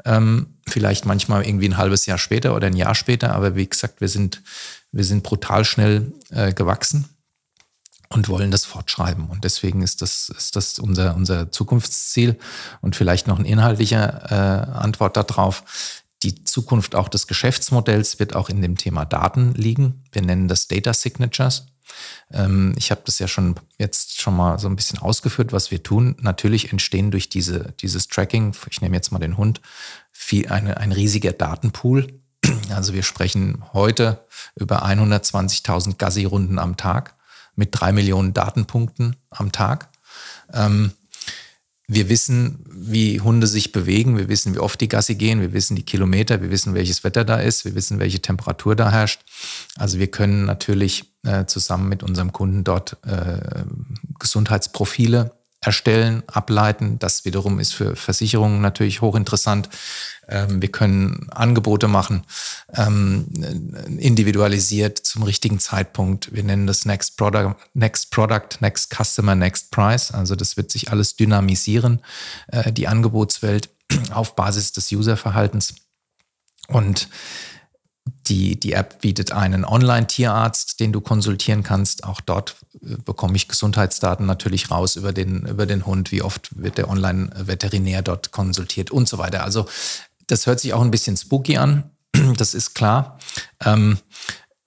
Ähm, 0.06 0.56
vielleicht 0.68 1.06
manchmal 1.06 1.46
irgendwie 1.46 1.68
ein 1.68 1.78
halbes 1.78 2.06
Jahr 2.06 2.18
später 2.18 2.56
oder 2.56 2.68
ein 2.68 2.76
Jahr 2.76 2.96
später, 2.96 3.34
aber 3.34 3.56
wie 3.56 3.68
gesagt, 3.68 4.02
wir 4.02 4.08
sind, 4.08 4.41
wir 4.91 5.04
sind 5.04 5.24
brutal 5.24 5.65
schnell 5.65 6.13
äh, 6.30 6.54
gewachsen 6.54 7.10
und 8.10 8.30
wollen 8.30 8.52
das 8.52 8.65
fortschreiben. 8.65 9.28
Und 9.28 9.44
deswegen 9.44 9.82
ist 9.82 10.02
das, 10.02 10.30
ist 10.30 10.56
das 10.56 10.80
unser, 10.80 11.15
unser 11.15 11.52
Zukunftsziel. 11.52 12.38
Und 12.82 12.96
vielleicht 12.96 13.28
noch 13.28 13.39
eine 13.39 13.48
inhaltliche 13.48 13.96
äh, 14.30 14.34
Antwort 14.34 15.18
darauf. 15.18 15.63
Die 16.24 16.44
Zukunft 16.44 16.96
auch 16.96 17.10
des 17.10 17.28
Geschäftsmodells 17.28 18.20
wird 18.20 18.36
auch 18.36 18.50
in 18.50 18.62
dem 18.62 18.78
Thema 18.78 19.06
Daten 19.06 19.54
liegen. 19.54 20.04
Wir 20.12 20.22
nennen 20.22 20.48
das 20.48 20.68
Data 20.68 20.94
Signatures. 20.94 21.68
Ähm, 22.32 22.74
ich 22.78 22.91
habe 22.91 23.02
das 23.06 23.19
ja 23.19 23.28
schon 23.28 23.56
jetzt 23.78 24.21
schon 24.21 24.36
mal 24.36 24.60
so 24.60 24.67
ein 24.67 24.76
bisschen 24.76 25.00
ausgeführt, 25.00 25.54
was 25.54 25.71
wir 25.71 25.84
tun. 25.84 26.15
Natürlich 26.21 26.71
entstehen 26.71 27.12
durch 27.12 27.30
diese, 27.30 27.74
dieses 27.82 28.08
Tracking, 28.08 28.56
ich 28.69 28.82
nehme 28.82 28.95
jetzt 28.95 29.12
mal 29.12 29.19
den 29.19 29.38
Hund, 29.38 29.62
viel, 30.12 30.48
eine, 30.48 30.78
ein 30.78 30.91
riesiger 30.91 31.34
Datenpool. 31.34 32.08
Also 32.69 32.93
wir 32.93 33.04
sprechen 33.04 33.63
heute 33.74 34.26
über 34.56 34.86
120.000 34.86 35.98
Gassi-Runden 35.98 36.60
am 36.60 36.78
Tag 36.78 37.15
mit 37.56 37.69
drei 37.71 37.91
Millionen 37.91 38.34
Datenpunkten 38.34 39.15
am 39.30 39.52
Tag. 39.52 39.89
Ähm, 40.54 40.91
wir 41.88 42.10
wissen, 42.10 42.65
wie 42.69 43.19
Hunde 43.21 43.48
sich 43.48 43.71
bewegen, 43.71 44.17
wir 44.17 44.28
wissen, 44.28 44.56
wie 44.56 44.60
oft 44.60 44.82
die 44.82 44.88
Gassi 44.88 45.15
gehen, 45.15 45.41
wir 45.41 45.54
wissen 45.54 45.76
die 45.76 45.84
Kilometer, 45.84 46.41
wir 46.41 46.50
wissen, 46.50 46.74
welches 46.74 47.04
Wetter 47.04 47.24
da 47.24 47.38
ist, 47.38 47.65
wir 47.65 47.76
wissen, 47.76 48.00
welche 48.00 48.21
Temperatur 48.21 48.76
da 48.76 48.91
herrscht. 48.91 49.21
Also 49.76 50.00
wir 50.00 50.08
können 50.08 50.45
natürlich 50.45 51.13
äh, 51.24 51.45
zusammen 51.45 51.88
mit 51.89 52.02
unserem 52.02 52.32
Kunden 52.32 52.63
dort 52.63 52.98
äh, 53.06 53.63
Gesundheitsprofile 54.19 55.32
erstellen, 55.65 56.23
ableiten. 56.28 56.99
Das 56.99 57.25
wiederum 57.25 57.60
ist 57.60 57.73
für 57.73 57.95
Versicherungen 57.95 58.62
natürlich 58.62 59.01
hochinteressant. 59.01 59.69
Ähm, 60.28 60.62
wir 60.62 60.69
können 60.69 61.28
Angebote 61.32 61.88
machen, 61.88 62.23
ähm, 62.73 63.28
individualisiert 63.97 64.97
zum 64.99 65.23
richtigen 65.23 65.60
Zeitpunkt. 65.60 66.34
Wir 66.34 66.43
nennen 66.43 66.67
das 66.67 66.86
Next 66.86 67.17
Product, 67.17 67.56
Next 67.73 68.12
Product, 68.12 68.60
Next 68.60 68.93
Customer, 68.93 69.36
Next 69.36 69.71
Price. 69.71 70.12
Also 70.12 70.36
das 70.36 70.58
wird 70.58 70.71
sich 70.71 70.91
alles 70.91 71.15
dynamisieren, 71.15 72.01
äh, 72.47 72.71
die 72.71 72.88
Angebotswelt 72.88 73.69
auf 74.12 74.36
Basis 74.36 74.71
des 74.71 74.91
Userverhaltens. 74.91 75.75
Und 76.67 77.10
die, 78.28 78.60
die 78.60 78.74
App 78.74 79.02
bietet 79.02 79.32
einen 79.32 79.65
Online-Tierarzt, 79.65 80.80
den 80.80 80.91
du 80.91 81.02
konsultieren 81.02 81.63
kannst. 81.63 82.04
Auch 82.04 82.22
dort 82.22 82.56
äh, 82.82 82.96
bekomme 83.04 83.36
ich 83.36 83.48
Gesundheitsdaten 83.48 84.26
natürlich 84.26 84.72
raus 84.72 84.96
über 84.96 85.13
den, 85.13 85.46
über 85.46 85.65
den 85.65 85.86
Hund. 85.86 86.12
Wie 86.12 86.22
oft 86.22 86.50
wird 86.62 86.78
der 86.78 86.89
Online-Veterinär 86.89 88.02
dort 88.02 88.32
konsultiert 88.32 88.91
und 88.91 89.08
so 89.08 89.18
weiter. 89.18 89.44
Also 89.44 89.68
das 90.28 90.48
hört 90.48 90.60
sich 90.60 90.74
auch 90.74 90.82
ein 90.82 90.91
bisschen 90.91 91.18
spooky 91.18 91.58
an. 91.58 91.91
Das 92.38 92.54
ist 92.54 92.74
klar. 92.74 93.20
Ähm, 93.63 94.00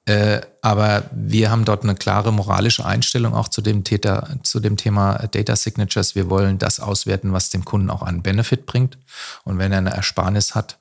äh, 0.05 0.41
aber 0.63 1.05
wir 1.13 1.51
haben 1.51 1.65
dort 1.65 1.83
eine 1.83 1.95
klare 1.95 2.33
moralische 2.33 2.85
Einstellung 2.85 3.35
auch 3.35 3.49
zu 3.49 3.61
dem, 3.61 3.85
Täter, 3.85 4.39
zu 4.43 4.61
dem 4.61 4.77
Thema 4.77 5.27
Data 5.31 5.55
Signatures. 5.55 6.15
Wir 6.15 6.31
wollen 6.31 6.59
das 6.59 6.81
auswerten, 6.81 7.33
was 7.33 7.51
dem 7.51 7.65
Kunden 7.65 7.91
auch 7.91 8.03
einen 8.03 8.23
Benefit 8.23 8.67
bringt. 8.67 8.99
Und 9.45 9.59
wenn 9.59 9.73
er 9.73 9.79
eine 9.79 9.91
Ersparnis 9.91 10.55
hat, 10.55 10.79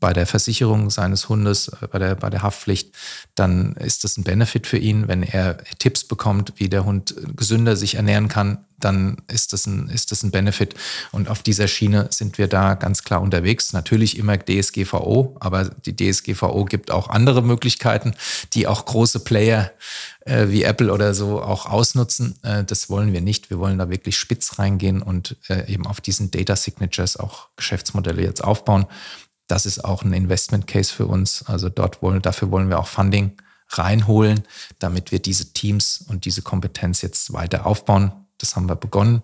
bei 0.00 0.12
der 0.12 0.26
Versicherung 0.26 0.90
seines 0.90 1.28
Hundes, 1.28 1.68
äh, 1.68 1.88
bei 1.88 1.98
der, 1.98 2.14
bei 2.14 2.30
der 2.30 2.42
Haftpflicht, 2.42 2.94
dann 3.34 3.74
ist 3.74 4.04
das 4.04 4.16
ein 4.16 4.24
Benefit 4.24 4.66
für 4.66 4.78
ihn. 4.78 5.08
Wenn 5.08 5.22
er 5.22 5.58
Tipps 5.78 6.04
bekommt, 6.04 6.54
wie 6.56 6.68
der 6.68 6.84
Hund 6.84 7.14
gesünder 7.36 7.76
sich 7.76 7.96
ernähren 7.96 8.28
kann, 8.28 8.64
dann 8.84 9.16
ist 9.28 9.52
das 9.52 9.66
ein, 9.66 9.88
ist 9.88 10.10
das 10.12 10.22
ein 10.22 10.30
Benefit. 10.30 10.74
Und 11.12 11.28
auf 11.28 11.42
dieser 11.42 11.68
Schiene 11.68 12.08
sind 12.10 12.38
wir 12.38 12.48
da 12.48 12.74
ganz 12.74 13.02
klar 13.02 13.22
unterwegs. 13.22 13.72
Natürlich 13.72 14.18
immer 14.18 14.36
DSGVO, 14.36 15.36
aber 15.40 15.64
die 15.64 15.96
DSGVO 15.96 16.64
gibt 16.64 16.90
auch 16.90 17.08
andere 17.08 17.42
Möglichkeiten, 17.42 18.14
die 18.52 18.66
auch 18.66 18.84
große 18.84 19.20
Player 19.20 19.72
äh, 20.26 20.48
wie 20.48 20.64
Apple 20.64 20.92
oder 20.92 21.14
so 21.14 21.40
auch 21.40 21.66
ausnutzen. 21.66 22.36
Äh, 22.42 22.64
das 22.64 22.90
wollen 22.90 23.12
wir 23.12 23.20
nicht. 23.20 23.48
Wir 23.48 23.58
wollen 23.58 23.78
da 23.78 23.88
wirklich 23.88 24.18
spitz 24.18 24.58
reingehen 24.58 25.02
und 25.02 25.36
äh, 25.48 25.72
eben 25.72 25.86
auf 25.86 26.00
diesen 26.00 26.30
Data 26.30 26.56
Signatures 26.56 27.16
auch 27.16 27.48
Geschäftsmodelle 27.56 28.22
jetzt 28.22 28.44
aufbauen 28.44 28.86
das 29.46 29.66
ist 29.66 29.84
auch 29.84 30.02
ein 30.02 30.12
Investment 30.12 30.66
Case 30.66 30.92
für 30.92 31.06
uns. 31.06 31.44
Also 31.46 31.68
dort 31.68 32.02
wollen, 32.02 32.22
dafür 32.22 32.50
wollen 32.50 32.68
wir 32.68 32.78
auch 32.78 32.86
Funding 32.86 33.32
reinholen, 33.68 34.42
damit 34.78 35.12
wir 35.12 35.20
diese 35.20 35.52
Teams 35.52 36.04
und 36.08 36.24
diese 36.24 36.42
Kompetenz 36.42 37.02
jetzt 37.02 37.32
weiter 37.32 37.66
aufbauen. 37.66 38.12
Das 38.38 38.56
haben 38.56 38.68
wir 38.68 38.76
begonnen 38.76 39.22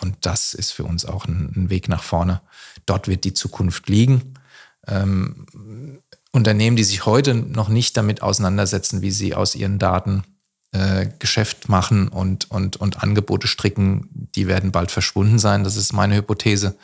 und 0.00 0.16
das 0.22 0.54
ist 0.54 0.72
für 0.72 0.84
uns 0.84 1.04
auch 1.04 1.26
ein, 1.26 1.52
ein 1.56 1.70
Weg 1.70 1.88
nach 1.88 2.02
vorne. 2.02 2.40
Dort 2.86 3.08
wird 3.08 3.24
die 3.24 3.34
Zukunft 3.34 3.88
liegen. 3.88 4.34
Ähm, 4.86 5.46
Unternehmen, 6.30 6.76
die 6.76 6.84
sich 6.84 7.06
heute 7.06 7.34
noch 7.34 7.68
nicht 7.68 7.96
damit 7.96 8.22
auseinandersetzen, 8.22 9.02
wie 9.02 9.10
sie 9.10 9.34
aus 9.34 9.54
ihren 9.54 9.78
Daten 9.78 10.24
äh, 10.72 11.06
Geschäft 11.18 11.68
machen 11.68 12.08
und, 12.08 12.50
und, 12.50 12.76
und 12.76 13.02
Angebote 13.02 13.46
stricken, 13.46 14.08
die 14.34 14.46
werden 14.46 14.72
bald 14.72 14.90
verschwunden 14.90 15.38
sein. 15.38 15.64
Das 15.64 15.76
ist 15.76 15.92
meine 15.92 16.16
Hypothese. 16.16 16.76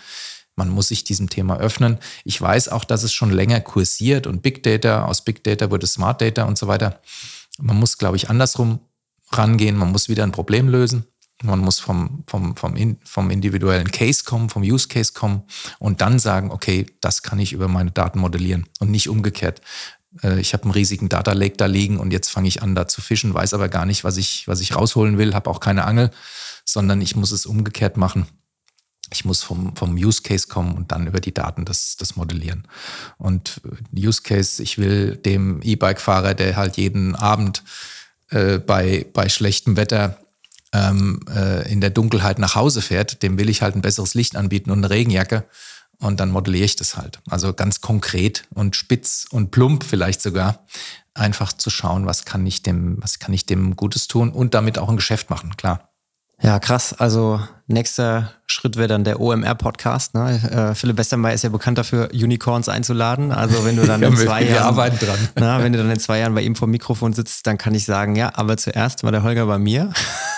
Man 0.60 0.68
muss 0.68 0.88
sich 0.88 1.04
diesem 1.04 1.30
Thema 1.30 1.56
öffnen. 1.56 1.96
Ich 2.22 2.38
weiß 2.38 2.68
auch, 2.68 2.84
dass 2.84 3.02
es 3.02 3.14
schon 3.14 3.30
länger 3.30 3.62
kursiert 3.62 4.26
und 4.26 4.42
Big 4.42 4.62
Data, 4.62 5.06
aus 5.06 5.24
Big 5.24 5.42
Data 5.42 5.70
wurde 5.70 5.86
Smart 5.86 6.20
Data 6.20 6.44
und 6.44 6.58
so 6.58 6.66
weiter. 6.66 7.00
Man 7.58 7.78
muss, 7.78 7.96
glaube 7.96 8.18
ich, 8.18 8.28
andersrum 8.28 8.80
rangehen. 9.32 9.78
Man 9.78 9.90
muss 9.90 10.10
wieder 10.10 10.22
ein 10.22 10.32
Problem 10.32 10.68
lösen. 10.68 11.04
Man 11.42 11.60
muss 11.60 11.80
vom, 11.80 12.24
vom, 12.26 12.56
vom, 12.56 12.98
vom 13.02 13.30
individuellen 13.30 13.90
Case 13.90 14.24
kommen, 14.24 14.50
vom 14.50 14.62
Use 14.62 14.88
Case 14.88 15.14
kommen 15.14 15.44
und 15.78 16.02
dann 16.02 16.18
sagen, 16.18 16.50
okay, 16.50 16.84
das 17.00 17.22
kann 17.22 17.38
ich 17.38 17.54
über 17.54 17.66
meine 17.66 17.90
Daten 17.90 18.18
modellieren 18.18 18.66
und 18.80 18.90
nicht 18.90 19.08
umgekehrt. 19.08 19.62
Äh, 20.22 20.40
ich 20.40 20.52
habe 20.52 20.64
einen 20.64 20.72
riesigen 20.72 21.08
Data 21.08 21.32
Lake 21.32 21.56
da 21.56 21.64
liegen 21.64 21.98
und 21.98 22.12
jetzt 22.12 22.28
fange 22.28 22.48
ich 22.48 22.62
an, 22.62 22.74
da 22.74 22.86
zu 22.86 23.00
fischen, 23.00 23.32
weiß 23.32 23.54
aber 23.54 23.70
gar 23.70 23.86
nicht, 23.86 24.04
was 24.04 24.18
ich, 24.18 24.46
was 24.46 24.60
ich 24.60 24.76
rausholen 24.76 25.16
will, 25.16 25.32
habe 25.32 25.48
auch 25.48 25.60
keine 25.60 25.86
Angel, 25.86 26.10
sondern 26.66 27.00
ich 27.00 27.16
muss 27.16 27.32
es 27.32 27.46
umgekehrt 27.46 27.96
machen 27.96 28.26
ich 29.12 29.24
muss 29.24 29.42
vom, 29.42 29.74
vom 29.76 29.94
Use 29.94 30.22
Case 30.22 30.48
kommen 30.48 30.74
und 30.76 30.92
dann 30.92 31.06
über 31.06 31.20
die 31.20 31.34
Daten 31.34 31.64
das, 31.64 31.96
das 31.96 32.16
modellieren. 32.16 32.66
Und 33.18 33.60
Use 33.96 34.22
Case, 34.22 34.62
ich 34.62 34.78
will 34.78 35.16
dem 35.16 35.60
E-Bike-Fahrer, 35.62 36.34
der 36.34 36.56
halt 36.56 36.76
jeden 36.76 37.14
Abend 37.16 37.62
äh, 38.30 38.58
bei, 38.58 39.06
bei 39.12 39.28
schlechtem 39.28 39.76
Wetter 39.76 40.18
ähm, 40.72 41.20
äh, 41.28 41.70
in 41.70 41.80
der 41.80 41.90
Dunkelheit 41.90 42.38
nach 42.38 42.54
Hause 42.54 42.82
fährt, 42.82 43.22
dem 43.22 43.38
will 43.38 43.48
ich 43.48 43.62
halt 43.62 43.74
ein 43.74 43.82
besseres 43.82 44.14
Licht 44.14 44.36
anbieten 44.36 44.70
und 44.70 44.78
eine 44.78 44.90
Regenjacke. 44.90 45.44
Und 45.98 46.18
dann 46.18 46.30
modelliere 46.30 46.64
ich 46.64 46.76
das 46.76 46.96
halt. 46.96 47.20
Also 47.28 47.52
ganz 47.52 47.82
konkret 47.82 48.44
und 48.54 48.74
spitz 48.74 49.26
und 49.30 49.50
plump 49.50 49.84
vielleicht 49.84 50.22
sogar. 50.22 50.64
Einfach 51.12 51.52
zu 51.52 51.68
schauen, 51.68 52.06
was 52.06 52.24
kann 52.24 52.46
ich 52.46 52.62
dem, 52.62 52.96
was 53.02 53.18
kann 53.18 53.34
ich 53.34 53.44
dem 53.44 53.76
Gutes 53.76 54.08
tun 54.08 54.30
und 54.30 54.54
damit 54.54 54.78
auch 54.78 54.88
ein 54.88 54.96
Geschäft 54.96 55.28
machen, 55.28 55.56
klar. 55.56 55.89
Ja, 56.42 56.58
krass. 56.58 56.94
Also 56.98 57.40
nächster 57.66 58.32
Schritt 58.46 58.76
wäre 58.76 58.88
dann 58.88 59.04
der 59.04 59.20
OMR-Podcast. 59.20 60.14
Ne? 60.14 60.70
Äh, 60.70 60.74
Philipp 60.74 60.98
Westermeier 60.98 61.34
ist 61.34 61.44
ja 61.44 61.50
bekannt 61.50 61.78
dafür, 61.78 62.08
Unicorns 62.12 62.68
einzuladen. 62.68 63.30
Also 63.30 63.64
wenn 63.64 63.76
du 63.76 63.86
dann 63.86 64.02
in 64.02 64.16
zwei 64.16 64.42
Jahren. 64.44 64.76
Na, 65.36 65.62
wenn 65.62 65.72
du 65.72 65.78
dann 65.78 65.90
in 65.90 66.00
zwei 66.00 66.18
Jahren 66.18 66.34
bei 66.34 66.42
ihm 66.42 66.56
vom 66.56 66.70
Mikrofon 66.70 67.12
sitzt, 67.12 67.46
dann 67.46 67.58
kann 67.58 67.74
ich 67.74 67.84
sagen, 67.84 68.16
ja, 68.16 68.32
aber 68.34 68.56
zuerst 68.56 69.04
war 69.04 69.12
der 69.12 69.22
Holger 69.22 69.46
bei 69.46 69.58
mir. 69.58 69.92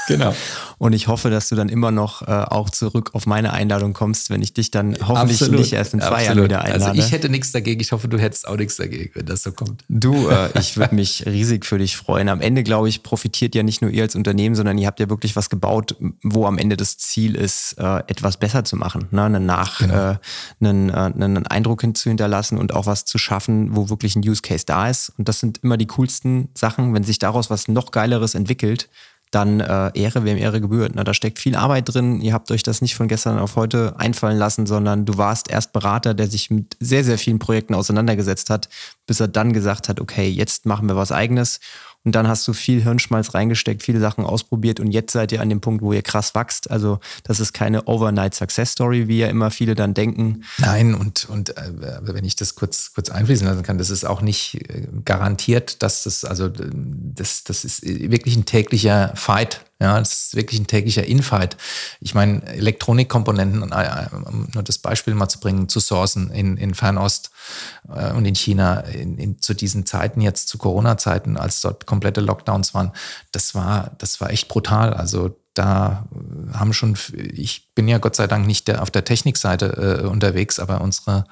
Genau. 0.08 0.34
Und 0.82 0.94
ich 0.94 1.06
hoffe, 1.06 1.30
dass 1.30 1.48
du 1.48 1.54
dann 1.54 1.68
immer 1.68 1.92
noch 1.92 2.22
äh, 2.22 2.32
auch 2.32 2.68
zurück 2.68 3.10
auf 3.12 3.24
meine 3.24 3.52
Einladung 3.52 3.92
kommst, 3.92 4.30
wenn 4.30 4.42
ich 4.42 4.52
dich 4.52 4.72
dann 4.72 4.96
hoffentlich 5.06 5.40
Absolut. 5.40 5.60
nicht 5.60 5.72
erst 5.74 5.94
in 5.94 6.00
zwei 6.00 6.06
Absolut. 6.08 6.26
Jahren 6.26 6.44
wieder 6.44 6.62
einlade. 6.62 6.86
Also 6.86 7.00
ich 7.00 7.12
hätte 7.12 7.28
nichts 7.28 7.52
dagegen. 7.52 7.80
Ich 7.80 7.92
hoffe, 7.92 8.08
du 8.08 8.18
hättest 8.18 8.48
auch 8.48 8.56
nichts 8.56 8.78
dagegen, 8.78 9.12
wenn 9.14 9.24
das 9.24 9.44
so 9.44 9.52
kommt. 9.52 9.84
Du, 9.88 10.28
äh, 10.28 10.50
ich 10.58 10.76
würde 10.76 10.96
mich 10.96 11.24
riesig 11.24 11.66
für 11.66 11.78
dich 11.78 11.96
freuen. 11.96 12.28
Am 12.28 12.40
Ende, 12.40 12.64
glaube 12.64 12.88
ich, 12.88 13.04
profitiert 13.04 13.54
ja 13.54 13.62
nicht 13.62 13.80
nur 13.80 13.92
ihr 13.92 14.02
als 14.02 14.16
Unternehmen, 14.16 14.56
sondern 14.56 14.76
ihr 14.76 14.88
habt 14.88 14.98
ja 14.98 15.08
wirklich 15.08 15.36
was 15.36 15.50
gebaut, 15.50 15.94
wo 16.24 16.46
am 16.46 16.58
Ende 16.58 16.76
das 16.76 16.98
Ziel 16.98 17.36
ist, 17.36 17.76
äh, 17.78 17.98
etwas 18.08 18.36
besser 18.38 18.64
zu 18.64 18.74
machen, 18.74 19.06
ne? 19.12 19.22
einen, 19.22 19.46
Nach, 19.46 19.78
Genau. 19.78 19.94
äh, 19.94 20.16
einen, 20.60 20.90
äh, 20.90 20.94
einen 20.94 21.46
Eindruck 21.46 21.82
hin 21.82 21.94
zu 21.94 22.08
hinterlassen 22.08 22.58
und 22.58 22.74
auch 22.74 22.86
was 22.86 23.04
zu 23.04 23.18
schaffen, 23.18 23.76
wo 23.76 23.88
wirklich 23.88 24.16
ein 24.16 24.28
Use 24.28 24.42
Case 24.42 24.64
da 24.66 24.88
ist. 24.88 25.12
Und 25.16 25.28
das 25.28 25.38
sind 25.38 25.58
immer 25.62 25.76
die 25.76 25.86
coolsten 25.86 26.48
Sachen, 26.54 26.92
wenn 26.92 27.04
sich 27.04 27.20
daraus 27.20 27.50
was 27.50 27.68
noch 27.68 27.92
Geileres 27.92 28.34
entwickelt. 28.34 28.88
Dann 29.32 29.60
äh, 29.60 29.90
Ehre, 29.94 30.24
wem 30.24 30.36
Ehre 30.36 30.60
gebührt. 30.60 30.94
Ne? 30.94 31.02
Da 31.02 31.14
steckt 31.14 31.38
viel 31.38 31.56
Arbeit 31.56 31.92
drin. 31.92 32.20
Ihr 32.20 32.34
habt 32.34 32.50
euch 32.50 32.62
das 32.62 32.82
nicht 32.82 32.94
von 32.94 33.08
gestern 33.08 33.38
auf 33.38 33.56
heute 33.56 33.94
einfallen 33.98 34.38
lassen, 34.38 34.66
sondern 34.66 35.04
du 35.04 35.16
warst 35.16 35.50
erst 35.50 35.72
Berater, 35.72 36.14
der 36.14 36.28
sich 36.28 36.50
mit 36.50 36.76
sehr, 36.78 37.02
sehr 37.02 37.18
vielen 37.18 37.38
Projekten 37.38 37.74
auseinandergesetzt 37.74 38.50
hat, 38.50 38.68
bis 39.06 39.20
er 39.20 39.28
dann 39.28 39.52
gesagt 39.52 39.88
hat, 39.88 40.00
okay, 40.00 40.28
jetzt 40.28 40.66
machen 40.66 40.86
wir 40.86 40.96
was 40.96 41.12
eigenes. 41.12 41.60
Und 42.04 42.14
dann 42.14 42.26
hast 42.26 42.46
du 42.48 42.52
viel 42.52 42.82
Hirnschmalz 42.82 43.34
reingesteckt, 43.34 43.82
viele 43.82 44.00
Sachen 44.00 44.24
ausprobiert 44.24 44.80
und 44.80 44.90
jetzt 44.90 45.12
seid 45.12 45.30
ihr 45.30 45.40
an 45.40 45.48
dem 45.48 45.60
Punkt, 45.60 45.82
wo 45.82 45.92
ihr 45.92 46.02
krass 46.02 46.34
wächst. 46.34 46.70
Also 46.70 46.98
das 47.22 47.38
ist 47.38 47.52
keine 47.52 47.86
Overnight 47.86 48.34
Success 48.34 48.72
Story, 48.72 49.06
wie 49.06 49.18
ja 49.18 49.28
immer 49.28 49.50
viele 49.50 49.74
dann 49.74 49.94
denken. 49.94 50.42
Nein, 50.58 50.94
und, 50.94 51.28
und 51.28 51.56
äh, 51.56 51.70
wenn 52.02 52.24
ich 52.24 52.34
das 52.34 52.56
kurz, 52.56 52.92
kurz 52.92 53.10
einfließen 53.10 53.46
lassen 53.46 53.62
kann, 53.62 53.78
das 53.78 53.90
ist 53.90 54.04
auch 54.04 54.20
nicht 54.20 54.68
äh, 54.68 54.88
garantiert, 55.04 55.82
dass 55.82 56.02
das, 56.02 56.24
also 56.24 56.46
äh, 56.46 56.70
das, 56.72 57.44
das 57.44 57.64
ist 57.64 57.82
wirklich 57.82 58.36
ein 58.36 58.46
täglicher 58.46 59.12
Fight. 59.14 59.64
Ja, 59.82 59.98
das 59.98 60.26
ist 60.26 60.36
wirklich 60.36 60.60
ein 60.60 60.68
täglicher 60.68 61.04
Infight. 61.04 61.56
Ich 62.00 62.14
meine, 62.14 62.40
Elektronikkomponenten, 62.46 63.72
äh, 63.72 64.06
um 64.12 64.46
nur 64.54 64.62
das 64.62 64.78
Beispiel 64.78 65.12
mal 65.14 65.28
zu 65.28 65.40
bringen, 65.40 65.68
zu 65.68 65.80
sourcen 65.80 66.30
in, 66.30 66.56
in 66.56 66.74
Fernost 66.74 67.32
äh, 67.92 68.12
und 68.12 68.24
in 68.24 68.36
China 68.36 68.78
in, 68.82 69.18
in, 69.18 69.42
zu 69.42 69.54
diesen 69.54 69.84
Zeiten 69.84 70.20
jetzt, 70.20 70.48
zu 70.48 70.56
Corona-Zeiten, 70.56 71.36
als 71.36 71.62
dort 71.62 71.86
komplette 71.86 72.20
Lockdowns 72.20 72.74
waren, 72.74 72.92
das 73.32 73.56
war, 73.56 73.90
das 73.98 74.20
war 74.20 74.30
echt 74.30 74.46
brutal. 74.46 74.94
Also 74.94 75.36
da 75.52 76.06
äh, 76.12 76.54
haben 76.54 76.72
schon, 76.72 76.96
ich 77.16 77.74
bin 77.74 77.88
ja 77.88 77.98
Gott 77.98 78.14
sei 78.14 78.28
Dank 78.28 78.46
nicht 78.46 78.68
der, 78.68 78.82
auf 78.82 78.92
der 78.92 79.04
Technikseite 79.04 80.02
äh, 80.04 80.06
unterwegs, 80.06 80.60
aber 80.60 80.80
unsere, 80.80 81.24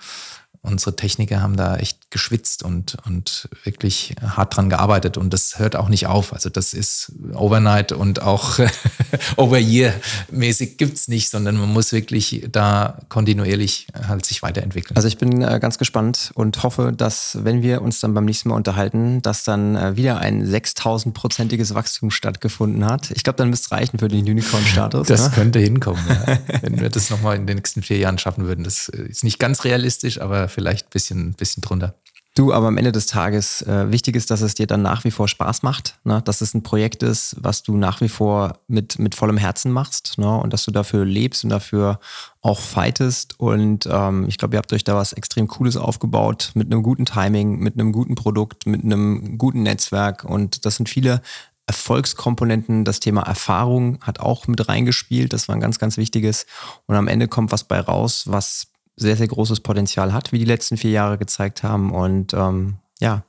unsere 0.63 0.95
Techniker 0.95 1.41
haben 1.41 1.57
da 1.57 1.77
echt 1.77 2.11
geschwitzt 2.11 2.63
und, 2.63 2.97
und 3.07 3.49
wirklich 3.65 4.15
hart 4.21 4.57
dran 4.57 4.69
gearbeitet 4.69 5.17
und 5.17 5.33
das 5.33 5.59
hört 5.59 5.75
auch 5.75 5.89
nicht 5.89 6.07
auf. 6.07 6.35
Also 6.35 6.51
das 6.51 6.75
ist 6.75 7.13
Overnight 7.33 7.93
und 7.93 8.21
auch 8.21 8.59
Over-Year-mäßig 9.37 10.77
gibt's 10.77 11.09
nicht, 11.09 11.31
sondern 11.31 11.57
man 11.57 11.73
muss 11.73 11.93
wirklich 11.93 12.47
da 12.53 12.99
kontinuierlich 13.09 13.87
halt 14.07 14.27
sich 14.27 14.43
weiterentwickeln. 14.43 14.97
Also 14.97 15.09
ich 15.09 15.17
bin 15.17 15.41
äh, 15.41 15.59
ganz 15.61 15.79
gespannt 15.79 16.31
und 16.35 16.63
hoffe, 16.63 16.93
dass 16.95 17.39
wenn 17.43 17.63
wir 17.63 17.81
uns 17.81 18.01
dann 18.01 18.13
beim 18.13 18.27
nächsten 18.27 18.51
Mal 18.51 18.57
unterhalten, 18.57 19.23
dass 19.23 19.45
dann 19.45 19.77
äh, 19.77 19.97
wieder 19.97 20.19
ein 20.19 20.45
6000-prozentiges 20.45 21.75
Wachstum 21.75 22.11
stattgefunden 22.11 22.85
hat. 22.85 23.11
Ich 23.13 23.25
glaube, 23.25 23.39
dann 23.39 23.49
müsste 23.49 23.67
es 23.67 23.73
reichen 23.73 23.99
für 23.99 24.09
den 24.09 24.29
Unicorn-Status. 24.29 25.07
Das 25.09 25.23
ne? 25.23 25.31
könnte 25.35 25.59
hinkommen, 25.59 26.03
ja. 26.07 26.39
wenn 26.61 26.81
wir 26.81 26.91
das 26.91 27.09
nochmal 27.09 27.37
in 27.37 27.47
den 27.47 27.57
nächsten 27.57 27.83
vier 27.83 27.97
Jahren 27.97 28.19
schaffen 28.19 28.45
würden. 28.47 28.65
Das 28.65 28.89
ist 28.89 29.25
nicht 29.25 29.39
ganz 29.39 29.65
realistisch, 29.65 30.21
aber 30.21 30.50
vielleicht 30.51 30.87
ein 30.87 30.91
bisschen, 30.91 31.33
bisschen 31.35 31.63
drunter. 31.63 31.95
Du, 32.37 32.53
aber 32.53 32.69
am 32.69 32.79
Ende 32.79 32.93
des 32.93 33.07
Tages, 33.07 33.63
äh, 33.63 33.91
wichtig 33.91 34.15
ist, 34.15 34.31
dass 34.31 34.41
es 34.41 34.55
dir 34.55 34.69
dann 34.69 34.83
nach 34.83 35.03
wie 35.03 35.11
vor 35.11 35.27
Spaß 35.27 35.65
macht, 35.65 35.99
ne? 36.05 36.23
dass 36.25 36.41
es 36.43 36.55
ein 36.55 36.63
Projekt 36.63 37.03
ist, 37.03 37.35
was 37.41 37.65
du 37.65 37.77
nach 37.77 38.01
wie 38.01 38.09
vor 38.09 38.61
mit, 38.69 39.01
mit 39.01 39.17
vollem 39.17 39.37
Herzen 39.37 39.73
machst 39.73 40.17
ne? 40.17 40.39
und 40.39 40.53
dass 40.53 40.65
du 40.65 40.71
dafür 40.71 41.05
lebst 41.05 41.43
und 41.43 41.51
dafür 41.51 41.99
auch 42.41 42.61
fightest. 42.61 43.41
Und 43.41 43.89
ähm, 43.91 44.27
ich 44.29 44.39
glaube, 44.39 44.55
ihr 44.55 44.59
habt 44.59 44.73
euch 44.73 44.85
da 44.85 44.95
was 44.95 45.13
extrem 45.13 45.49
Cooles 45.49 45.77
aufgebaut 45.77 46.53
mit 46.55 46.73
einem 46.73 46.85
guten 46.85 47.05
Timing, 47.05 47.59
mit 47.59 47.75
einem 47.75 47.91
guten 47.91 48.15
Produkt, 48.15 48.65
mit 48.65 48.85
einem 48.85 49.37
guten 49.37 49.65
Netzwerk. 49.65 50.23
Und 50.23 50.65
das 50.65 50.77
sind 50.77 50.89
viele 50.89 51.23
Erfolgskomponenten. 51.67 52.85
Das 52.85 53.01
Thema 53.01 53.23
Erfahrung 53.23 53.99
hat 54.03 54.21
auch 54.21 54.47
mit 54.47 54.69
reingespielt. 54.69 55.33
Das 55.33 55.49
war 55.49 55.57
ein 55.57 55.61
ganz, 55.61 55.81
ganz 55.81 55.97
wichtiges. 55.97 56.47
Und 56.87 56.95
am 56.95 57.09
Ende 57.09 57.27
kommt 57.27 57.51
was 57.51 57.65
bei 57.65 57.81
raus, 57.81 58.25
was 58.29 58.70
sehr, 59.05 59.17
sehr 59.17 59.29
großes 59.29 59.61
Potenzial 59.61 60.13
hat, 60.13 60.33
wie 60.33 60.39
die 60.39 60.45
letzten 60.45 60.77
vier 60.77 60.91
Jahre 60.91 61.19
gezeigt 61.19 61.63
haben. 61.63 61.93
Und 61.93 62.35
ähm, 62.35 62.77
ja, 63.01 63.25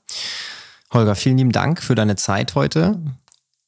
Holger, 0.93 1.15
vielen 1.15 1.37
lieben 1.37 1.51
Dank 1.51 1.81
für 1.81 1.95
deine 1.95 2.15
Zeit 2.15 2.55
heute. 2.55 2.99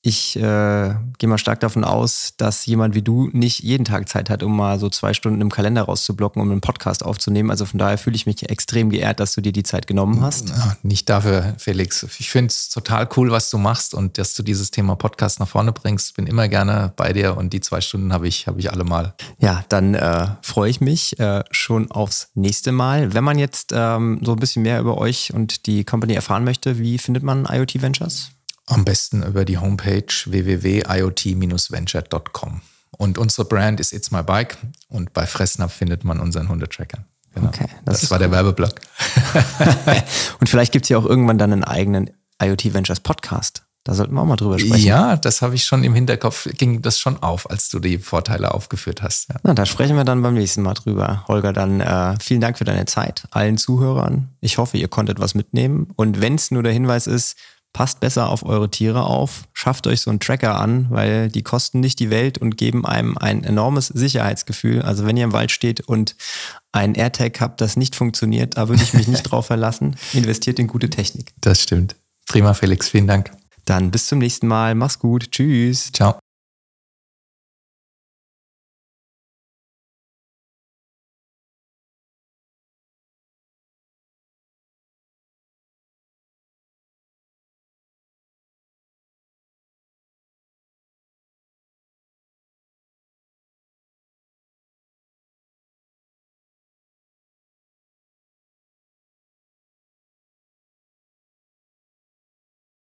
Ich 0.05 0.35
äh, 0.35 0.95
gehe 1.17 1.29
mal 1.29 1.37
stark 1.37 1.61
davon 1.61 1.85
aus, 1.85 2.33
dass 2.35 2.65
jemand 2.65 2.93
wie 2.93 3.01
du 3.01 3.29
nicht 3.31 3.63
jeden 3.63 3.85
Tag 3.85 4.09
Zeit 4.09 4.29
hat, 4.29 4.43
um 4.43 4.53
mal 4.53 4.77
so 4.77 4.89
zwei 4.89 5.13
Stunden 5.13 5.39
im 5.39 5.49
Kalender 5.49 5.83
rauszublocken, 5.83 6.41
um 6.41 6.51
einen 6.51 6.59
Podcast 6.59 7.05
aufzunehmen. 7.05 7.49
Also 7.49 7.63
von 7.63 7.77
daher 7.77 7.97
fühle 7.97 8.17
ich 8.17 8.25
mich 8.25 8.49
extrem 8.49 8.89
geehrt, 8.89 9.21
dass 9.21 9.33
du 9.33 9.39
dir 9.39 9.53
die 9.53 9.63
Zeit 9.63 9.87
genommen 9.87 10.19
hast. 10.19 10.49
Ja, 10.49 10.75
nicht 10.83 11.07
dafür, 11.07 11.55
Felix. 11.57 12.05
Ich 12.19 12.29
finde 12.29 12.47
es 12.47 12.67
total 12.67 13.07
cool, 13.15 13.31
was 13.31 13.49
du 13.49 13.57
machst 13.57 13.93
und 13.93 14.17
dass 14.17 14.35
du 14.35 14.43
dieses 14.43 14.71
Thema 14.71 14.97
Podcast 14.97 15.39
nach 15.39 15.47
vorne 15.47 15.71
bringst. 15.71 16.17
Bin 16.17 16.27
immer 16.27 16.49
gerne 16.49 16.91
bei 16.97 17.13
dir 17.13 17.37
und 17.37 17.53
die 17.53 17.61
zwei 17.61 17.79
Stunden 17.79 18.11
habe 18.11 18.27
ich, 18.27 18.45
habe 18.45 18.59
ich 18.59 18.73
alle 18.73 18.83
mal. 18.83 19.13
Ja, 19.39 19.63
dann 19.69 19.93
äh, 19.93 20.27
freue 20.41 20.69
ich 20.69 20.81
mich 20.81 21.17
äh, 21.17 21.45
schon 21.51 21.89
aufs 21.91 22.27
nächste 22.33 22.73
Mal. 22.73 23.13
Wenn 23.13 23.23
man 23.23 23.39
jetzt 23.39 23.71
ähm, 23.73 24.19
so 24.21 24.33
ein 24.33 24.39
bisschen 24.39 24.63
mehr 24.63 24.81
über 24.81 24.97
euch 24.97 25.33
und 25.33 25.65
die 25.65 25.85
Company 25.85 26.13
erfahren 26.13 26.43
möchte, 26.43 26.77
wie 26.77 26.97
findet 26.97 27.23
man 27.23 27.45
IoT 27.49 27.81
Ventures? 27.81 28.32
Am 28.67 28.85
besten 28.85 29.23
über 29.23 29.45
die 29.45 29.57
Homepage 29.57 30.05
www.iot-venture.com. 30.25 32.61
Und 32.97 33.17
unsere 33.17 33.45
Brand 33.45 33.79
ist 33.79 33.93
It's 33.93 34.11
My 34.11 34.21
Bike 34.23 34.57
und 34.87 35.13
bei 35.13 35.25
Fressnapf 35.25 35.73
findet 35.73 36.03
man 36.03 36.19
unseren 36.19 36.49
Hundetracker. 36.49 37.05
Genau. 37.33 37.47
Okay, 37.47 37.65
das, 37.85 38.01
das 38.01 38.11
war 38.11 38.17
ist 38.17 38.21
der 38.21 38.31
Werbeblock. 38.31 38.75
Und 40.39 40.47
vielleicht 40.47 40.71
gibt 40.71 40.85
es 40.85 40.89
ja 40.89 40.99
auch 40.99 41.05
irgendwann 41.05 41.39
dann 41.39 41.51
einen 41.51 41.63
eigenen 41.63 42.11
IoT 42.39 42.75
Ventures 42.75 42.99
Podcast. 42.99 43.63
Da 43.85 43.93
sollten 43.93 44.13
wir 44.13 44.21
auch 44.21 44.25
mal 44.25 44.37
drüber 44.37 44.59
sprechen. 44.59 44.85
Ja, 44.85 45.17
das 45.17 45.41
habe 45.41 45.55
ich 45.55 45.65
schon 45.65 45.83
im 45.83 45.93
Hinterkopf, 45.93 46.47
ging 46.57 46.81
das 46.81 46.99
schon 46.99 47.21
auf, 47.21 47.49
als 47.49 47.67
du 47.67 47.79
die 47.79 47.97
Vorteile 47.97 48.53
aufgeführt 48.53 49.01
hast. 49.01 49.29
Ja. 49.29 49.35
Na, 49.43 49.53
da 49.53 49.65
sprechen 49.65 49.97
wir 49.97 50.05
dann 50.05 50.21
beim 50.21 50.35
nächsten 50.35 50.61
Mal 50.61 50.73
drüber. 50.73 51.25
Holger, 51.27 51.51
dann 51.51 51.81
äh, 51.81 52.15
vielen 52.21 52.39
Dank 52.39 52.57
für 52.57 52.63
deine 52.63 52.85
Zeit, 52.85 53.23
allen 53.31 53.57
Zuhörern. 53.57 54.29
Ich 54.39 54.57
hoffe, 54.57 54.77
ihr 54.77 54.87
konntet 54.87 55.19
was 55.19 55.35
mitnehmen. 55.35 55.87
Und 55.97 56.21
wenn 56.21 56.35
es 56.35 56.49
nur 56.49 56.63
der 56.63 56.71
Hinweis 56.71 57.07
ist, 57.07 57.35
passt 57.73 57.99
besser 57.99 58.29
auf 58.29 58.45
eure 58.45 58.69
Tiere 58.69 59.03
auf, 59.03 59.43
schafft 59.53 59.87
euch 59.87 60.01
so 60.01 60.11
einen 60.11 60.19
Tracker 60.19 60.59
an, 60.59 60.85
weil 60.89 61.29
die 61.29 61.41
kosten 61.41 61.79
nicht 61.79 61.99
die 61.99 62.09
Welt 62.09 62.37
und 62.37 62.57
geben 62.57 62.85
einem 62.85 63.17
ein 63.17 63.43
enormes 63.43 63.87
Sicherheitsgefühl. 63.87 64.83
Also 64.83 65.05
wenn 65.05 65.17
ihr 65.17 65.25
im 65.25 65.33
Wald 65.33 65.51
steht 65.51 65.81
und 65.81 66.15
ein 66.71 66.95
AirTag 66.95 67.41
habt, 67.41 67.61
das 67.61 67.75
nicht 67.75 67.95
funktioniert, 67.95 68.57
da 68.57 68.69
würde 68.69 68.83
ich 68.83 68.93
mich 68.93 69.07
nicht 69.07 69.23
drauf 69.31 69.47
verlassen. 69.47 69.95
Investiert 70.13 70.59
in 70.59 70.67
gute 70.67 70.89
Technik. 70.89 71.33
Das 71.41 71.61
stimmt. 71.61 71.95
Prima, 72.27 72.53
Felix. 72.53 72.89
Vielen 72.89 73.07
Dank. 73.07 73.31
Dann 73.65 73.91
bis 73.91 74.07
zum 74.07 74.19
nächsten 74.19 74.47
Mal. 74.47 74.75
Mach's 74.75 74.99
gut. 74.99 75.31
Tschüss. 75.31 75.91
Ciao. 75.91 76.22